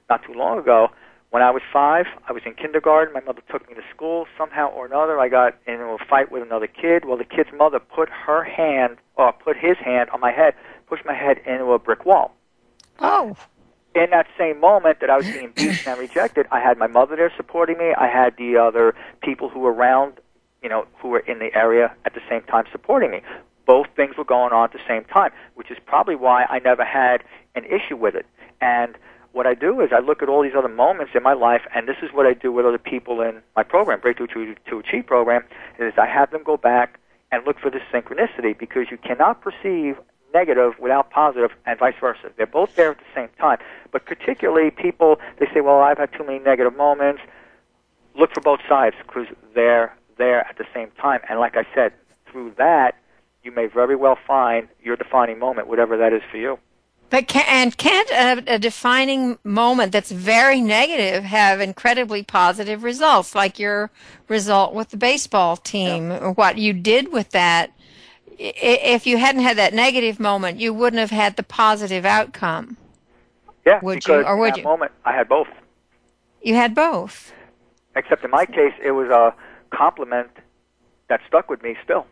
not 0.10 0.24
too 0.24 0.34
long 0.34 0.60
ago. 0.60 0.90
When 1.30 1.44
I 1.44 1.52
was 1.52 1.62
five, 1.74 2.06
I 2.28 2.32
was 2.32 2.44
in 2.46 2.54
kindergarten. 2.54 3.14
My 3.14 3.20
mother 3.20 3.42
took 3.52 3.68
me 3.68 3.76
to 3.76 3.82
school. 3.94 4.28
Somehow 4.38 4.70
or 4.70 4.86
another, 4.86 5.20
I 5.20 5.28
got 5.28 5.56
into 5.68 5.84
a 5.84 5.98
fight 6.10 6.32
with 6.32 6.42
another 6.42 6.68
kid. 6.68 7.04
Well, 7.04 7.18
the 7.18 7.26
kid's 7.26 7.50
mother 7.54 7.80
put 7.80 8.08
her 8.10 8.44
hand, 8.46 8.98
or 9.16 9.34
put 9.34 9.58
his 9.58 9.78
hand 9.78 10.10
on 10.12 10.22
my 10.22 10.32
head, 10.32 10.54
pushed 10.88 11.06
my 11.06 11.14
head 11.14 11.40
into 11.46 11.74
a 11.74 11.80
brick 11.80 12.06
wall. 12.06 12.34
Oh. 13.00 13.36
In 13.94 14.10
that 14.12 14.28
same 14.38 14.60
moment 14.62 15.02
that 15.02 15.10
I 15.10 15.18
was 15.18 15.26
being 15.26 15.52
beaten 15.54 15.92
and 15.92 16.00
rejected, 16.00 16.46
I 16.52 16.62
had 16.62 16.78
my 16.78 16.88
mother 16.88 17.16
there 17.18 17.32
supporting 17.36 17.78
me. 17.78 17.94
I 17.98 18.08
had 18.08 18.38
the 18.38 18.56
other 18.58 18.96
people 19.22 19.50
who 19.50 19.60
were 19.60 19.74
around, 19.74 20.20
you 20.64 20.70
know, 20.70 20.86
who 21.00 21.10
were 21.10 21.20
in 21.20 21.40
the 21.40 21.54
area 21.54 21.94
at 22.06 22.14
the 22.14 22.22
same 22.30 22.44
time 22.44 22.66
supporting 22.72 23.12
me. 23.12 23.22
Both 23.68 23.88
things 23.96 24.18
were 24.18 24.26
going 24.26 24.54
on 24.54 24.64
at 24.64 24.74
the 24.74 24.80
same 24.88 25.04
time, 25.04 25.32
which 25.54 25.70
is 25.70 25.78
probably 25.86 26.16
why 26.16 26.46
I 26.46 26.60
never 26.60 26.84
had 26.84 27.24
an 27.54 27.66
issue 27.66 27.98
with 27.98 28.16
it. 28.16 28.26
And 28.62 28.98
what 29.34 29.46
I 29.46 29.54
do 29.54 29.82
is 29.82 29.90
I 29.94 30.00
look 30.00 30.24
at 30.24 30.30
all 30.30 30.42
these 30.42 30.56
other 30.58 30.70
moments 30.70 31.12
in 31.14 31.22
my 31.22 31.34
life, 31.34 31.62
and 31.76 31.88
this 31.88 31.98
is 32.02 32.10
what 32.12 32.26
I 32.26 32.34
do 32.34 32.52
with 32.52 32.66
other 32.66 32.80
people 32.80 33.22
in 33.22 33.42
my 33.56 33.62
program, 33.62 34.00
Breakthrough 34.00 34.28
to, 34.28 34.56
to 34.70 34.80
Achieve 34.80 35.06
program, 35.06 35.44
is 35.78 35.94
I 35.98 36.08
have 36.08 36.32
them 36.32 36.42
go 36.44 36.58
back 36.58 37.00
and 37.32 37.46
look 37.46 37.60
for 37.60 37.70
this 37.70 37.84
synchronicity 37.94 38.58
because 38.58 38.88
you 38.90 38.98
cannot 38.98 39.42
perceive 39.42 39.98
negative 40.34 40.74
without 40.80 41.10
positive 41.10 41.52
and 41.66 41.78
vice 41.78 41.96
versa. 42.00 42.32
They're 42.38 42.48
both 42.48 42.76
there 42.76 42.92
at 42.92 42.98
the 42.98 43.12
same 43.14 43.30
time. 43.40 43.60
But 43.92 44.06
particularly 44.06 44.72
people, 44.72 45.20
they 45.40 45.48
say, 45.54 45.62
well, 45.62 45.80
I've 45.80 45.98
had 45.98 46.12
too 46.14 46.26
many 46.26 46.40
negative 46.40 46.76
moments. 46.76 47.22
Look 48.18 48.34
for 48.34 48.42
both 48.42 48.62
sides 48.68 48.96
because 49.06 49.28
they're 49.54 49.96
there 50.18 50.40
at 50.48 50.58
the 50.58 50.66
same 50.74 50.90
time. 51.00 51.20
And 51.30 51.40
like 51.40 51.56
I 51.58 51.66
said, 51.76 51.94
through 52.32 52.54
that, 52.58 52.96
you 53.48 53.54
may 53.54 53.66
very 53.66 53.96
well 53.96 54.18
find 54.28 54.68
your 54.84 54.98
defining 54.98 55.40
moment, 55.40 55.70
whatever 55.70 55.96
that 55.98 56.12
is 56.12 56.22
for 56.30 56.36
you. 56.36 56.60
But 57.10 57.30
can, 57.30 57.46
and 57.48 57.78
can't 57.78 58.10
a, 58.50 58.56
a, 58.56 58.60
defining 58.60 59.40
moment 59.46 59.94
that's 59.94 60.12
very 60.12 60.60
negative 60.60 61.24
have 61.24 61.62
incredibly 61.62 62.22
positive 62.24 62.84
results, 62.84 63.34
like 63.34 63.58
your 63.58 63.90
result 64.28 64.74
with 64.74 64.90
the 64.90 64.98
baseball 64.98 65.56
team, 65.56 66.12
yeah. 66.12 66.32
what 66.32 66.58
you 66.58 66.74
did 66.74 67.14
with 67.14 67.30
that? 67.32 67.72
If 68.38 69.08
you 69.08 69.18
hadn't 69.18 69.42
had 69.42 69.58
that 69.58 69.74
negative 69.74 70.20
moment, 70.20 70.60
you 70.60 70.74
wouldn't 70.74 71.00
have 71.00 71.12
had 71.12 71.38
the 71.38 71.44
positive 71.44 72.04
outcome. 72.04 72.76
Yeah, 73.66 73.80
would 73.82 73.96
because 74.00 74.24
you, 74.24 74.28
or 74.28 74.36
would 74.36 74.48
in 74.48 74.52
that 74.52 74.58
you? 74.58 74.64
moment, 74.66 74.92
I 75.06 75.14
had 75.14 75.30
both. 75.30 75.48
You 76.42 76.56
had 76.56 76.76
both. 76.76 77.32
Except 77.96 78.26
in 78.26 78.32
my 78.32 78.46
case, 78.46 78.74
it 78.84 78.92
was 78.92 79.08
a 79.08 79.34
compliment 79.74 80.32
that 81.08 81.22
stuck 81.26 81.50
with 81.50 81.64
me 81.64 81.78
still. 81.86 82.06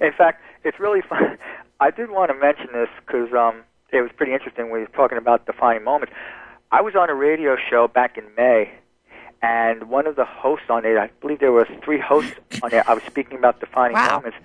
In 0.00 0.12
fact, 0.12 0.42
it's 0.64 0.78
really 0.80 1.02
fun. 1.02 1.38
I 1.80 1.90
did 1.90 2.10
want 2.10 2.30
to 2.30 2.38
mention 2.38 2.68
this 2.72 2.88
because 3.04 3.32
um, 3.32 3.62
it 3.90 4.00
was 4.00 4.10
pretty 4.16 4.32
interesting 4.32 4.70
when 4.70 4.80
he 4.80 4.84
was 4.84 4.94
talking 4.94 5.18
about 5.18 5.46
defining 5.46 5.84
moments. 5.84 6.14
I 6.72 6.80
was 6.80 6.94
on 6.94 7.10
a 7.10 7.14
radio 7.14 7.56
show 7.70 7.88
back 7.88 8.16
in 8.16 8.24
May, 8.36 8.70
and 9.42 9.88
one 9.90 10.06
of 10.06 10.16
the 10.16 10.24
hosts 10.24 10.66
on 10.70 10.84
it, 10.84 10.96
I 10.96 11.10
believe 11.20 11.40
there 11.40 11.52
were 11.52 11.68
three 11.84 12.00
hosts 12.00 12.34
on 12.62 12.72
it. 12.72 12.88
I 12.88 12.94
was 12.94 13.02
speaking 13.04 13.38
about 13.38 13.60
defining 13.60 13.94
wow. 13.94 14.16
moments, 14.16 14.38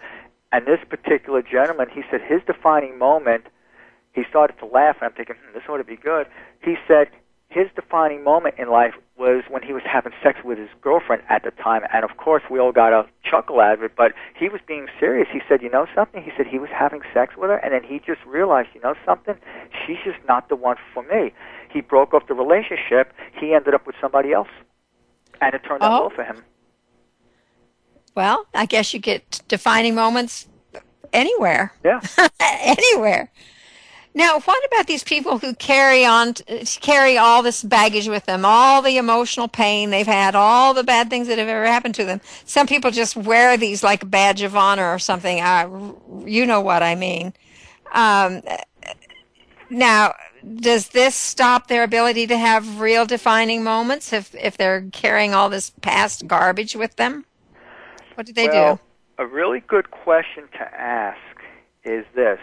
and 0.52 0.66
this 0.66 0.80
particular 0.90 1.42
gentleman, 1.42 1.88
he 1.94 2.04
said 2.10 2.22
his 2.22 2.42
defining 2.46 2.98
moment. 2.98 3.46
He 4.14 4.24
started 4.28 4.58
to 4.60 4.66
laugh, 4.66 4.98
and 5.02 5.10
I'm 5.10 5.14
thinking, 5.14 5.36
hmm, 5.36 5.54
this 5.54 5.64
ought 5.70 5.78
to 5.78 5.84
be 5.84 5.96
good. 5.96 6.28
He 6.62 6.76
said 6.88 7.10
his 7.50 7.68
defining 7.76 8.24
moment 8.24 8.56
in 8.60 8.70
life 8.70 8.94
was 9.18 9.44
when 9.50 9.64
he 9.64 9.74
was 9.74 9.82
having 9.86 10.14
sex 10.24 10.40
with 10.46 10.58
his 10.60 10.70
girlfriend 10.82 11.24
at 11.30 11.44
the 11.44 11.50
time. 11.52 11.82
And 11.92 12.04
of 12.06 12.16
course, 12.18 12.44
we 12.50 12.60
all 12.60 12.72
got 12.72 12.94
a 12.94 13.08
chuckle 13.24 13.60
out 13.60 13.74
of 13.74 13.84
it, 13.84 13.94
but 13.98 14.14
he 14.38 14.48
was 14.50 14.62
being 14.68 14.88
serious. 15.00 15.28
He 15.34 15.42
said, 15.50 15.62
You 15.64 15.70
know 15.70 15.88
something? 15.96 16.22
He 16.24 16.32
said 16.38 16.46
he 16.48 16.60
was 16.60 16.70
having 16.70 17.02
sex 17.14 17.34
with 17.36 17.50
her, 17.50 17.58
and 17.58 17.74
then 17.74 17.84
he 17.84 18.00
just 18.06 18.24
realized, 18.26 18.70
You 18.76 18.82
know 18.82 18.94
something? 19.06 19.36
She's 19.86 19.98
just 20.06 20.20
not 20.28 20.48
the 20.50 20.56
one 20.56 20.78
for 20.94 21.04
me. 21.04 21.34
He 21.72 21.82
broke 21.82 22.14
off 22.14 22.28
the 22.28 22.34
relationship. 22.36 23.14
He 23.40 23.54
ended 23.54 23.74
up 23.74 23.86
with 23.88 23.96
somebody 24.00 24.32
else. 24.32 24.48
And 25.42 25.54
it 25.56 25.62
turned 25.68 25.82
out 25.82 25.92
Oh. 25.92 26.00
well 26.02 26.10
for 26.12 26.24
him. 26.24 26.44
Well, 28.16 28.46
I 28.54 28.66
guess 28.66 28.94
you 28.94 29.00
get 29.00 29.42
defining 29.48 29.96
moments 29.96 30.48
anywhere. 31.14 31.74
Yeah. 31.84 32.02
anywhere. 32.40 33.32
Now, 34.20 34.42
what 34.42 34.62
about 34.66 34.88
these 34.88 35.02
people 35.02 35.38
who 35.38 35.56
carry 35.56 36.04
on, 36.04 36.34
carry 36.82 37.18
all 37.18 37.42
this 37.42 37.64
baggage 37.64 38.10
with 38.10 38.26
them, 38.26 38.44
all 38.44 38.82
the 38.82 38.98
emotional 38.98 39.48
pain 39.48 39.92
they've 39.92 40.06
had, 40.06 40.36
all 40.36 40.74
the 40.74 40.84
bad 40.84 41.10
things 41.10 41.30
that 41.30 41.38
have 41.38 41.48
ever 41.48 41.66
happened 41.66 41.96
to 41.96 42.04
them? 42.04 42.20
Some 42.44 42.68
people 42.68 42.92
just 42.92 43.16
wear 43.16 43.56
these 43.56 43.82
like 43.82 44.04
a 44.04 44.06
badge 44.06 44.42
of 44.42 44.58
honor 44.58 44.94
or 44.94 45.00
something. 45.00 45.40
Uh, 45.40 45.94
you 46.26 46.46
know 46.46 46.60
what 46.60 46.84
I 46.84 46.96
mean. 46.96 47.32
Um, 47.94 48.42
now, 49.70 50.16
does 50.58 50.90
this 50.90 51.16
stop 51.16 51.70
their 51.70 51.84
ability 51.84 52.28
to 52.28 52.38
have 52.38 52.82
real 52.82 53.06
defining 53.06 53.64
moments 53.64 54.12
if 54.12 54.36
if 54.36 54.58
they're 54.58 54.82
carrying 54.92 55.34
all 55.34 55.48
this 55.48 55.72
past 55.80 56.28
garbage 56.28 56.76
with 56.76 56.98
them? 56.98 57.24
What 58.16 58.26
do 58.26 58.34
they 58.34 58.50
well, 58.50 58.76
do? 58.76 59.24
a 59.24 59.26
really 59.26 59.62
good 59.62 59.92
question 59.92 60.50
to 60.58 60.74
ask 60.78 61.18
is 61.86 62.04
this. 62.14 62.40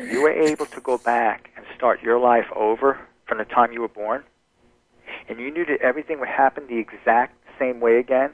You 0.00 0.22
were 0.22 0.30
able 0.30 0.66
to 0.66 0.80
go 0.80 0.98
back 0.98 1.50
and 1.56 1.64
start 1.76 2.02
your 2.02 2.18
life 2.18 2.46
over 2.54 2.98
from 3.26 3.38
the 3.38 3.44
time 3.44 3.72
you 3.72 3.80
were 3.80 3.88
born, 3.88 4.24
and 5.28 5.38
you 5.38 5.50
knew 5.50 5.64
that 5.66 5.80
everything 5.80 6.18
would 6.20 6.28
happen 6.28 6.66
the 6.66 6.78
exact 6.78 7.36
same 7.58 7.80
way 7.80 7.98
again. 7.98 8.30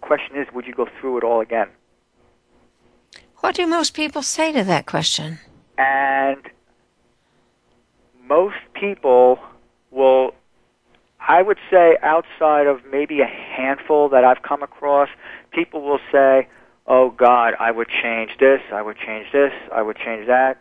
Question 0.00 0.36
is, 0.36 0.46
would 0.54 0.66
you 0.66 0.74
go 0.74 0.86
through 1.00 1.18
it 1.18 1.24
all 1.24 1.40
again? 1.40 1.68
What 3.38 3.54
do 3.54 3.66
most 3.66 3.94
people 3.94 4.22
say 4.22 4.52
to 4.52 4.64
that 4.64 4.86
question? 4.86 5.38
And 5.76 6.42
most 8.24 8.56
people 8.74 9.38
will, 9.90 10.34
I 11.20 11.42
would 11.42 11.58
say, 11.70 11.96
outside 12.02 12.66
of 12.66 12.80
maybe 12.90 13.20
a 13.20 13.26
handful 13.26 14.08
that 14.10 14.24
I've 14.24 14.42
come 14.42 14.62
across, 14.62 15.08
people 15.52 15.82
will 15.82 16.00
say, 16.12 16.48
oh 16.86 17.10
God, 17.10 17.54
I 17.58 17.70
would 17.70 17.88
change 17.88 18.32
this, 18.38 18.60
I 18.72 18.82
would 18.82 18.98
change 18.98 19.32
this, 19.32 19.52
I 19.72 19.82
would 19.82 19.96
change 19.96 20.26
that. 20.26 20.58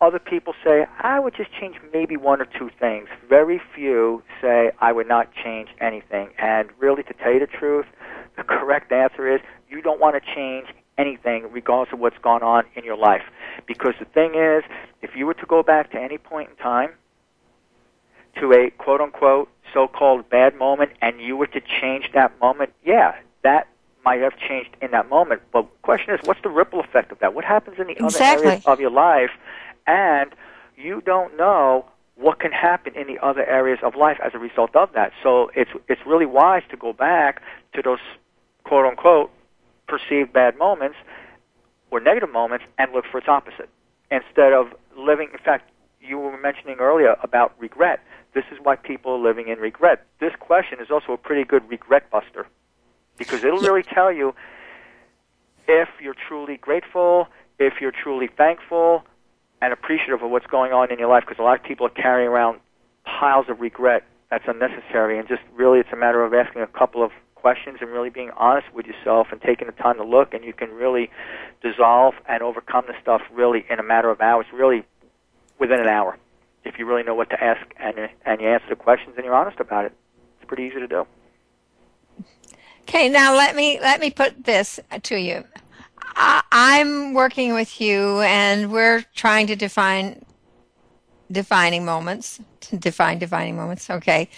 Other 0.00 0.18
people 0.18 0.52
say, 0.62 0.86
I 1.00 1.18
would 1.18 1.34
just 1.34 1.50
change 1.52 1.76
maybe 1.92 2.16
one 2.18 2.42
or 2.42 2.44
two 2.44 2.70
things. 2.78 3.08
Very 3.28 3.60
few 3.74 4.22
say, 4.42 4.70
I 4.78 4.92
would 4.92 5.08
not 5.08 5.32
change 5.32 5.70
anything. 5.80 6.28
And 6.38 6.68
really, 6.78 7.02
to 7.04 7.14
tell 7.14 7.32
you 7.32 7.40
the 7.40 7.46
truth, 7.46 7.86
the 8.36 8.42
correct 8.42 8.92
answer 8.92 9.34
is 9.34 9.40
you 9.70 9.80
don't 9.80 9.98
want 9.98 10.22
to 10.22 10.34
change 10.34 10.68
anything 10.98 11.46
regardless 11.50 11.92
of 11.94 11.98
what's 11.98 12.18
gone 12.18 12.42
on 12.42 12.64
in 12.74 12.84
your 12.84 12.96
life. 12.96 13.22
Because 13.66 13.94
the 13.98 14.04
thing 14.04 14.34
is, 14.34 14.64
if 15.00 15.16
you 15.16 15.24
were 15.26 15.34
to 15.34 15.46
go 15.46 15.62
back 15.62 15.90
to 15.92 15.98
any 15.98 16.18
point 16.18 16.50
in 16.50 16.56
time 16.56 16.90
to 18.38 18.52
a 18.52 18.70
quote 18.70 19.00
unquote 19.00 19.48
so 19.72 19.88
called 19.88 20.28
bad 20.28 20.54
moment 20.56 20.92
and 21.00 21.20
you 21.20 21.36
were 21.38 21.46
to 21.46 21.60
change 21.80 22.10
that 22.12 22.38
moment, 22.38 22.72
yeah, 22.84 23.14
that 23.42 23.68
might 24.04 24.20
have 24.20 24.36
changed 24.38 24.70
in 24.80 24.90
that 24.92 25.08
moment. 25.08 25.42
But 25.52 25.62
the 25.62 25.78
question 25.82 26.14
is, 26.14 26.20
what's 26.24 26.40
the 26.42 26.48
ripple 26.48 26.80
effect 26.80 27.12
of 27.12 27.18
that? 27.20 27.34
What 27.34 27.44
happens 27.44 27.78
in 27.78 27.88
the 27.88 27.92
Exactly. 27.92 28.36
other 28.36 28.48
areas 28.48 28.66
of 28.66 28.78
your 28.78 28.90
life? 28.90 29.30
And 29.86 30.34
you 30.76 31.00
don't 31.00 31.36
know 31.36 31.86
what 32.16 32.40
can 32.40 32.50
happen 32.50 32.94
in 32.96 33.06
the 33.06 33.18
other 33.24 33.44
areas 33.44 33.78
of 33.82 33.94
life 33.94 34.18
as 34.24 34.32
a 34.34 34.38
result 34.38 34.74
of 34.74 34.92
that. 34.94 35.12
So 35.22 35.50
it's 35.54 35.70
it's 35.88 36.00
really 36.06 36.26
wise 36.26 36.62
to 36.70 36.76
go 36.76 36.92
back 36.92 37.42
to 37.74 37.82
those 37.82 37.98
quote 38.64 38.86
unquote 38.86 39.30
perceived 39.86 40.32
bad 40.32 40.58
moments 40.58 40.96
or 41.90 42.00
negative 42.00 42.32
moments 42.32 42.64
and 42.78 42.92
look 42.92 43.04
for 43.10 43.18
its 43.18 43.28
opposite 43.28 43.68
instead 44.10 44.52
of 44.52 44.68
living. 44.96 45.28
In 45.32 45.38
fact, 45.38 45.70
you 46.00 46.18
were 46.18 46.36
mentioning 46.38 46.76
earlier 46.80 47.16
about 47.22 47.52
regret. 47.58 48.00
This 48.34 48.44
is 48.50 48.58
why 48.62 48.76
people 48.76 49.12
are 49.12 49.18
living 49.18 49.48
in 49.48 49.58
regret. 49.58 50.06
This 50.18 50.32
question 50.38 50.80
is 50.80 50.90
also 50.90 51.12
a 51.12 51.16
pretty 51.16 51.44
good 51.44 51.68
regret 51.68 52.10
buster 52.10 52.46
because 53.18 53.44
it'll 53.44 53.60
really 53.60 53.82
tell 53.82 54.12
you 54.12 54.34
if 55.68 55.88
you're 56.00 56.14
truly 56.14 56.56
grateful, 56.56 57.28
if 57.58 57.80
you're 57.80 57.92
truly 57.92 58.28
thankful 58.28 59.04
and 59.60 59.72
appreciative 59.72 60.22
of 60.22 60.30
what's 60.30 60.46
going 60.46 60.72
on 60.72 60.92
in 60.92 60.98
your 60.98 61.08
life 61.08 61.24
because 61.26 61.38
a 61.38 61.42
lot 61.42 61.58
of 61.58 61.64
people 61.64 61.86
are 61.86 61.90
carrying 61.90 62.28
around 62.28 62.60
piles 63.04 63.46
of 63.48 63.60
regret 63.60 64.04
that's 64.30 64.44
unnecessary. 64.46 65.18
And 65.18 65.28
just 65.28 65.42
really 65.54 65.78
it's 65.80 65.92
a 65.92 65.96
matter 65.96 66.24
of 66.24 66.34
asking 66.34 66.62
a 66.62 66.66
couple 66.66 67.02
of 67.02 67.10
questions 67.34 67.78
and 67.80 67.90
really 67.90 68.10
being 68.10 68.30
honest 68.36 68.66
with 68.74 68.86
yourself 68.86 69.28
and 69.30 69.40
taking 69.40 69.66
the 69.66 69.72
time 69.72 69.96
to 69.96 70.04
look. 70.04 70.34
And 70.34 70.44
you 70.44 70.52
can 70.52 70.70
really 70.70 71.10
dissolve 71.62 72.14
and 72.28 72.42
overcome 72.42 72.84
the 72.86 72.94
stuff 73.00 73.22
really 73.32 73.64
in 73.70 73.78
a 73.78 73.82
matter 73.82 74.10
of 74.10 74.20
hours 74.20 74.46
really 74.52 74.84
within 75.58 75.80
an 75.80 75.86
hour 75.86 76.18
if 76.64 76.78
you 76.78 76.86
really 76.86 77.02
know 77.02 77.14
what 77.14 77.30
to 77.30 77.42
ask 77.42 77.64
and 77.78 77.96
and 78.24 78.40
you 78.40 78.48
answer 78.48 78.66
the 78.68 78.76
questions 78.76 79.14
and 79.16 79.24
you're 79.24 79.34
honest 79.34 79.60
about 79.60 79.84
it. 79.84 79.92
It's 80.40 80.48
pretty 80.48 80.64
easy 80.64 80.80
to 80.80 80.88
do. 80.88 81.06
Okay 82.82 83.08
now 83.08 83.34
let 83.34 83.54
me 83.56 83.80
let 83.80 84.00
me 84.00 84.10
put 84.10 84.44
this 84.44 84.80
to 85.02 85.16
you 85.16 85.44
Uh, 86.16 86.42
i'm 86.50 87.12
working 87.14 87.54
with 87.54 87.80
you 87.80 88.20
and 88.20 88.72
we're 88.72 89.04
trying 89.14 89.46
to 89.46 89.56
define 89.56 90.24
defining 91.30 91.84
moments 91.84 92.40
To 92.60 92.76
define 92.76 93.18
defining 93.18 93.56
moments 93.56 93.90
okay 93.90 94.28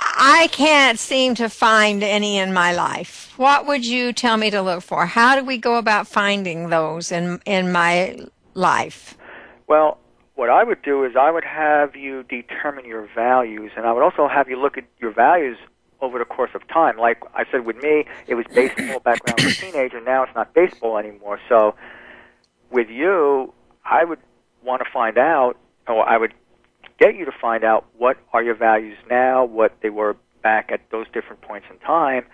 I 0.00 0.48
can't 0.52 0.98
seem 0.98 1.34
to 1.36 1.48
find 1.48 2.02
any 2.04 2.38
in 2.38 2.52
my 2.52 2.72
life. 2.72 3.32
What 3.36 3.66
would 3.66 3.84
you 3.84 4.12
tell 4.12 4.36
me 4.36 4.50
to 4.50 4.62
look 4.62 4.82
for? 4.82 5.06
How 5.06 5.38
do 5.38 5.44
we 5.44 5.58
go 5.58 5.76
about 5.76 6.06
finding 6.06 6.70
those 6.70 7.10
in 7.10 7.40
in 7.46 7.72
my 7.72 8.18
life? 8.54 9.16
Well, 9.66 9.98
what 10.36 10.50
I 10.50 10.62
would 10.62 10.82
do 10.82 11.04
is 11.04 11.16
I 11.16 11.30
would 11.30 11.44
have 11.44 11.96
you 11.96 12.22
determine 12.22 12.84
your 12.84 13.08
values, 13.14 13.72
and 13.76 13.86
I 13.86 13.92
would 13.92 14.02
also 14.02 14.28
have 14.28 14.48
you 14.48 14.60
look 14.60 14.78
at 14.78 14.84
your 15.00 15.10
values 15.10 15.58
over 16.00 16.18
the 16.18 16.24
course 16.24 16.50
of 16.54 16.66
time. 16.68 16.96
Like 16.98 17.22
I 17.34 17.44
said, 17.50 17.64
with 17.64 17.76
me, 17.76 18.04
it 18.26 18.34
was 18.34 18.46
baseball 18.54 19.00
back 19.00 19.24
when 19.26 19.34
I 19.38 19.44
was 19.44 19.58
a 19.58 19.60
teenager. 19.60 20.00
Now 20.00 20.22
it's 20.22 20.34
not 20.34 20.54
baseball 20.54 20.98
anymore. 20.98 21.40
So, 21.48 21.74
with 22.70 22.88
you, 22.88 23.52
I 23.84 24.04
would 24.04 24.18
want 24.62 24.82
to 24.84 24.90
find 24.92 25.18
out, 25.18 25.56
or 25.86 26.08
I 26.08 26.16
would 26.16 26.34
get 26.98 27.16
you 27.16 27.24
to 27.24 27.32
find 27.32 27.64
out 27.64 27.86
what 27.96 28.18
are 28.32 28.42
your 28.42 28.54
values 28.54 28.98
now, 29.08 29.44
what 29.44 29.72
they 29.82 29.90
were 29.90 30.16
back 30.42 30.70
at 30.70 30.80
those 30.90 31.06
different 31.12 31.40
points 31.42 31.66
in 31.70 31.78
time, 31.78 32.24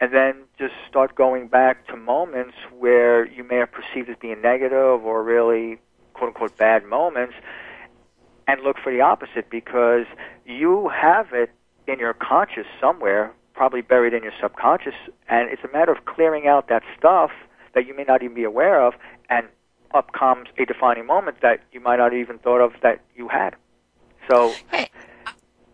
and 0.00 0.12
then 0.12 0.44
just 0.58 0.74
start 0.88 1.14
going 1.14 1.48
back 1.48 1.86
to 1.88 1.96
moments 1.96 2.54
where 2.78 3.26
you 3.26 3.44
may 3.44 3.56
have 3.56 3.70
perceived 3.72 4.08
as 4.08 4.16
being 4.20 4.40
negative 4.42 5.04
or 5.04 5.22
really 5.22 5.78
quote 6.14 6.28
unquote 6.28 6.56
bad 6.56 6.84
moments 6.84 7.34
and 8.46 8.62
look 8.62 8.76
for 8.82 8.92
the 8.92 9.00
opposite 9.00 9.48
because 9.50 10.06
you 10.44 10.88
have 10.88 11.32
it 11.32 11.50
in 11.86 11.98
your 11.98 12.14
conscious 12.14 12.66
somewhere, 12.80 13.32
probably 13.54 13.82
buried 13.82 14.14
in 14.14 14.22
your 14.22 14.32
subconscious, 14.40 14.94
and 15.28 15.50
it's 15.50 15.62
a 15.64 15.72
matter 15.72 15.92
of 15.92 16.04
clearing 16.04 16.46
out 16.46 16.68
that 16.68 16.82
stuff 16.98 17.30
that 17.74 17.86
you 17.86 17.96
may 17.96 18.04
not 18.04 18.22
even 18.22 18.34
be 18.34 18.44
aware 18.44 18.84
of, 18.84 18.94
and 19.30 19.46
up 19.92 20.12
comes 20.12 20.48
a 20.58 20.64
defining 20.64 21.06
moment 21.06 21.40
that 21.42 21.60
you 21.72 21.80
might 21.80 21.96
not 21.96 22.12
even 22.12 22.38
thought 22.38 22.60
of 22.60 22.72
that 22.82 23.00
you 23.14 23.28
had. 23.28 23.54
So, 24.28 24.54
hey, 24.70 24.88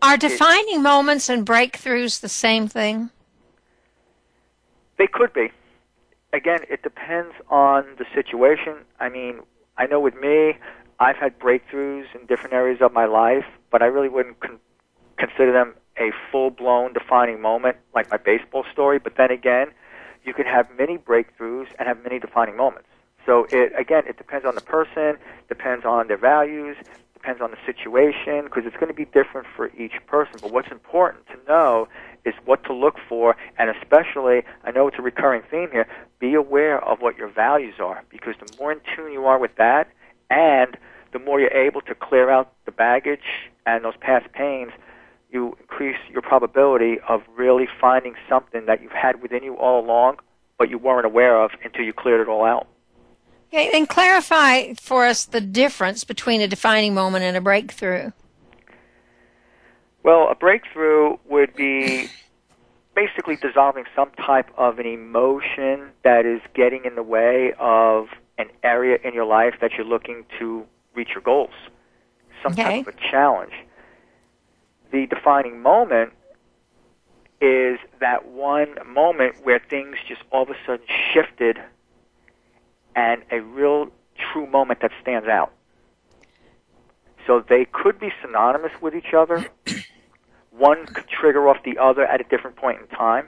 are 0.01 0.17
defining 0.17 0.77
it, 0.77 0.81
moments 0.81 1.29
and 1.29 1.45
breakthroughs 1.45 2.21
the 2.21 2.29
same 2.29 2.67
thing? 2.67 3.09
They 4.97 5.07
could 5.07 5.33
be. 5.33 5.51
Again, 6.33 6.61
it 6.69 6.83
depends 6.83 7.33
on 7.49 7.85
the 7.97 8.05
situation. 8.13 8.77
I 8.99 9.09
mean, 9.09 9.41
I 9.77 9.87
know 9.87 9.99
with 9.99 10.15
me, 10.15 10.53
I've 10.99 11.17
had 11.17 11.39
breakthroughs 11.39 12.05
in 12.13 12.25
different 12.27 12.53
areas 12.53 12.79
of 12.81 12.93
my 12.93 13.05
life, 13.05 13.45
but 13.71 13.81
I 13.81 13.85
really 13.85 14.09
wouldn't 14.09 14.39
con- 14.39 14.59
consider 15.17 15.51
them 15.51 15.73
a 15.97 16.11
full-blown 16.31 16.93
defining 16.93 17.41
moment 17.41 17.77
like 17.93 18.09
my 18.09 18.17
baseball 18.17 18.65
story. 18.71 18.99
But 18.99 19.15
then 19.17 19.31
again, 19.31 19.67
you 20.23 20.33
can 20.33 20.45
have 20.45 20.67
many 20.77 20.97
breakthroughs 20.97 21.67
and 21.77 21.87
have 21.87 22.03
many 22.03 22.19
defining 22.19 22.57
moments. 22.57 22.87
So 23.25 23.45
it 23.51 23.71
again, 23.77 24.03
it 24.07 24.17
depends 24.17 24.45
on 24.45 24.55
the 24.55 24.61
person, 24.61 25.17
depends 25.47 25.85
on 25.85 26.07
their 26.07 26.17
values, 26.17 26.75
depends 27.13 27.41
on 27.41 27.51
the 27.51 27.57
situation 27.65 28.45
because 28.45 28.63
it's 28.65 28.75
going 28.77 28.87
to 28.87 28.95
be 28.95 29.05
different 29.05 29.47
for 29.55 29.71
each 29.77 29.93
person. 30.07 30.39
But 30.41 30.51
what's 30.51 30.71
important 30.71 31.27
to 31.27 31.37
know 31.47 31.87
is 32.25 32.33
what 32.45 32.63
to 32.65 32.73
look 32.73 32.95
for, 33.07 33.35
and 33.57 33.69
especially, 33.69 34.43
I 34.63 34.71
know 34.71 34.87
it's 34.87 34.97
a 34.97 35.01
recurring 35.01 35.43
theme 35.49 35.69
here, 35.71 35.87
be 36.19 36.33
aware 36.33 36.83
of 36.83 36.99
what 36.99 37.17
your 37.17 37.29
values 37.29 37.75
are 37.79 38.03
because 38.09 38.35
the 38.39 38.47
more 38.59 38.71
in 38.71 38.79
tune 38.95 39.11
you 39.11 39.25
are 39.25 39.39
with 39.39 39.55
that, 39.57 39.87
and 40.29 40.77
the 41.13 41.19
more 41.19 41.39
you're 41.39 41.53
able 41.53 41.81
to 41.81 41.95
clear 41.95 42.29
out 42.29 42.53
the 42.65 42.71
baggage 42.71 43.49
and 43.65 43.83
those 43.83 43.97
past 43.99 44.31
pains, 44.33 44.71
you 45.31 45.55
increase 45.59 45.97
your 46.09 46.21
probability 46.21 46.99
of 47.07 47.21
really 47.35 47.67
finding 47.79 48.15
something 48.27 48.65
that 48.65 48.81
you've 48.81 48.91
had 48.91 49.21
within 49.21 49.43
you 49.43 49.55
all 49.55 49.83
along, 49.83 50.17
but 50.57 50.69
you 50.69 50.77
weren't 50.77 51.05
aware 51.05 51.41
of 51.41 51.51
until 51.63 51.85
you 51.85 51.93
cleared 51.93 52.21
it 52.21 52.27
all 52.27 52.43
out. 52.43 52.67
Okay, 53.53 53.69
and 53.73 53.87
clarify 53.87 54.73
for 54.75 55.05
us 55.05 55.25
the 55.25 55.41
difference 55.41 56.03
between 56.03 56.41
a 56.41 56.47
defining 56.47 56.93
moment 56.93 57.23
and 57.25 57.35
a 57.35 57.41
breakthrough. 57.41 58.11
Well, 60.03 60.29
a 60.29 60.35
breakthrough 60.35 61.17
would 61.29 61.53
be 61.55 62.09
basically 62.95 63.35
dissolving 63.35 63.85
some 63.95 64.11
type 64.11 64.49
of 64.57 64.79
an 64.79 64.85
emotion 64.85 65.91
that 66.03 66.25
is 66.25 66.41
getting 66.53 66.85
in 66.85 66.95
the 66.95 67.03
way 67.03 67.53
of 67.59 68.07
an 68.37 68.47
area 68.63 68.97
in 69.03 69.13
your 69.13 69.25
life 69.25 69.55
that 69.61 69.73
you're 69.73 69.85
looking 69.85 70.25
to 70.39 70.65
reach 70.95 71.09
your 71.13 71.21
goals. 71.21 71.53
Some 72.41 72.53
okay. 72.53 72.83
type 72.83 72.87
of 72.87 72.95
a 72.95 73.11
challenge. 73.11 73.53
The 74.91 75.07
defining 75.07 75.61
moment 75.61 76.13
is 77.39 77.79
that 77.99 78.27
one 78.27 78.75
moment 78.85 79.43
where 79.43 79.59
things 79.59 79.95
just 80.07 80.21
all 80.31 80.43
of 80.43 80.49
a 80.49 80.55
sudden 80.65 80.85
shifted 81.13 81.57
and 82.95 83.23
a 83.31 83.39
real 83.39 83.87
true 84.17 84.45
moment 84.45 84.81
that 84.81 84.91
stands 85.01 85.27
out. 85.27 85.51
So 87.25 87.43
they 87.47 87.65
could 87.65 87.99
be 87.99 88.11
synonymous 88.21 88.71
with 88.81 88.95
each 88.95 89.13
other. 89.13 89.47
One 90.51 90.85
could 90.85 91.07
trigger 91.07 91.47
off 91.47 91.63
the 91.63 91.77
other 91.77 92.05
at 92.05 92.19
a 92.19 92.23
different 92.25 92.57
point 92.57 92.79
in 92.81 92.87
time. 92.87 93.27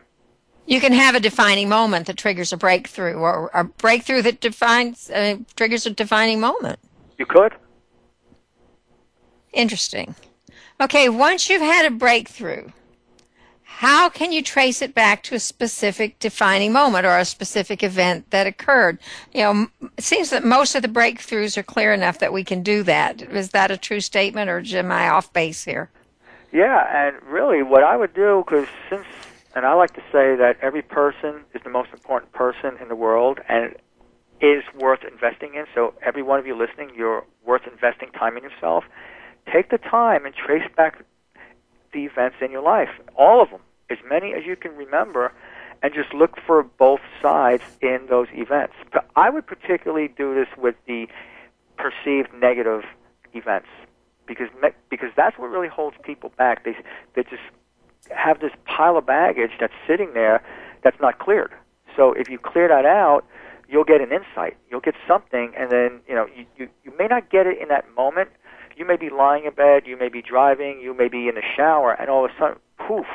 You 0.65 0.79
can 0.79 0.93
have 0.93 1.15
a 1.15 1.19
defining 1.19 1.69
moment 1.69 2.07
that 2.07 2.17
triggers 2.17 2.53
a 2.53 2.57
breakthrough, 2.57 3.15
or 3.15 3.49
a 3.53 3.63
breakthrough 3.63 4.21
that 4.21 4.39
defines 4.39 5.09
uh, 5.09 5.37
triggers 5.55 5.85
a 5.85 5.89
defining 5.89 6.39
moment. 6.39 6.79
You 7.17 7.25
could. 7.25 7.53
Interesting. 9.51 10.15
Okay, 10.83 11.07
once 11.07 11.49
you've 11.49 11.61
had 11.61 11.85
a 11.85 11.91
breakthrough, 11.91 12.67
how 13.63 14.09
can 14.09 14.33
you 14.33 14.41
trace 14.41 14.81
it 14.81 14.93
back 14.93 15.23
to 15.23 15.35
a 15.35 15.39
specific 15.39 16.19
defining 16.19 16.73
moment 16.73 17.05
or 17.05 17.17
a 17.17 17.23
specific 17.23 17.81
event 17.83 18.29
that 18.31 18.47
occurred? 18.47 18.99
You 19.33 19.41
know, 19.43 19.67
it 19.97 20.03
seems 20.03 20.29
that 20.31 20.43
most 20.43 20.75
of 20.75 20.81
the 20.81 20.89
breakthroughs 20.89 21.55
are 21.55 21.63
clear 21.63 21.93
enough 21.93 22.19
that 22.19 22.33
we 22.33 22.43
can 22.43 22.63
do 22.63 22.83
that. 22.83 23.21
Is 23.21 23.51
that 23.51 23.71
a 23.71 23.77
true 23.77 24.01
statement, 24.01 24.49
or 24.49 24.61
am 24.77 24.91
I 24.91 25.07
off 25.07 25.31
base 25.31 25.63
here? 25.63 25.89
Yeah, 26.51 26.85
and 26.93 27.15
really, 27.31 27.63
what 27.63 27.85
I 27.85 27.95
would 27.95 28.13
do, 28.13 28.43
because 28.45 28.67
since, 28.89 29.05
and 29.55 29.65
I 29.65 29.75
like 29.75 29.93
to 29.93 30.03
say 30.11 30.35
that 30.35 30.57
every 30.61 30.81
person 30.81 31.45
is 31.53 31.61
the 31.63 31.69
most 31.69 31.93
important 31.93 32.33
person 32.33 32.75
in 32.81 32.89
the 32.89 32.95
world, 32.95 33.39
and 33.47 33.73
is 34.41 34.63
worth 34.77 35.05
investing 35.09 35.55
in. 35.55 35.63
So 35.73 35.93
every 36.01 36.23
one 36.23 36.39
of 36.39 36.45
you 36.45 36.57
listening, 36.57 36.91
you're 36.93 37.23
worth 37.45 37.65
investing 37.71 38.11
time 38.11 38.35
in 38.35 38.43
yourself. 38.43 38.83
Take 39.51 39.69
the 39.69 39.77
time 39.77 40.25
and 40.25 40.33
trace 40.33 40.67
back 40.75 41.03
the 41.93 42.05
events 42.05 42.37
in 42.41 42.51
your 42.51 42.63
life, 42.63 42.89
all 43.15 43.41
of 43.41 43.49
them 43.49 43.61
as 43.89 43.97
many 44.09 44.33
as 44.33 44.45
you 44.45 44.55
can 44.55 44.75
remember, 44.75 45.31
and 45.81 45.93
just 45.93 46.13
look 46.13 46.37
for 46.45 46.63
both 46.63 47.01
sides 47.21 47.63
in 47.81 48.07
those 48.09 48.27
events. 48.33 48.73
But 48.91 49.07
I 49.15 49.29
would 49.29 49.45
particularly 49.45 50.07
do 50.07 50.33
this 50.33 50.47
with 50.57 50.75
the 50.87 51.07
perceived 51.77 52.33
negative 52.33 52.83
events 53.33 53.67
because 54.25 54.47
because 54.89 55.09
that's 55.15 55.37
what 55.37 55.49
really 55.49 55.67
holds 55.67 55.97
people 56.03 56.31
back. 56.37 56.63
They 56.63 56.75
they 57.15 57.23
just 57.23 57.43
have 58.15 58.39
this 58.39 58.51
pile 58.65 58.97
of 58.97 59.05
baggage 59.05 59.51
that's 59.59 59.73
sitting 59.87 60.13
there 60.13 60.41
that's 60.83 60.99
not 61.01 61.19
cleared. 61.19 61.51
So 61.95 62.13
if 62.13 62.29
you 62.29 62.37
clear 62.37 62.67
that 62.67 62.85
out, 62.85 63.25
you'll 63.67 63.83
get 63.83 64.01
an 64.01 64.11
insight. 64.11 64.57
You'll 64.69 64.81
get 64.81 64.95
something, 65.07 65.53
and 65.57 65.69
then 65.69 65.99
you 66.07 66.15
know 66.15 66.27
you 66.35 66.45
you, 66.57 66.69
you 66.83 66.93
may 66.97 67.07
not 67.07 67.29
get 67.29 67.45
it 67.47 67.61
in 67.61 67.67
that 67.69 67.85
moment. 67.95 68.29
You 68.75 68.85
may 68.85 68.97
be 68.97 69.09
lying 69.09 69.45
in 69.45 69.53
bed, 69.53 69.83
you 69.85 69.97
may 69.97 70.09
be 70.09 70.21
driving, 70.21 70.79
you 70.81 70.95
may 70.95 71.07
be 71.07 71.27
in 71.27 71.35
the 71.35 71.43
shower, 71.55 71.93
and 71.93 72.09
all 72.09 72.25
of 72.25 72.31
a 72.31 72.33
sudden, 72.39 72.57
poof, 72.77 73.05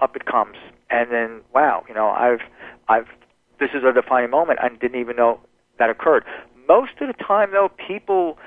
up 0.00 0.16
it 0.16 0.26
comes, 0.26 0.56
and 0.90 1.10
then 1.10 1.40
wow, 1.54 1.84
you 1.88 1.94
know, 1.94 2.08
I've 2.08 2.40
I've 2.88 3.06
this 3.60 3.70
is 3.74 3.84
a 3.84 3.92
defining 3.92 4.30
moment. 4.30 4.58
I 4.60 4.68
didn't 4.68 5.00
even 5.00 5.16
know 5.16 5.40
that 5.78 5.90
occurred. 5.90 6.24
Most 6.68 6.92
of 7.00 7.06
the 7.06 7.24
time, 7.24 7.52
though, 7.52 7.70
people 7.88 8.38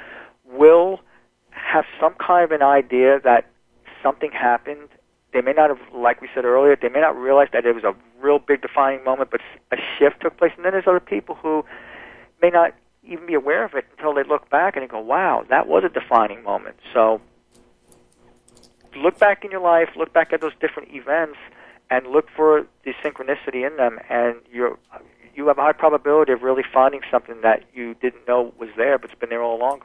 will 0.45 0.99
have 1.51 1.85
some 1.99 2.13
kind 2.15 2.43
of 2.43 2.51
an 2.51 2.61
idea 2.61 3.19
that 3.23 3.45
something 4.03 4.31
happened. 4.31 4.89
They 5.33 5.41
may 5.41 5.53
not 5.53 5.69
have, 5.69 5.79
like 5.93 6.21
we 6.21 6.29
said 6.33 6.45
earlier, 6.45 6.75
they 6.75 6.89
may 6.89 7.01
not 7.01 7.15
realize 7.15 7.47
that 7.53 7.65
it 7.65 7.73
was 7.73 7.83
a 7.83 7.93
real 8.21 8.39
big 8.39 8.61
defining 8.61 9.03
moment, 9.03 9.29
but 9.31 9.41
a 9.71 9.77
shift 9.97 10.21
took 10.21 10.37
place. 10.37 10.51
And 10.55 10.65
then 10.65 10.73
there's 10.73 10.87
other 10.87 10.99
people 10.99 11.35
who 11.35 11.65
may 12.41 12.49
not 12.49 12.73
even 13.07 13.25
be 13.25 13.33
aware 13.33 13.63
of 13.63 13.73
it 13.73 13.85
until 13.91 14.13
they 14.13 14.23
look 14.23 14.49
back 14.49 14.75
and 14.75 14.83
they 14.83 14.87
go, 14.87 14.99
"Wow, 14.99 15.45
that 15.49 15.67
was 15.67 15.83
a 15.83 15.89
defining 15.89 16.43
moment." 16.43 16.77
So 16.93 17.21
look 18.95 19.17
back 19.19 19.45
in 19.45 19.51
your 19.51 19.61
life, 19.61 19.89
look 19.95 20.13
back 20.13 20.33
at 20.33 20.41
those 20.41 20.55
different 20.59 20.93
events, 20.93 21.37
and 21.89 22.07
look 22.07 22.29
for 22.35 22.65
the 22.83 22.93
synchronicity 23.03 23.65
in 23.65 23.77
them, 23.77 23.99
and 24.09 24.35
you're 24.51 24.77
you 25.35 25.47
have 25.47 25.59
a 25.59 25.61
high 25.61 25.71
probability 25.71 26.31
of 26.31 26.41
really 26.41 26.63
finding 26.73 27.01
something 27.11 27.41
that 27.41 27.63
you 27.73 27.93
didn't 27.95 28.27
know 28.27 28.53
was 28.57 28.69
there, 28.75 28.97
but 28.97 29.11
it's 29.11 29.19
been 29.19 29.29
there 29.29 29.43
all 29.43 29.55
along. 29.55 29.83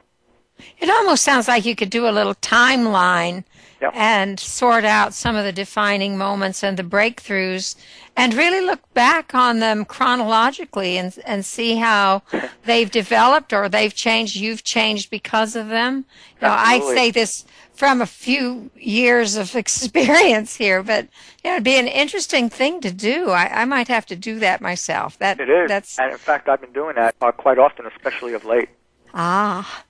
It 0.79 0.89
almost 0.89 1.23
sounds 1.23 1.47
like 1.47 1.65
you 1.65 1.75
could 1.75 1.89
do 1.89 2.07
a 2.07 2.11
little 2.11 2.35
timeline 2.35 3.43
Yep. 3.83 3.91
and 3.95 4.39
sort 4.39 4.85
out 4.85 5.13
some 5.13 5.35
of 5.35 5.43
the 5.43 5.51
defining 5.51 6.17
moments 6.17 6.63
and 6.63 6.77
the 6.77 6.83
breakthroughs 6.83 7.75
and 8.15 8.33
really 8.33 8.65
look 8.65 8.79
back 8.93 9.35
on 9.35 9.59
them 9.59 9.83
chronologically 9.83 10.97
and, 10.97 11.19
and 11.25 11.45
see 11.45 11.75
how 11.75 12.21
they've 12.65 12.89
developed 12.89 13.51
or 13.51 13.67
they've 13.67 13.93
changed, 13.93 14.37
you've 14.37 14.63
changed 14.63 15.09
because 15.09 15.57
of 15.57 15.67
them. 15.67 16.05
You 16.39 16.47
know, 16.47 16.55
I 16.57 16.79
say 16.95 17.11
this 17.11 17.43
from 17.73 17.99
a 17.99 18.05
few 18.05 18.71
years 18.77 19.35
of 19.35 19.53
experience 19.63 20.55
here, 20.55 20.81
but 20.81 21.09
you 21.43 21.49
know, 21.49 21.55
it'd 21.55 21.65
be 21.65 21.75
an 21.75 21.89
interesting 21.89 22.49
thing 22.49 22.79
to 22.81 22.91
do. 22.91 23.31
I, 23.31 23.63
I 23.63 23.65
might 23.65 23.89
have 23.89 24.05
to 24.05 24.15
do 24.15 24.39
that 24.39 24.61
myself. 24.61 25.19
That 25.19 25.41
It 25.41 25.49
is, 25.49 25.67
that's 25.67 25.99
and 25.99 26.13
in 26.13 26.17
fact, 26.17 26.47
I've 26.47 26.61
been 26.61 26.71
doing 26.71 26.95
that 26.95 27.15
uh, 27.21 27.33
quite 27.33 27.59
often, 27.59 27.85
especially 27.85 28.33
of 28.33 28.45
late. 28.45 28.69
Ah. 29.13 29.83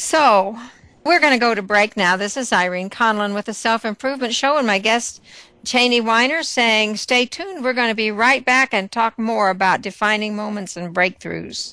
So, 0.00 0.56
we're 1.04 1.18
going 1.18 1.32
to 1.32 1.40
go 1.40 1.56
to 1.56 1.60
break 1.60 1.96
now. 1.96 2.16
This 2.16 2.36
is 2.36 2.52
Irene 2.52 2.88
Conlon 2.88 3.34
with 3.34 3.46
the 3.46 3.52
Self 3.52 3.84
Improvement 3.84 4.32
Show, 4.32 4.56
and 4.56 4.64
my 4.64 4.78
guest, 4.78 5.20
Chaney 5.64 6.00
Weiner, 6.00 6.44
saying, 6.44 6.98
Stay 6.98 7.26
tuned. 7.26 7.64
We're 7.64 7.72
going 7.72 7.88
to 7.88 7.96
be 7.96 8.12
right 8.12 8.44
back 8.44 8.72
and 8.72 8.92
talk 8.92 9.18
more 9.18 9.50
about 9.50 9.82
defining 9.82 10.36
moments 10.36 10.76
and 10.76 10.94
breakthroughs. 10.94 11.72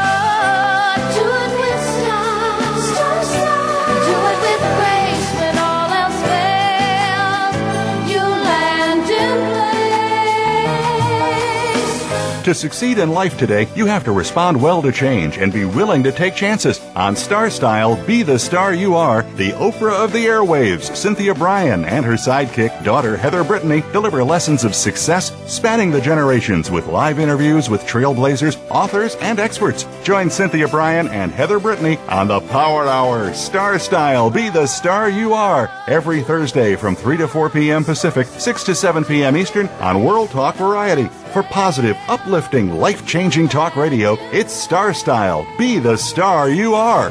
To 12.45 12.55
succeed 12.55 12.97
in 12.97 13.11
life 13.11 13.37
today, 13.37 13.67
you 13.75 13.85
have 13.85 14.03
to 14.05 14.11
respond 14.11 14.59
well 14.59 14.81
to 14.81 14.91
change 14.91 15.37
and 15.37 15.53
be 15.53 15.63
willing 15.63 16.01
to 16.01 16.11
take 16.11 16.33
chances. 16.33 16.79
On 16.95 17.15
Star 17.15 17.51
Style, 17.51 18.03
Be 18.07 18.23
the 18.23 18.39
Star 18.39 18.73
You 18.73 18.95
Are, 18.95 19.21
the 19.35 19.51
Oprah 19.51 20.03
of 20.03 20.11
the 20.11 20.25
airwaves, 20.25 20.95
Cynthia 20.95 21.35
Brian, 21.35 21.85
and 21.85 22.03
her 22.03 22.13
sidekick, 22.13 22.83
daughter 22.83 23.15
Heather 23.15 23.43
Brittany, 23.43 23.83
deliver 23.93 24.23
lessons 24.23 24.63
of 24.63 24.73
success 24.73 25.31
spanning 25.45 25.91
the 25.91 26.01
generations 26.01 26.71
with 26.71 26.87
live 26.87 27.19
interviews 27.19 27.69
with 27.69 27.83
trailblazers, 27.83 28.59
authors, 28.71 29.15
and 29.17 29.39
experts. 29.39 29.85
Join 30.03 30.31
Cynthia 30.31 30.67
Brian 30.67 31.09
and 31.09 31.31
Heather 31.31 31.59
Brittany 31.59 31.97
on 32.09 32.27
the 32.27 32.41
Power 32.41 32.87
Hour, 32.87 33.35
Star 33.35 33.77
Style, 33.77 34.31
Be 34.31 34.49
the 34.49 34.65
Star 34.65 35.11
You 35.11 35.35
Are, 35.35 35.69
every 35.87 36.23
Thursday 36.23 36.75
from 36.75 36.95
3 36.95 37.17
to 37.17 37.27
4 37.27 37.51
p.m. 37.51 37.83
Pacific, 37.83 38.25
6 38.25 38.63
to 38.63 38.73
7 38.73 39.05
p.m. 39.05 39.37
Eastern 39.37 39.67
on 39.79 40.03
World 40.03 40.31
Talk 40.31 40.55
Variety. 40.55 41.07
For 41.33 41.43
positive, 41.43 41.97
uplifting, 42.09 42.71
life 42.71 43.07
changing 43.07 43.47
talk 43.47 43.77
radio, 43.77 44.17
it's 44.33 44.51
Star 44.51 44.93
Style. 44.93 45.47
Be 45.57 45.79
the 45.79 45.95
star 45.95 46.49
you 46.49 46.75
are. 46.75 47.09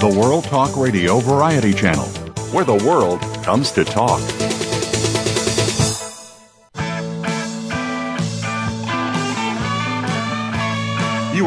The 0.00 0.18
World 0.18 0.42
Talk 0.42 0.76
Radio 0.76 1.20
Variety 1.20 1.72
Channel, 1.72 2.06
where 2.50 2.64
the 2.64 2.74
world 2.84 3.20
comes 3.44 3.70
to 3.72 3.84
talk. 3.84 4.20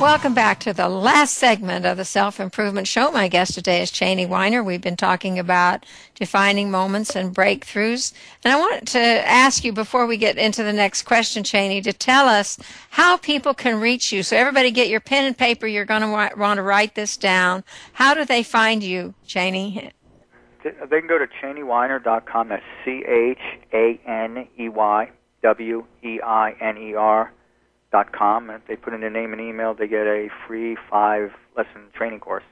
Welcome 0.00 0.34
back 0.34 0.58
to 0.60 0.72
the 0.72 0.88
last 0.88 1.34
segment 1.34 1.86
of 1.86 1.96
the 1.96 2.04
Self 2.04 2.40
Improvement 2.40 2.88
Show. 2.88 3.12
My 3.12 3.28
guest 3.28 3.54
today 3.54 3.80
is 3.80 3.92
Chaney 3.92 4.26
Weiner. 4.26 4.62
We've 4.62 4.80
been 4.80 4.96
talking 4.96 5.38
about 5.38 5.86
defining 6.16 6.68
moments 6.68 7.14
and 7.14 7.34
breakthroughs. 7.34 8.12
And 8.42 8.52
I 8.52 8.58
want 8.58 8.88
to 8.88 8.98
ask 8.98 9.64
you 9.64 9.72
before 9.72 10.06
we 10.06 10.16
get 10.16 10.36
into 10.36 10.64
the 10.64 10.72
next 10.72 11.02
question, 11.02 11.44
Chaney, 11.44 11.80
to 11.80 11.92
tell 11.92 12.28
us 12.28 12.58
how 12.90 13.16
people 13.16 13.54
can 13.54 13.80
reach 13.80 14.10
you. 14.10 14.24
So, 14.24 14.36
everybody 14.36 14.72
get 14.72 14.88
your 14.88 15.00
pen 15.00 15.26
and 15.26 15.38
paper. 15.38 15.66
You're 15.66 15.84
going 15.84 16.02
to 16.02 16.08
want 16.36 16.56
to 16.58 16.62
write 16.62 16.96
this 16.96 17.16
down. 17.16 17.62
How 17.92 18.14
do 18.14 18.24
they 18.24 18.42
find 18.42 18.82
you, 18.82 19.14
Chaney? 19.26 19.92
They 20.64 21.00
can 21.00 21.06
go 21.06 21.18
to 21.18 21.28
ChaneyWeiner.com. 21.40 22.48
That's 22.48 22.62
C 22.84 23.04
H 23.06 23.38
A 23.72 24.00
N 24.06 24.48
E 24.58 24.68
Y 24.68 25.10
W 25.42 25.84
E 26.02 26.20
I 26.20 26.56
N 26.60 26.78
E 26.78 26.94
R 26.94 27.32
dot 27.94 28.10
com. 28.10 28.50
And 28.50 28.60
if 28.60 28.66
they 28.66 28.74
put 28.74 28.92
in 28.92 29.00
their 29.00 29.08
name 29.08 29.32
and 29.32 29.40
email, 29.40 29.72
they 29.72 29.86
get 29.86 30.06
a 30.06 30.28
free 30.46 30.76
five 30.90 31.32
lesson 31.56 31.82
training 31.92 32.18
course. 32.18 32.42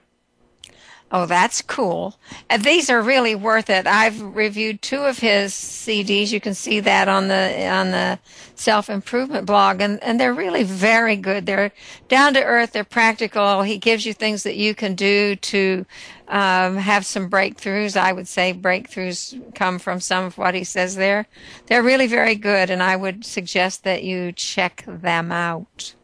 Oh, 1.14 1.26
that's 1.26 1.60
cool. 1.60 2.14
And 2.48 2.64
these 2.64 2.88
are 2.88 3.02
really 3.02 3.34
worth 3.34 3.68
it. 3.68 3.86
I've 3.86 4.22
reviewed 4.22 4.80
two 4.80 5.00
of 5.00 5.18
his 5.18 5.52
CDs. 5.52 6.32
You 6.32 6.40
can 6.40 6.54
see 6.54 6.80
that 6.80 7.06
on 7.08 7.28
the 7.28 7.66
on 7.66 7.90
the 7.90 8.18
self 8.54 8.88
improvement 8.88 9.44
blog, 9.44 9.82
and 9.82 10.02
and 10.02 10.18
they're 10.18 10.32
really 10.32 10.62
very 10.62 11.16
good. 11.16 11.44
They're 11.44 11.72
down 12.08 12.32
to 12.34 12.42
earth. 12.42 12.72
They're 12.72 12.84
practical. 12.84 13.62
He 13.62 13.76
gives 13.78 14.06
you 14.06 14.14
things 14.14 14.44
that 14.44 14.56
you 14.56 14.74
can 14.74 14.94
do 14.94 15.34
to 15.36 15.84
um, 16.32 16.78
have 16.78 17.04
some 17.04 17.28
breakthroughs. 17.28 17.94
I 17.94 18.12
would 18.12 18.26
say 18.26 18.54
breakthroughs 18.54 19.54
come 19.54 19.78
from 19.78 20.00
some 20.00 20.24
of 20.24 20.38
what 20.38 20.54
he 20.54 20.64
says 20.64 20.96
there. 20.96 21.26
They're 21.66 21.82
really 21.82 22.06
very 22.06 22.34
good, 22.34 22.70
and 22.70 22.82
I 22.82 22.96
would 22.96 23.24
suggest 23.24 23.84
that 23.84 24.02
you 24.02 24.32
check 24.32 24.82
them 24.86 25.30
out. 25.30 25.94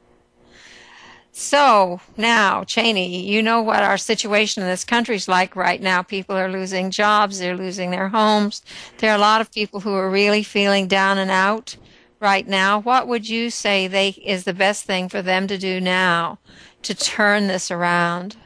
So 1.32 2.00
now, 2.18 2.64
Chaney, 2.64 3.24
you 3.24 3.42
know 3.42 3.62
what 3.62 3.82
our 3.82 3.96
situation 3.96 4.62
in 4.62 4.68
this 4.68 4.84
country 4.84 5.16
is 5.16 5.28
like 5.28 5.56
right 5.56 5.80
now. 5.80 6.02
People 6.02 6.36
are 6.36 6.50
losing 6.50 6.90
jobs, 6.90 7.38
they're 7.38 7.56
losing 7.56 7.90
their 7.90 8.08
homes. 8.08 8.60
There 8.98 9.10
are 9.10 9.16
a 9.16 9.20
lot 9.20 9.40
of 9.40 9.50
people 9.50 9.80
who 9.80 9.94
are 9.94 10.10
really 10.10 10.42
feeling 10.42 10.88
down 10.88 11.16
and 11.16 11.30
out 11.30 11.76
right 12.20 12.46
now. 12.46 12.80
What 12.80 13.08
would 13.08 13.28
you 13.28 13.48
say 13.48 13.86
they 13.86 14.08
is 14.08 14.44
the 14.44 14.52
best 14.52 14.84
thing 14.84 15.08
for 15.08 15.22
them 15.22 15.46
to 15.46 15.56
do 15.56 15.80
now 15.80 16.38
to 16.82 16.94
turn 16.94 17.46
this 17.46 17.70
around? 17.70 18.36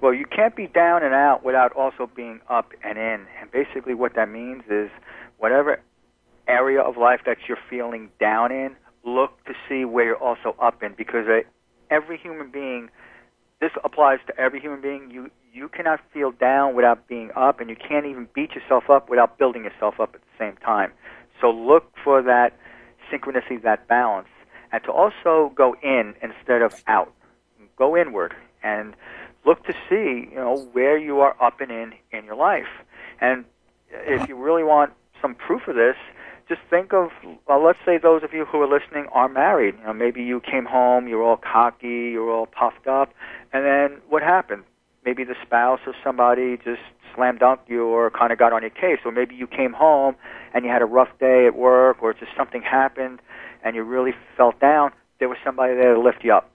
Well, 0.00 0.14
you 0.14 0.24
can't 0.24 0.56
be 0.56 0.66
down 0.66 1.02
and 1.02 1.14
out 1.14 1.44
without 1.44 1.72
also 1.72 2.10
being 2.14 2.40
up 2.48 2.72
and 2.82 2.98
in. 2.98 3.26
And 3.40 3.50
basically, 3.52 3.94
what 3.94 4.14
that 4.14 4.30
means 4.30 4.62
is 4.70 4.90
whatever 5.38 5.80
area 6.48 6.80
of 6.80 6.96
life 6.96 7.20
that 7.26 7.36
you're 7.46 7.58
feeling 7.68 8.10
down 8.18 8.50
in, 8.50 8.76
look 9.04 9.44
to 9.44 9.52
see 9.68 9.84
where 9.84 10.04
you're 10.06 10.16
also 10.16 10.56
up 10.60 10.82
in. 10.82 10.94
Because 10.96 11.26
uh, 11.28 11.40
every 11.90 12.18
human 12.18 12.50
being 12.50 12.88
this 13.60 13.70
applies 13.84 14.18
to 14.26 14.38
every 14.40 14.60
human 14.60 14.80
being. 14.80 15.10
You 15.10 15.30
you 15.52 15.68
cannot 15.68 16.00
feel 16.12 16.30
down 16.32 16.74
without 16.74 17.06
being 17.08 17.30
up 17.36 17.60
and 17.60 17.68
you 17.68 17.76
can't 17.76 18.06
even 18.06 18.28
beat 18.34 18.52
yourself 18.52 18.88
up 18.88 19.10
without 19.10 19.38
building 19.38 19.64
yourself 19.64 20.00
up 20.00 20.14
at 20.14 20.20
the 20.20 20.38
same 20.38 20.56
time. 20.58 20.92
So 21.40 21.50
look 21.50 21.92
for 22.02 22.22
that 22.22 22.56
synchronicity 23.12 23.62
that 23.62 23.88
balance. 23.88 24.28
And 24.72 24.82
to 24.84 24.92
also 24.92 25.52
go 25.56 25.74
in 25.82 26.14
instead 26.22 26.62
of 26.62 26.80
out. 26.86 27.12
Go 27.76 27.96
inward. 27.96 28.34
And 28.62 28.94
look 29.44 29.64
to 29.64 29.72
see 29.88 30.28
you 30.30 30.36
know 30.36 30.68
where 30.72 30.98
you 30.98 31.20
are 31.20 31.36
up 31.42 31.60
and 31.60 31.70
in 31.70 31.92
in 32.12 32.24
your 32.24 32.36
life 32.36 32.68
and 33.20 33.44
if 33.90 34.28
you 34.28 34.36
really 34.36 34.62
want 34.62 34.92
some 35.20 35.34
proof 35.34 35.66
of 35.68 35.74
this 35.74 35.96
just 36.50 36.60
think 36.68 36.92
of, 36.92 37.10
well, 37.46 37.64
let's 37.64 37.78
say 37.86 37.96
those 37.96 38.24
of 38.24 38.32
you 38.32 38.44
who 38.44 38.60
are 38.60 38.66
listening 38.66 39.06
are 39.12 39.28
married. 39.28 39.76
You 39.78 39.84
know, 39.86 39.92
maybe 39.92 40.20
you 40.20 40.40
came 40.40 40.64
home, 40.64 41.06
you're 41.06 41.22
all 41.22 41.36
cocky, 41.36 42.10
you're 42.10 42.28
all 42.28 42.46
puffed 42.46 42.88
up, 42.88 43.14
and 43.52 43.64
then 43.64 44.00
what 44.08 44.22
happened? 44.22 44.64
Maybe 45.04 45.22
the 45.22 45.36
spouse 45.46 45.78
or 45.86 45.94
somebody 46.02 46.56
just 46.56 46.82
slam 47.14 47.38
dunked 47.38 47.68
you 47.68 47.84
or 47.84 48.10
kind 48.10 48.32
of 48.32 48.38
got 48.38 48.52
on 48.52 48.62
your 48.62 48.70
case, 48.70 48.98
or 49.04 49.12
maybe 49.12 49.36
you 49.36 49.46
came 49.46 49.72
home 49.72 50.16
and 50.52 50.64
you 50.64 50.72
had 50.72 50.82
a 50.82 50.86
rough 50.86 51.16
day 51.20 51.46
at 51.46 51.54
work, 51.54 52.02
or 52.02 52.12
just 52.12 52.32
something 52.36 52.62
happened 52.62 53.20
and 53.62 53.76
you 53.76 53.84
really 53.84 54.12
felt 54.36 54.58
down. 54.58 54.90
There 55.20 55.28
was 55.28 55.38
somebody 55.44 55.74
there 55.74 55.94
to 55.94 56.00
lift 56.00 56.24
you 56.24 56.32
up. 56.32 56.49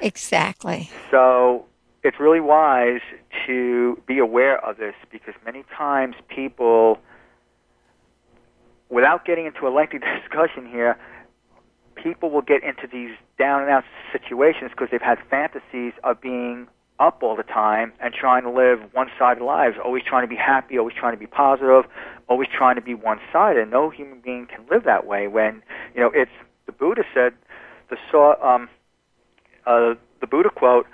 Exactly. 0.00 0.90
So 1.10 1.64
it's 2.02 2.20
really 2.20 2.40
wise 2.40 3.00
to 3.46 4.00
be 4.06 4.18
aware 4.18 4.64
of 4.64 4.76
this 4.76 4.94
because 5.10 5.34
many 5.44 5.64
times 5.76 6.14
people, 6.28 6.98
without 8.90 9.24
getting 9.24 9.46
into 9.46 9.66
a 9.66 9.70
lengthy 9.70 9.98
discussion 10.22 10.68
here, 10.70 10.96
people 11.94 12.30
will 12.30 12.42
get 12.42 12.62
into 12.62 12.86
these 12.90 13.10
down 13.38 13.62
and 13.62 13.70
out 13.70 13.84
situations 14.12 14.70
because 14.70 14.88
they've 14.90 15.00
had 15.02 15.18
fantasies 15.30 15.92
of 16.04 16.20
being 16.20 16.68
up 16.98 17.22
all 17.22 17.36
the 17.36 17.42
time 17.42 17.92
and 18.00 18.14
trying 18.14 18.42
to 18.42 18.50
live 18.50 18.80
one-sided 18.92 19.42
lives, 19.42 19.76
always 19.84 20.02
trying 20.02 20.22
to 20.22 20.28
be 20.28 20.36
happy, 20.36 20.78
always 20.78 20.94
trying 20.94 21.12
to 21.12 21.18
be 21.18 21.26
positive, 21.26 21.84
always 22.28 22.48
trying 22.48 22.74
to 22.74 22.80
be 22.80 22.94
one-sided. 22.94 23.68
No 23.70 23.90
human 23.90 24.20
being 24.20 24.46
can 24.46 24.64
live 24.70 24.84
that 24.84 25.06
way. 25.06 25.28
When 25.28 25.62
you 25.94 26.00
know, 26.00 26.10
it's 26.14 26.30
the 26.66 26.72
Buddha 26.72 27.02
said, 27.12 27.34
the 27.90 27.96
saw, 28.10 28.34
um, 28.42 28.68
uh, 29.66 29.94
the 30.20 30.26
Buddha 30.26 30.50
quote, 30.50 30.86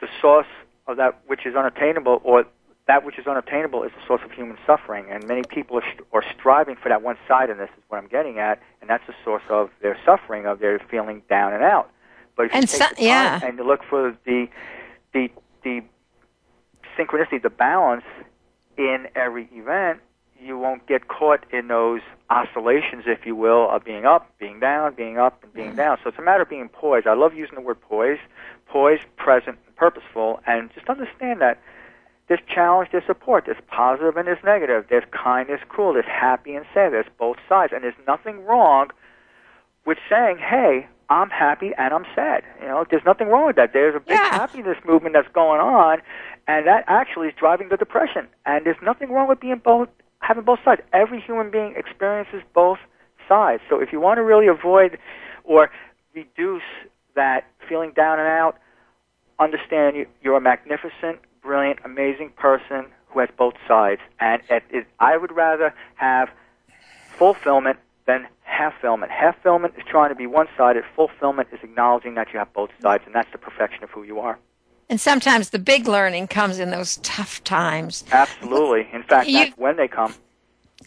the 0.00 0.08
source 0.20 0.46
of 0.86 0.96
that 0.98 1.20
which 1.26 1.46
is 1.46 1.54
unattainable, 1.54 2.20
or 2.24 2.44
that 2.86 3.04
which 3.04 3.18
is 3.18 3.26
unattainable, 3.26 3.82
is 3.82 3.92
the 3.92 4.06
source 4.06 4.22
of 4.24 4.30
human 4.32 4.56
suffering. 4.66 5.06
And 5.10 5.26
many 5.26 5.42
people 5.42 5.78
are, 5.78 5.82
st- 5.82 6.06
are 6.12 6.24
striving 6.38 6.76
for 6.76 6.88
that 6.88 7.02
one 7.02 7.16
side, 7.26 7.50
and 7.50 7.58
this 7.58 7.70
Is 7.76 7.82
what 7.88 7.98
I'm 7.98 8.08
getting 8.08 8.38
at, 8.38 8.60
and 8.80 8.90
that's 8.90 9.06
the 9.06 9.14
source 9.24 9.42
of 9.48 9.70
their 9.82 9.98
suffering, 10.04 10.46
of 10.46 10.58
their 10.58 10.78
feeling 10.90 11.22
down 11.28 11.52
and 11.52 11.62
out. 11.62 11.90
But 12.36 12.46
if 12.46 12.54
and 12.54 12.62
you 12.62 12.66
take 12.68 12.82
so, 12.82 12.88
the 12.90 12.94
time 12.96 13.04
yeah. 13.04 13.40
and 13.42 13.58
you 13.58 13.64
look 13.66 13.80
for 13.88 14.16
the 14.24 14.48
the 15.12 15.30
the 15.64 15.82
synchronicity, 16.98 17.42
the 17.42 17.50
balance 17.50 18.04
in 18.76 19.06
every 19.14 19.48
event, 19.52 20.00
you 20.40 20.58
won't 20.58 20.86
get 20.86 21.08
caught 21.08 21.44
in 21.52 21.68
those 21.68 22.00
oscillations, 22.30 23.04
if 23.06 23.24
you 23.24 23.34
will, 23.34 23.70
of 23.70 23.84
being 23.84 24.04
up, 24.04 24.30
being 24.38 24.60
down, 24.60 24.94
being 24.94 25.18
up, 25.18 25.42
and 25.42 25.52
being 25.52 25.68
mm-hmm. 25.68 25.76
down. 25.76 25.98
So 26.02 26.10
it's 26.10 26.18
a 26.18 26.22
matter 26.22 26.42
of 26.42 26.48
being 26.50 26.68
poised. 26.68 27.06
I 27.06 27.14
love 27.14 27.34
using 27.34 27.54
the 27.54 27.60
word 27.60 27.80
poised, 27.80 28.20
poised, 28.66 29.02
present, 29.16 29.58
and 29.66 29.76
purposeful, 29.76 30.40
and 30.46 30.70
just 30.74 30.88
understand 30.88 31.40
that 31.40 31.60
there's 32.28 32.40
challenge, 32.52 32.88
there's 32.90 33.06
support, 33.06 33.44
there's 33.46 33.62
positive 33.68 34.16
and 34.16 34.26
there's 34.26 34.42
negative, 34.44 34.86
there's 34.90 35.04
kind, 35.12 35.48
there's 35.48 35.60
cruel, 35.68 35.92
there's 35.92 36.06
happy 36.06 36.54
and 36.54 36.66
sad, 36.74 36.92
there's 36.92 37.06
both 37.18 37.36
sides, 37.48 37.72
and 37.72 37.84
there's 37.84 37.94
nothing 38.06 38.44
wrong 38.44 38.88
with 39.84 39.98
saying, 40.10 40.38
hey, 40.38 40.88
I'm 41.08 41.30
happy 41.30 41.70
and 41.78 41.94
I'm 41.94 42.04
sad. 42.16 42.42
You 42.60 42.66
know, 42.66 42.84
there's 42.90 43.04
nothing 43.04 43.28
wrong 43.28 43.46
with 43.46 43.56
that. 43.56 43.72
There's 43.72 43.94
a 43.94 44.00
big 44.00 44.16
Yeah. 44.16 44.34
happiness 44.34 44.76
movement 44.84 45.14
that's 45.14 45.28
going 45.28 45.60
on, 45.60 46.02
and 46.48 46.66
that 46.66 46.84
actually 46.88 47.28
is 47.28 47.34
driving 47.34 47.68
the 47.68 47.76
depression. 47.76 48.26
And 48.44 48.64
there's 48.64 48.80
nothing 48.82 49.12
wrong 49.12 49.28
with 49.28 49.38
being 49.38 49.58
both, 49.58 49.88
having 50.26 50.44
both 50.44 50.58
sides. 50.64 50.82
Every 50.92 51.20
human 51.20 51.50
being 51.50 51.74
experiences 51.76 52.42
both 52.54 52.78
sides. 53.28 53.62
So 53.68 53.80
if 53.80 53.92
you 53.92 54.00
want 54.00 54.18
to 54.18 54.22
really 54.22 54.48
avoid 54.48 54.98
or 55.44 55.70
reduce 56.14 56.62
that 57.14 57.44
feeling 57.68 57.92
down 57.92 58.18
and 58.18 58.28
out, 58.28 58.58
understand 59.38 59.96
you, 59.96 60.06
you're 60.22 60.36
a 60.36 60.40
magnificent, 60.40 61.20
brilliant, 61.42 61.78
amazing 61.84 62.30
person 62.36 62.86
who 63.08 63.20
has 63.20 63.28
both 63.36 63.54
sides. 63.68 64.00
And 64.18 64.42
I 64.98 65.16
would 65.16 65.32
rather 65.32 65.72
have 65.94 66.28
fulfillment 67.18 67.78
than 68.06 68.26
half 68.42 68.72
fulfillment. 68.74 69.12
Half 69.12 69.36
fulfillment 69.36 69.74
is 69.76 69.84
trying 69.88 70.08
to 70.10 70.14
be 70.16 70.26
one-sided. 70.26 70.84
Fulfillment 70.94 71.48
is 71.52 71.60
acknowledging 71.62 72.14
that 72.14 72.32
you 72.32 72.38
have 72.38 72.52
both 72.52 72.70
sides, 72.82 73.04
and 73.06 73.14
that's 73.14 73.30
the 73.32 73.38
perfection 73.38 73.84
of 73.84 73.90
who 73.90 74.02
you 74.02 74.18
are. 74.20 74.38
And 74.88 75.00
sometimes 75.00 75.50
the 75.50 75.58
big 75.58 75.88
learning 75.88 76.28
comes 76.28 76.58
in 76.58 76.70
those 76.70 76.98
tough 76.98 77.42
times. 77.42 78.04
Absolutely. 78.12 78.88
In 78.92 79.02
fact, 79.02 79.28
You- 79.28 79.46
that's 79.46 79.58
when 79.58 79.76
they 79.76 79.88
come. 79.88 80.14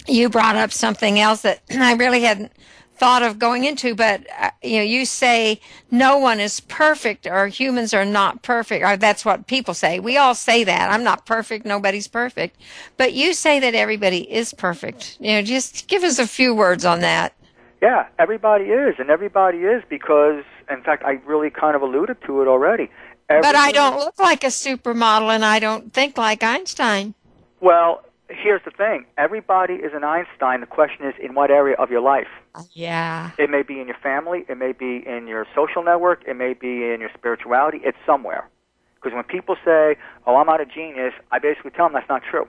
You 0.08 0.30
brought 0.30 0.56
up 0.56 0.72
something 0.72 1.20
else 1.20 1.42
that 1.42 1.62
I 1.72 1.94
really 1.94 2.22
hadn't 2.22 2.54
thought 2.96 3.24
of 3.24 3.40
going 3.40 3.64
into, 3.64 3.96
but 3.96 4.26
uh, 4.40 4.52
you 4.62 4.78
know, 4.78 4.84
you 4.84 5.06
say 5.06 5.60
no 5.90 6.18
one 6.18 6.40
is 6.40 6.60
perfect 6.60 7.26
or 7.26 7.48
humans 7.48 7.94
are 7.94 8.06
not 8.06 8.42
perfect, 8.42 8.84
or 8.84 8.98
that's 8.98 9.24
what 9.26 9.48
people 9.48 9.74
say. 9.74 10.00
We 10.00 10.18
all 10.18 10.36
say 10.36 10.64
that. 10.66 10.92
I'm 10.92 11.04
not 11.04 11.26
perfect. 11.26 11.66
Nobody's 11.66 12.08
perfect. 12.08 12.58
But 12.98 13.14
you 13.14 13.34
say 13.34 13.60
that 13.62 13.74
everybody 13.74 14.30
is 14.32 14.54
perfect. 14.54 15.18
You 15.20 15.32
know, 15.34 15.42
just 15.42 15.88
give 15.88 16.04
us 16.04 16.20
a 16.20 16.28
few 16.28 16.54
words 16.54 16.84
on 16.86 17.00
that. 17.02 17.34
Yeah, 17.82 18.08
everybody 18.20 18.66
is, 18.66 18.96
and 19.00 19.10
everybody 19.10 19.60
is 19.60 19.82
because, 19.88 20.44
in 20.70 20.82
fact, 20.84 21.04
I 21.06 21.12
really 21.26 21.50
kind 21.50 21.78
of 21.78 21.82
alluded 21.82 22.18
to 22.26 22.42
it 22.42 22.48
already. 22.50 22.92
But 23.30 23.56
I 23.56 23.72
don't 23.72 23.98
look 23.98 24.18
like 24.18 24.44
a 24.44 24.48
supermodel 24.48 25.34
and 25.34 25.46
I 25.46 25.60
don't 25.60 25.94
think 25.94 26.18
like 26.18 26.42
Einstein. 26.42 27.14
Well, 27.62 28.04
here's 28.28 28.62
the 28.66 28.72
thing. 28.72 29.06
Everybody 29.18 29.76
is 29.76 29.92
an 29.94 30.04
Einstein. 30.04 30.62
The 30.62 30.66
question 30.66 31.06
is, 31.06 31.14
in 31.22 31.36
what 31.36 31.52
area 31.52 31.76
of 31.78 31.92
your 31.92 32.02
life? 32.02 32.28
Yeah. 32.74 33.32
It 33.38 33.52
may 33.52 33.62
be 33.62 33.80
in 33.80 33.88
your 33.88 33.98
family. 34.02 34.46
It 34.50 34.58
may 34.58 34.72
be 34.72 35.04
in 35.06 35.28
your 35.28 35.46
social 35.54 35.84
network. 35.84 36.24
It 36.28 36.36
may 36.36 36.54
be 36.54 36.92
in 36.92 36.98
your 37.00 37.12
spirituality. 37.16 37.82
It's 37.84 37.98
somewhere. 38.06 38.50
Because 38.96 39.14
when 39.16 39.24
people 39.24 39.56
say, 39.64 39.96
"Oh, 40.26 40.36
I'm 40.36 40.48
not 40.48 40.60
a 40.60 40.66
genius," 40.66 41.14
I 41.32 41.40
basically 41.40 41.72
tell 41.72 41.86
them 41.86 41.94
that's 41.94 42.10
not 42.10 42.24
true. 42.24 42.48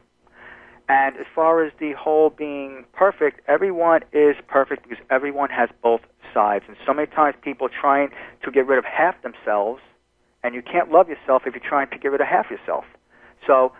And 0.88 1.16
as 1.16 1.26
far 1.32 1.62
as 1.62 1.72
the 1.78 1.92
whole 1.92 2.30
being 2.30 2.84
perfect, 2.92 3.42
everyone 3.46 4.02
is 4.12 4.34
perfect 4.48 4.88
because 4.88 5.04
everyone 5.10 5.50
has 5.50 5.68
both 5.82 6.00
sides. 6.34 6.64
And 6.66 6.76
so 6.84 6.92
many 6.92 7.06
times 7.06 7.36
people 7.42 7.68
trying 7.68 8.10
to 8.42 8.50
get 8.50 8.66
rid 8.66 8.78
of 8.78 8.84
half 8.84 9.20
themselves, 9.22 9.80
and 10.42 10.54
you 10.54 10.62
can't 10.62 10.90
love 10.90 11.08
yourself 11.08 11.42
if 11.46 11.54
you're 11.54 11.68
trying 11.68 11.88
to 11.90 11.98
get 11.98 12.10
rid 12.10 12.20
of 12.20 12.26
half 12.26 12.50
yourself. 12.50 12.84
So 13.46 13.72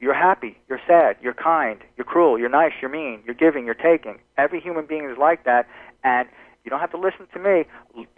you're 0.00 0.14
happy, 0.14 0.58
you're 0.68 0.80
sad, 0.86 1.16
you're 1.20 1.34
kind, 1.34 1.80
you're 1.96 2.04
cruel, 2.04 2.38
you're 2.38 2.48
nice, 2.48 2.72
you're 2.80 2.90
mean, 2.90 3.20
you're 3.24 3.34
giving, 3.34 3.64
you're 3.64 3.74
taking. 3.74 4.18
Every 4.36 4.60
human 4.60 4.86
being 4.86 5.08
is 5.08 5.16
like 5.18 5.44
that, 5.44 5.66
and 6.04 6.28
you 6.64 6.70
don't 6.70 6.80
have 6.80 6.90
to 6.92 6.98
listen 6.98 7.26
to 7.32 7.38
me. 7.38 7.64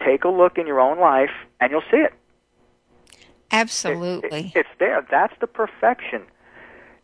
Take 0.04 0.24
a 0.24 0.28
look 0.28 0.58
in 0.58 0.66
your 0.66 0.80
own 0.80 0.98
life, 0.98 1.30
and 1.60 1.70
you'll 1.70 1.82
see 1.90 1.98
it. 1.98 2.14
Absolutely. 3.50 4.52
It- 4.54 4.56
it's 4.56 4.68
there. 4.78 5.00
That's 5.10 5.34
the 5.40 5.46
perfection. 5.46 6.22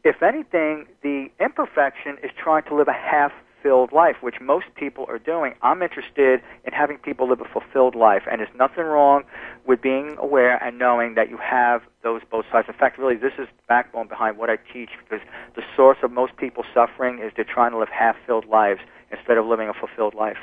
If 0.04 0.22
anything, 0.22 0.86
the 1.02 1.30
imperfection 1.40 2.18
is 2.22 2.30
trying 2.36 2.64
to 2.64 2.74
live 2.74 2.88
a 2.88 2.92
half 2.92 3.32
filled 3.64 3.92
life, 3.92 4.16
which 4.20 4.36
most 4.42 4.66
people 4.76 5.06
are 5.08 5.18
doing. 5.18 5.54
I'm 5.62 5.82
interested 5.82 6.42
in 6.64 6.72
having 6.72 6.98
people 6.98 7.28
live 7.30 7.40
a 7.40 7.46
fulfilled 7.46 7.94
life, 7.94 8.22
and 8.30 8.38
there's 8.40 8.54
nothing 8.56 8.84
wrong 8.84 9.24
with 9.66 9.80
being 9.80 10.16
aware 10.18 10.62
and 10.62 10.78
knowing 10.78 11.14
that 11.14 11.30
you 11.30 11.38
have 11.38 11.80
those 12.02 12.20
both 12.30 12.44
sides. 12.52 12.68
In 12.68 12.74
fact, 12.74 12.98
really, 12.98 13.16
this 13.16 13.32
is 13.38 13.48
the 13.48 13.62
backbone 13.66 14.06
behind 14.06 14.36
what 14.36 14.50
I 14.50 14.56
teach 14.72 14.90
because 15.02 15.26
the 15.56 15.62
source 15.74 15.96
of 16.02 16.12
most 16.12 16.36
people's 16.36 16.66
suffering 16.74 17.20
is 17.20 17.32
they're 17.34 17.44
trying 17.46 17.72
to 17.72 17.78
live 17.78 17.88
half 17.88 18.16
filled 18.26 18.44
lives 18.46 18.80
instead 19.10 19.38
of 19.38 19.46
living 19.46 19.68
a 19.68 19.74
fulfilled 19.74 20.14
life. 20.14 20.36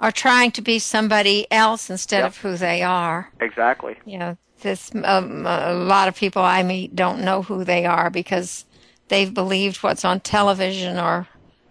Or 0.00 0.10
trying 0.10 0.50
to 0.52 0.62
be 0.62 0.80
somebody 0.80 1.46
else 1.52 1.88
instead 1.88 2.18
Yep. 2.22 2.26
of 2.26 2.36
who 2.38 2.56
they 2.56 2.82
are. 2.82 3.30
Exactly. 3.40 3.96
You 4.04 4.18
know, 4.18 4.36
this 4.62 4.90
um, 5.04 5.46
a 5.46 5.72
lot 5.72 6.08
of 6.08 6.16
people 6.16 6.42
I 6.42 6.64
meet 6.64 6.96
don't 6.96 7.24
know 7.24 7.42
who 7.42 7.62
they 7.62 7.86
are 7.86 8.10
because 8.10 8.64
they've 9.08 9.32
believed 9.32 9.76
what's 9.84 10.04
on 10.04 10.18
television 10.20 10.98
or 10.98 11.28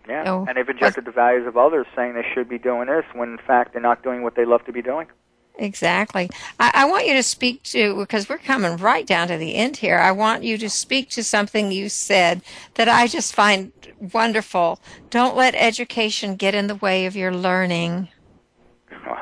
Yeah. 0.07 0.23
No. 0.23 0.45
And 0.47 0.57
they've 0.57 0.67
injected 0.67 1.05
the 1.05 1.11
values 1.11 1.47
of 1.47 1.57
others 1.57 1.87
saying 1.95 2.13
they 2.15 2.25
should 2.33 2.49
be 2.49 2.57
doing 2.59 2.87
this 2.87 3.05
when 3.13 3.29
in 3.29 3.37
fact 3.37 3.73
they're 3.73 3.81
not 3.81 4.03
doing 4.03 4.23
what 4.23 4.35
they 4.35 4.45
love 4.45 4.65
to 4.65 4.73
be 4.73 4.81
doing. 4.81 5.07
exactly. 5.55 6.29
I, 6.59 6.71
I 6.73 6.85
want 6.85 7.07
you 7.07 7.13
to 7.13 7.23
speak 7.23 7.63
to 7.63 7.95
because 7.97 8.27
we're 8.29 8.37
coming 8.39 8.77
right 8.77 9.05
down 9.05 9.27
to 9.29 9.37
the 9.37 9.55
end 9.55 9.77
here. 9.77 9.97
I 9.99 10.11
want 10.11 10.43
you 10.43 10.57
to 10.57 10.69
speak 10.69 11.09
to 11.11 11.23
something 11.23 11.71
you 11.71 11.89
said 11.89 12.41
that 12.75 12.89
I 12.89 13.07
just 13.07 13.33
find 13.35 13.71
wonderful. 13.99 14.79
Don't 15.09 15.35
let 15.37 15.55
education 15.55 16.35
get 16.35 16.55
in 16.55 16.67
the 16.67 16.75
way 16.75 17.05
of 17.05 17.15
your 17.15 17.33
learning. 17.33 18.09
Well, 19.05 19.17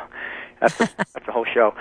that's 0.62 0.80
a, 0.80 0.90
that's 1.14 1.28
a 1.28 1.32
whole 1.32 1.46
show. 1.54 1.74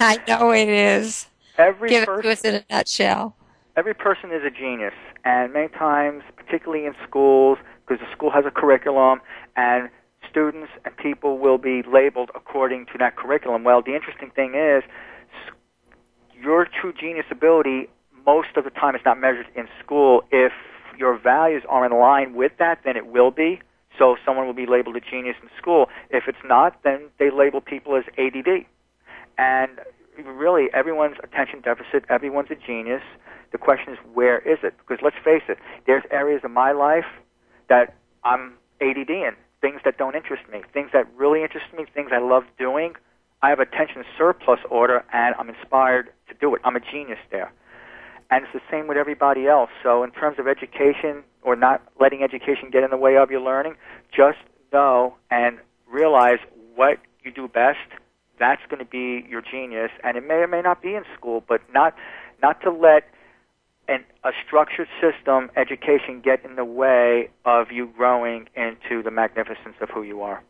I 0.00 0.18
know 0.28 0.50
it 0.52 0.68
is. 0.68 1.28
every 1.58 1.88
Give 1.88 2.02
it 2.04 2.06
person, 2.06 2.22
to 2.22 2.30
us 2.32 2.40
in 2.42 2.54
a 2.56 2.64
nutshell. 2.70 3.36
every 3.76 3.94
person 3.94 4.30
is 4.32 4.42
a 4.44 4.50
genius, 4.50 4.94
and 5.24 5.52
many 5.52 5.68
times, 5.68 6.22
particularly 6.36 6.86
in 6.86 6.94
schools, 7.06 7.58
because 7.86 8.00
the 8.00 8.10
school 8.16 8.30
has 8.30 8.44
a 8.46 8.50
curriculum, 8.50 9.20
and 9.56 9.90
students 10.30 10.70
and 10.84 10.96
people 10.96 11.38
will 11.38 11.58
be 11.58 11.82
labeled 11.82 12.30
according 12.34 12.86
to 12.86 12.98
that 12.98 13.16
curriculum. 13.16 13.64
Well, 13.64 13.82
the 13.82 13.94
interesting 13.94 14.30
thing 14.30 14.54
is, 14.54 14.82
your 16.40 16.66
true 16.66 16.92
genius 16.92 17.26
ability 17.30 17.88
most 18.26 18.56
of 18.56 18.64
the 18.64 18.70
time 18.70 18.94
is 18.94 19.02
not 19.04 19.20
measured 19.20 19.46
in 19.54 19.68
school. 19.82 20.22
If 20.30 20.52
your 20.98 21.18
values 21.18 21.62
are 21.68 21.84
in 21.84 21.92
line 21.92 22.34
with 22.34 22.52
that, 22.58 22.80
then 22.84 22.96
it 22.96 23.06
will 23.06 23.30
be. 23.30 23.60
So 23.98 24.16
someone 24.24 24.46
will 24.46 24.54
be 24.54 24.66
labeled 24.66 24.96
a 24.96 25.00
genius 25.00 25.36
in 25.42 25.48
school. 25.56 25.86
If 26.10 26.24
it's 26.26 26.38
not, 26.44 26.82
then 26.82 27.10
they 27.18 27.30
label 27.30 27.60
people 27.60 27.96
as 27.96 28.04
ADD. 28.18 28.66
And 29.38 29.70
really, 30.24 30.66
everyone's 30.74 31.16
attention 31.22 31.60
deficit, 31.60 32.04
everyone's 32.08 32.50
a 32.50 32.56
genius. 32.56 33.02
The 33.52 33.58
question 33.58 33.92
is, 33.92 33.98
where 34.12 34.38
is 34.38 34.58
it? 34.62 34.74
Because 34.78 35.02
let's 35.02 35.16
face 35.24 35.42
it, 35.48 35.58
there's 35.86 36.02
areas 36.10 36.40
of 36.44 36.50
my 36.50 36.72
life 36.72 37.04
that 37.68 37.94
I'm 38.24 38.54
ADD 38.80 39.10
in. 39.10 39.32
things 39.64 39.80
that 39.86 39.96
don't 39.96 40.14
interest 40.14 40.42
me. 40.52 40.60
Things 40.74 40.90
that 40.92 41.06
really 41.16 41.42
interest 41.42 41.64
me, 41.74 41.86
things 41.94 42.10
I 42.12 42.18
love 42.18 42.42
doing, 42.58 42.92
I 43.42 43.48
have 43.48 43.60
attention 43.60 44.04
surplus 44.18 44.60
order 44.70 45.02
and 45.10 45.34
I'm 45.38 45.48
inspired 45.48 46.10
to 46.28 46.34
do 46.38 46.54
it. 46.54 46.60
I'm 46.64 46.76
a 46.76 46.80
genius 46.80 47.18
there. 47.30 47.50
And 48.30 48.44
it's 48.44 48.52
the 48.52 48.60
same 48.70 48.88
with 48.88 48.98
everybody 48.98 49.46
else. 49.46 49.70
So 49.82 50.02
in 50.02 50.10
terms 50.10 50.38
of 50.38 50.46
education 50.46 51.24
or 51.42 51.56
not 51.56 51.80
letting 51.98 52.22
education 52.22 52.68
get 52.70 52.84
in 52.84 52.90
the 52.90 52.98
way 52.98 53.16
of 53.16 53.30
your 53.30 53.40
learning, 53.40 53.76
just 54.14 54.38
know 54.70 55.14
and 55.30 55.56
realize 55.90 56.40
what 56.74 56.98
you 57.22 57.32
do 57.32 57.48
best. 57.48 57.88
That's 58.38 58.62
going 58.68 58.80
to 58.80 58.90
be 58.90 59.26
your 59.30 59.40
genius, 59.40 59.90
and 60.02 60.18
it 60.18 60.26
may 60.26 60.34
or 60.34 60.48
may 60.48 60.60
not 60.60 60.82
be 60.82 60.94
in 60.94 61.04
school, 61.16 61.42
but 61.48 61.60
not 61.72 61.94
not 62.42 62.60
to 62.62 62.70
let 62.70 63.04
an, 63.88 64.04
a 64.24 64.30
structured 64.46 64.88
system 65.00 65.50
education 65.56 66.20
get 66.20 66.44
in 66.44 66.56
the 66.56 66.64
way 66.64 67.28
of 67.44 67.70
you 67.70 67.86
growing 67.96 68.48
into 68.54 69.02
the 69.02 69.10
magnificence 69.10 69.76
of 69.80 69.90
who 69.90 70.02
you 70.02 70.22
are. 70.22 70.42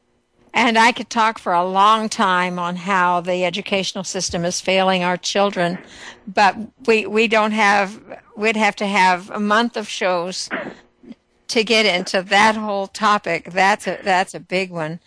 And 0.57 0.79
I 0.79 0.93
could 0.93 1.11
talk 1.11 1.41
for 1.41 1.53
a 1.53 1.65
long 1.65 2.09
time 2.09 2.61
on 2.61 2.77
how 2.77 3.21
the 3.21 3.45
educational 3.45 4.05
system 4.05 4.45
is 4.45 4.61
failing 4.61 5.03
our 5.03 5.17
children, 5.17 5.79
but 6.29 6.57
we 6.87 7.07
we 7.07 7.27
don't 7.27 7.51
have 7.51 8.01
we'd 8.37 8.57
have 8.57 8.77
to 8.77 8.87
have 8.87 9.31
a 9.31 9.41
month 9.41 9.77
of 9.77 9.89
shows 9.89 10.49
to 11.49 11.65
get 11.65 11.87
into 11.87 12.23
that 12.23 12.55
whole 12.55 12.87
topic. 12.87 13.51
That's 13.51 13.89
a 13.89 13.99
that's 14.05 14.33
a 14.33 14.41
big 14.41 14.71
one. 14.71 15.01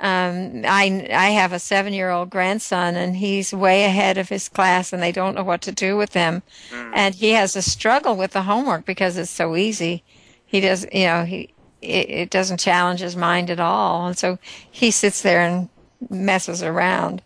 Um, 0.00 0.64
I 0.66 1.08
I 1.10 1.30
have 1.30 1.52
a 1.52 1.58
seven 1.58 1.92
year 1.92 2.10
old 2.10 2.30
grandson, 2.30 2.96
and 2.96 3.16
he's 3.16 3.52
way 3.52 3.84
ahead 3.84 4.18
of 4.18 4.28
his 4.28 4.48
class, 4.48 4.92
and 4.92 5.02
they 5.02 5.12
don't 5.12 5.34
know 5.34 5.44
what 5.44 5.62
to 5.62 5.72
do 5.72 5.96
with 5.96 6.14
him, 6.14 6.42
mm. 6.70 6.92
and 6.94 7.14
he 7.14 7.30
has 7.30 7.56
a 7.56 7.62
struggle 7.62 8.16
with 8.16 8.32
the 8.32 8.42
homework 8.42 8.84
because 8.84 9.16
it's 9.16 9.30
so 9.30 9.56
easy. 9.56 10.02
He 10.44 10.60
does, 10.60 10.86
you 10.92 11.06
know, 11.06 11.24
he 11.24 11.54
it, 11.84 12.10
it 12.10 12.30
doesn't 12.30 12.60
challenge 12.60 13.00
his 13.00 13.16
mind 13.16 13.50
at 13.50 13.60
all. 13.60 14.06
And 14.06 14.16
so 14.16 14.38
he 14.70 14.90
sits 14.90 15.22
there 15.22 15.40
and 15.40 15.68
messes 16.10 16.62
around. 16.62 17.22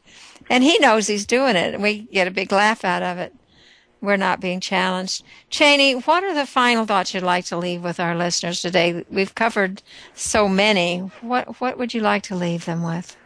And 0.51 0.65
he 0.65 0.79
knows 0.79 1.07
he's 1.07 1.27
doing 1.27 1.57
it, 1.57 1.75
and 1.75 1.83
we 1.83 2.01
get 2.13 2.29
a 2.29 2.33
big 2.33 2.51
laugh 2.53 2.85
out 2.85 3.03
of 3.03 3.19
it. 3.19 3.35
We're 4.01 4.17
not 4.17 4.41
being 4.41 4.61
challenged. 4.61 5.25
Chaney, 5.51 5.95
what 5.95 6.23
are 6.23 6.35
the 6.35 6.47
final 6.47 6.87
thoughts 6.87 7.15
you'd 7.15 7.23
like 7.23 7.45
to 7.47 7.57
leave 7.57 7.83
with 7.83 7.99
our 7.99 8.15
listeners 8.15 8.63
today? 8.63 9.05
We've 9.11 9.35
covered 9.35 9.83
so 10.15 10.49
many. 10.49 10.99
What 11.21 11.61
what 11.61 11.79
would 11.79 11.95
you 11.95 12.01
like 12.01 12.23
to 12.25 12.37
leave 12.37 12.65
them 12.65 12.83
with? 12.83 13.17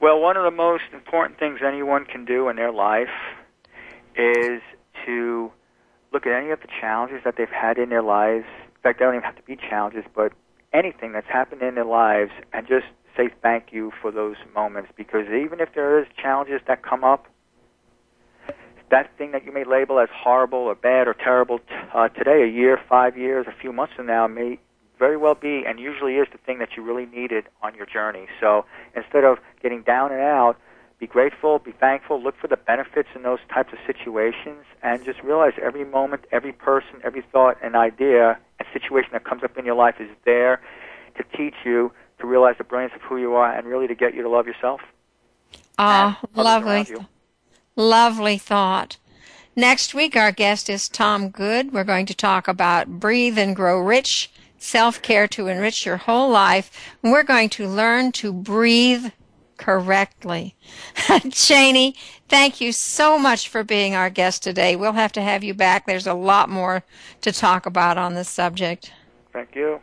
Well, 0.00 0.20
one 0.20 0.36
of 0.36 0.44
the 0.44 0.56
most 0.56 0.84
important 0.92 1.38
things 1.38 1.60
anyone 1.66 2.04
can 2.04 2.24
do 2.24 2.48
in 2.48 2.56
their 2.56 2.72
life 2.72 3.10
is 4.16 4.62
to 5.04 5.50
look 6.12 6.26
at 6.26 6.32
any 6.32 6.50
of 6.50 6.60
the 6.60 6.68
challenges 6.80 7.20
that 7.24 7.36
they've 7.36 7.48
had 7.48 7.78
in 7.78 7.90
their 7.90 8.02
lives. 8.02 8.46
In 8.66 8.82
fact, 8.82 8.98
they 8.98 9.04
don't 9.04 9.14
even 9.14 9.24
have 9.24 9.36
to 9.36 9.42
be 9.42 9.56
challenges, 9.56 10.04
but 10.14 10.32
anything 10.72 11.12
that's 11.12 11.26
happened 11.26 11.62
in 11.62 11.74
their 11.74 11.84
lives 11.84 12.30
and 12.52 12.66
just 12.66 12.86
say 13.16 13.28
thank 13.42 13.72
you 13.72 13.92
for 14.00 14.10
those 14.10 14.36
moments 14.54 14.90
because 14.96 15.26
even 15.26 15.60
if 15.60 15.74
there 15.74 16.00
is 16.00 16.06
challenges 16.16 16.60
that 16.66 16.82
come 16.82 17.04
up, 17.04 17.26
that 18.90 19.16
thing 19.16 19.32
that 19.32 19.44
you 19.44 19.52
may 19.52 19.64
label 19.64 19.98
as 19.98 20.08
horrible 20.12 20.58
or 20.58 20.74
bad 20.74 21.08
or 21.08 21.14
terrible 21.14 21.58
t- 21.58 21.64
uh, 21.94 22.08
today, 22.08 22.42
a 22.42 22.46
year, 22.46 22.78
five 22.88 23.16
years, 23.16 23.46
a 23.48 23.52
few 23.60 23.72
months 23.72 23.94
from 23.94 24.06
now, 24.06 24.26
may 24.26 24.58
very 24.98 25.16
well 25.16 25.34
be 25.34 25.64
and 25.66 25.80
usually 25.80 26.16
is 26.16 26.28
the 26.30 26.38
thing 26.38 26.58
that 26.58 26.70
you 26.76 26.82
really 26.82 27.06
needed 27.06 27.44
on 27.62 27.74
your 27.74 27.86
journey. 27.86 28.26
So 28.40 28.66
instead 28.94 29.24
of 29.24 29.38
getting 29.62 29.82
down 29.82 30.12
and 30.12 30.20
out, 30.20 30.56
be 30.98 31.06
grateful, 31.06 31.58
be 31.58 31.72
thankful, 31.72 32.22
look 32.22 32.34
for 32.38 32.46
the 32.48 32.58
benefits 32.58 33.08
in 33.14 33.22
those 33.22 33.38
types 33.52 33.72
of 33.72 33.78
situations, 33.86 34.64
and 34.82 35.02
just 35.02 35.18
realize 35.22 35.54
every 35.62 35.84
moment, 35.84 36.26
every 36.30 36.52
person, 36.52 37.00
every 37.02 37.22
thought 37.32 37.56
and 37.62 37.74
idea 37.74 38.38
and 38.58 38.68
situation 38.74 39.08
that 39.14 39.24
comes 39.24 39.42
up 39.42 39.56
in 39.56 39.64
your 39.64 39.74
life 39.76 39.94
is 39.98 40.10
there 40.26 40.60
to 41.16 41.24
teach 41.36 41.54
you 41.64 41.90
to 42.18 42.26
realize 42.26 42.56
the 42.58 42.64
brilliance 42.64 42.92
of 42.94 43.00
who 43.00 43.16
you 43.16 43.32
are 43.32 43.50
and 43.56 43.66
really 43.66 43.86
to 43.86 43.94
get 43.94 44.14
you 44.14 44.22
to 44.22 44.28
love 44.28 44.46
yourself. 44.46 44.82
Ah, 45.78 46.20
lovely. 46.34 46.86
Lovely 47.80 48.36
thought. 48.36 48.98
Next 49.56 49.94
week, 49.94 50.14
our 50.14 50.32
guest 50.32 50.68
is 50.68 50.86
Tom 50.86 51.30
Goode. 51.30 51.72
We're 51.72 51.82
going 51.82 52.04
to 52.04 52.14
talk 52.14 52.46
about 52.46 53.00
Breathe 53.00 53.38
and 53.38 53.56
Grow 53.56 53.80
Rich, 53.80 54.30
self 54.58 55.00
care 55.00 55.26
to 55.28 55.46
enrich 55.46 55.86
your 55.86 55.96
whole 55.96 56.28
life. 56.28 56.70
And 57.02 57.10
we're 57.10 57.22
going 57.22 57.48
to 57.48 57.66
learn 57.66 58.12
to 58.12 58.34
breathe 58.34 59.06
correctly. 59.56 60.56
Chaney, 61.30 61.94
thank 62.28 62.60
you 62.60 62.72
so 62.72 63.18
much 63.18 63.48
for 63.48 63.64
being 63.64 63.94
our 63.94 64.10
guest 64.10 64.42
today. 64.42 64.76
We'll 64.76 64.92
have 64.92 65.12
to 65.12 65.22
have 65.22 65.42
you 65.42 65.54
back. 65.54 65.86
There's 65.86 66.06
a 66.06 66.12
lot 66.12 66.50
more 66.50 66.84
to 67.22 67.32
talk 67.32 67.64
about 67.64 67.96
on 67.96 68.14
this 68.14 68.28
subject. 68.28 68.92
Thank 69.32 69.54
you. 69.54 69.80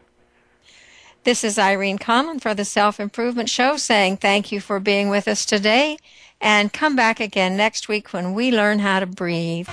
This 1.23 1.43
is 1.43 1.57
Irene 1.57 1.97
Conlon 1.97 2.39
for 2.39 2.53
the 2.53 2.63
Self 2.63 2.99
Improvement 2.99 3.49
Show 3.49 3.75
saying 3.77 4.17
thank 4.17 4.51
you 4.51 4.61
for 4.61 4.79
being 4.79 5.09
with 5.09 5.27
us 5.27 5.47
today 5.47 5.97
and 6.41 6.71
come 6.71 6.95
back 6.95 7.19
again 7.19 7.57
next 7.57 7.87
week 7.87 8.13
when 8.13 8.33
we 8.33 8.51
learn 8.51 8.79
how 8.79 8.99
to 8.99 9.05
breathe. 9.05 9.67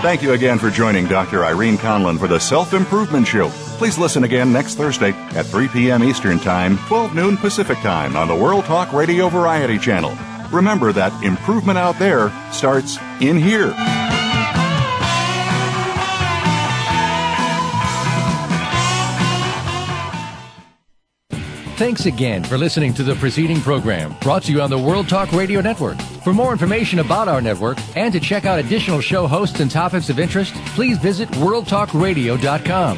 Thank 0.00 0.22
you 0.22 0.32
again 0.32 0.60
for 0.60 0.70
joining 0.70 1.06
Dr. 1.06 1.44
Irene 1.44 1.76
Conlon 1.76 2.18
for 2.18 2.28
the 2.28 2.38
Self 2.38 2.72
Improvement 2.72 3.26
Show. 3.26 3.48
Please 3.78 3.98
listen 3.98 4.24
again 4.24 4.52
next 4.52 4.76
Thursday 4.76 5.10
at 5.10 5.46
3 5.46 5.68
p.m. 5.68 6.04
Eastern 6.04 6.38
Time, 6.38 6.78
12 6.86 7.14
noon 7.14 7.36
Pacific 7.36 7.78
Time 7.78 8.16
on 8.16 8.28
the 8.28 8.34
World 8.34 8.64
Talk 8.64 8.92
Radio 8.92 9.28
Variety 9.28 9.76
Channel. 9.76 10.16
Remember 10.50 10.92
that 10.92 11.12
improvement 11.24 11.78
out 11.78 11.98
there 11.98 12.32
starts 12.52 12.96
in 13.20 13.38
here. 13.38 13.74
Thanks 21.78 22.06
again 22.06 22.42
for 22.42 22.58
listening 22.58 22.92
to 22.94 23.04
the 23.04 23.14
preceding 23.14 23.60
program 23.60 24.12
brought 24.20 24.42
to 24.42 24.52
you 24.52 24.60
on 24.60 24.68
the 24.68 24.76
World 24.76 25.08
Talk 25.08 25.30
Radio 25.30 25.60
Network. 25.60 25.96
For 26.24 26.32
more 26.32 26.50
information 26.50 26.98
about 26.98 27.28
our 27.28 27.40
network 27.40 27.78
and 27.94 28.12
to 28.12 28.18
check 28.18 28.44
out 28.46 28.58
additional 28.58 29.00
show 29.00 29.28
hosts 29.28 29.60
and 29.60 29.70
topics 29.70 30.10
of 30.10 30.18
interest, 30.18 30.52
please 30.74 30.98
visit 30.98 31.28
worldtalkradio.com. 31.28 32.96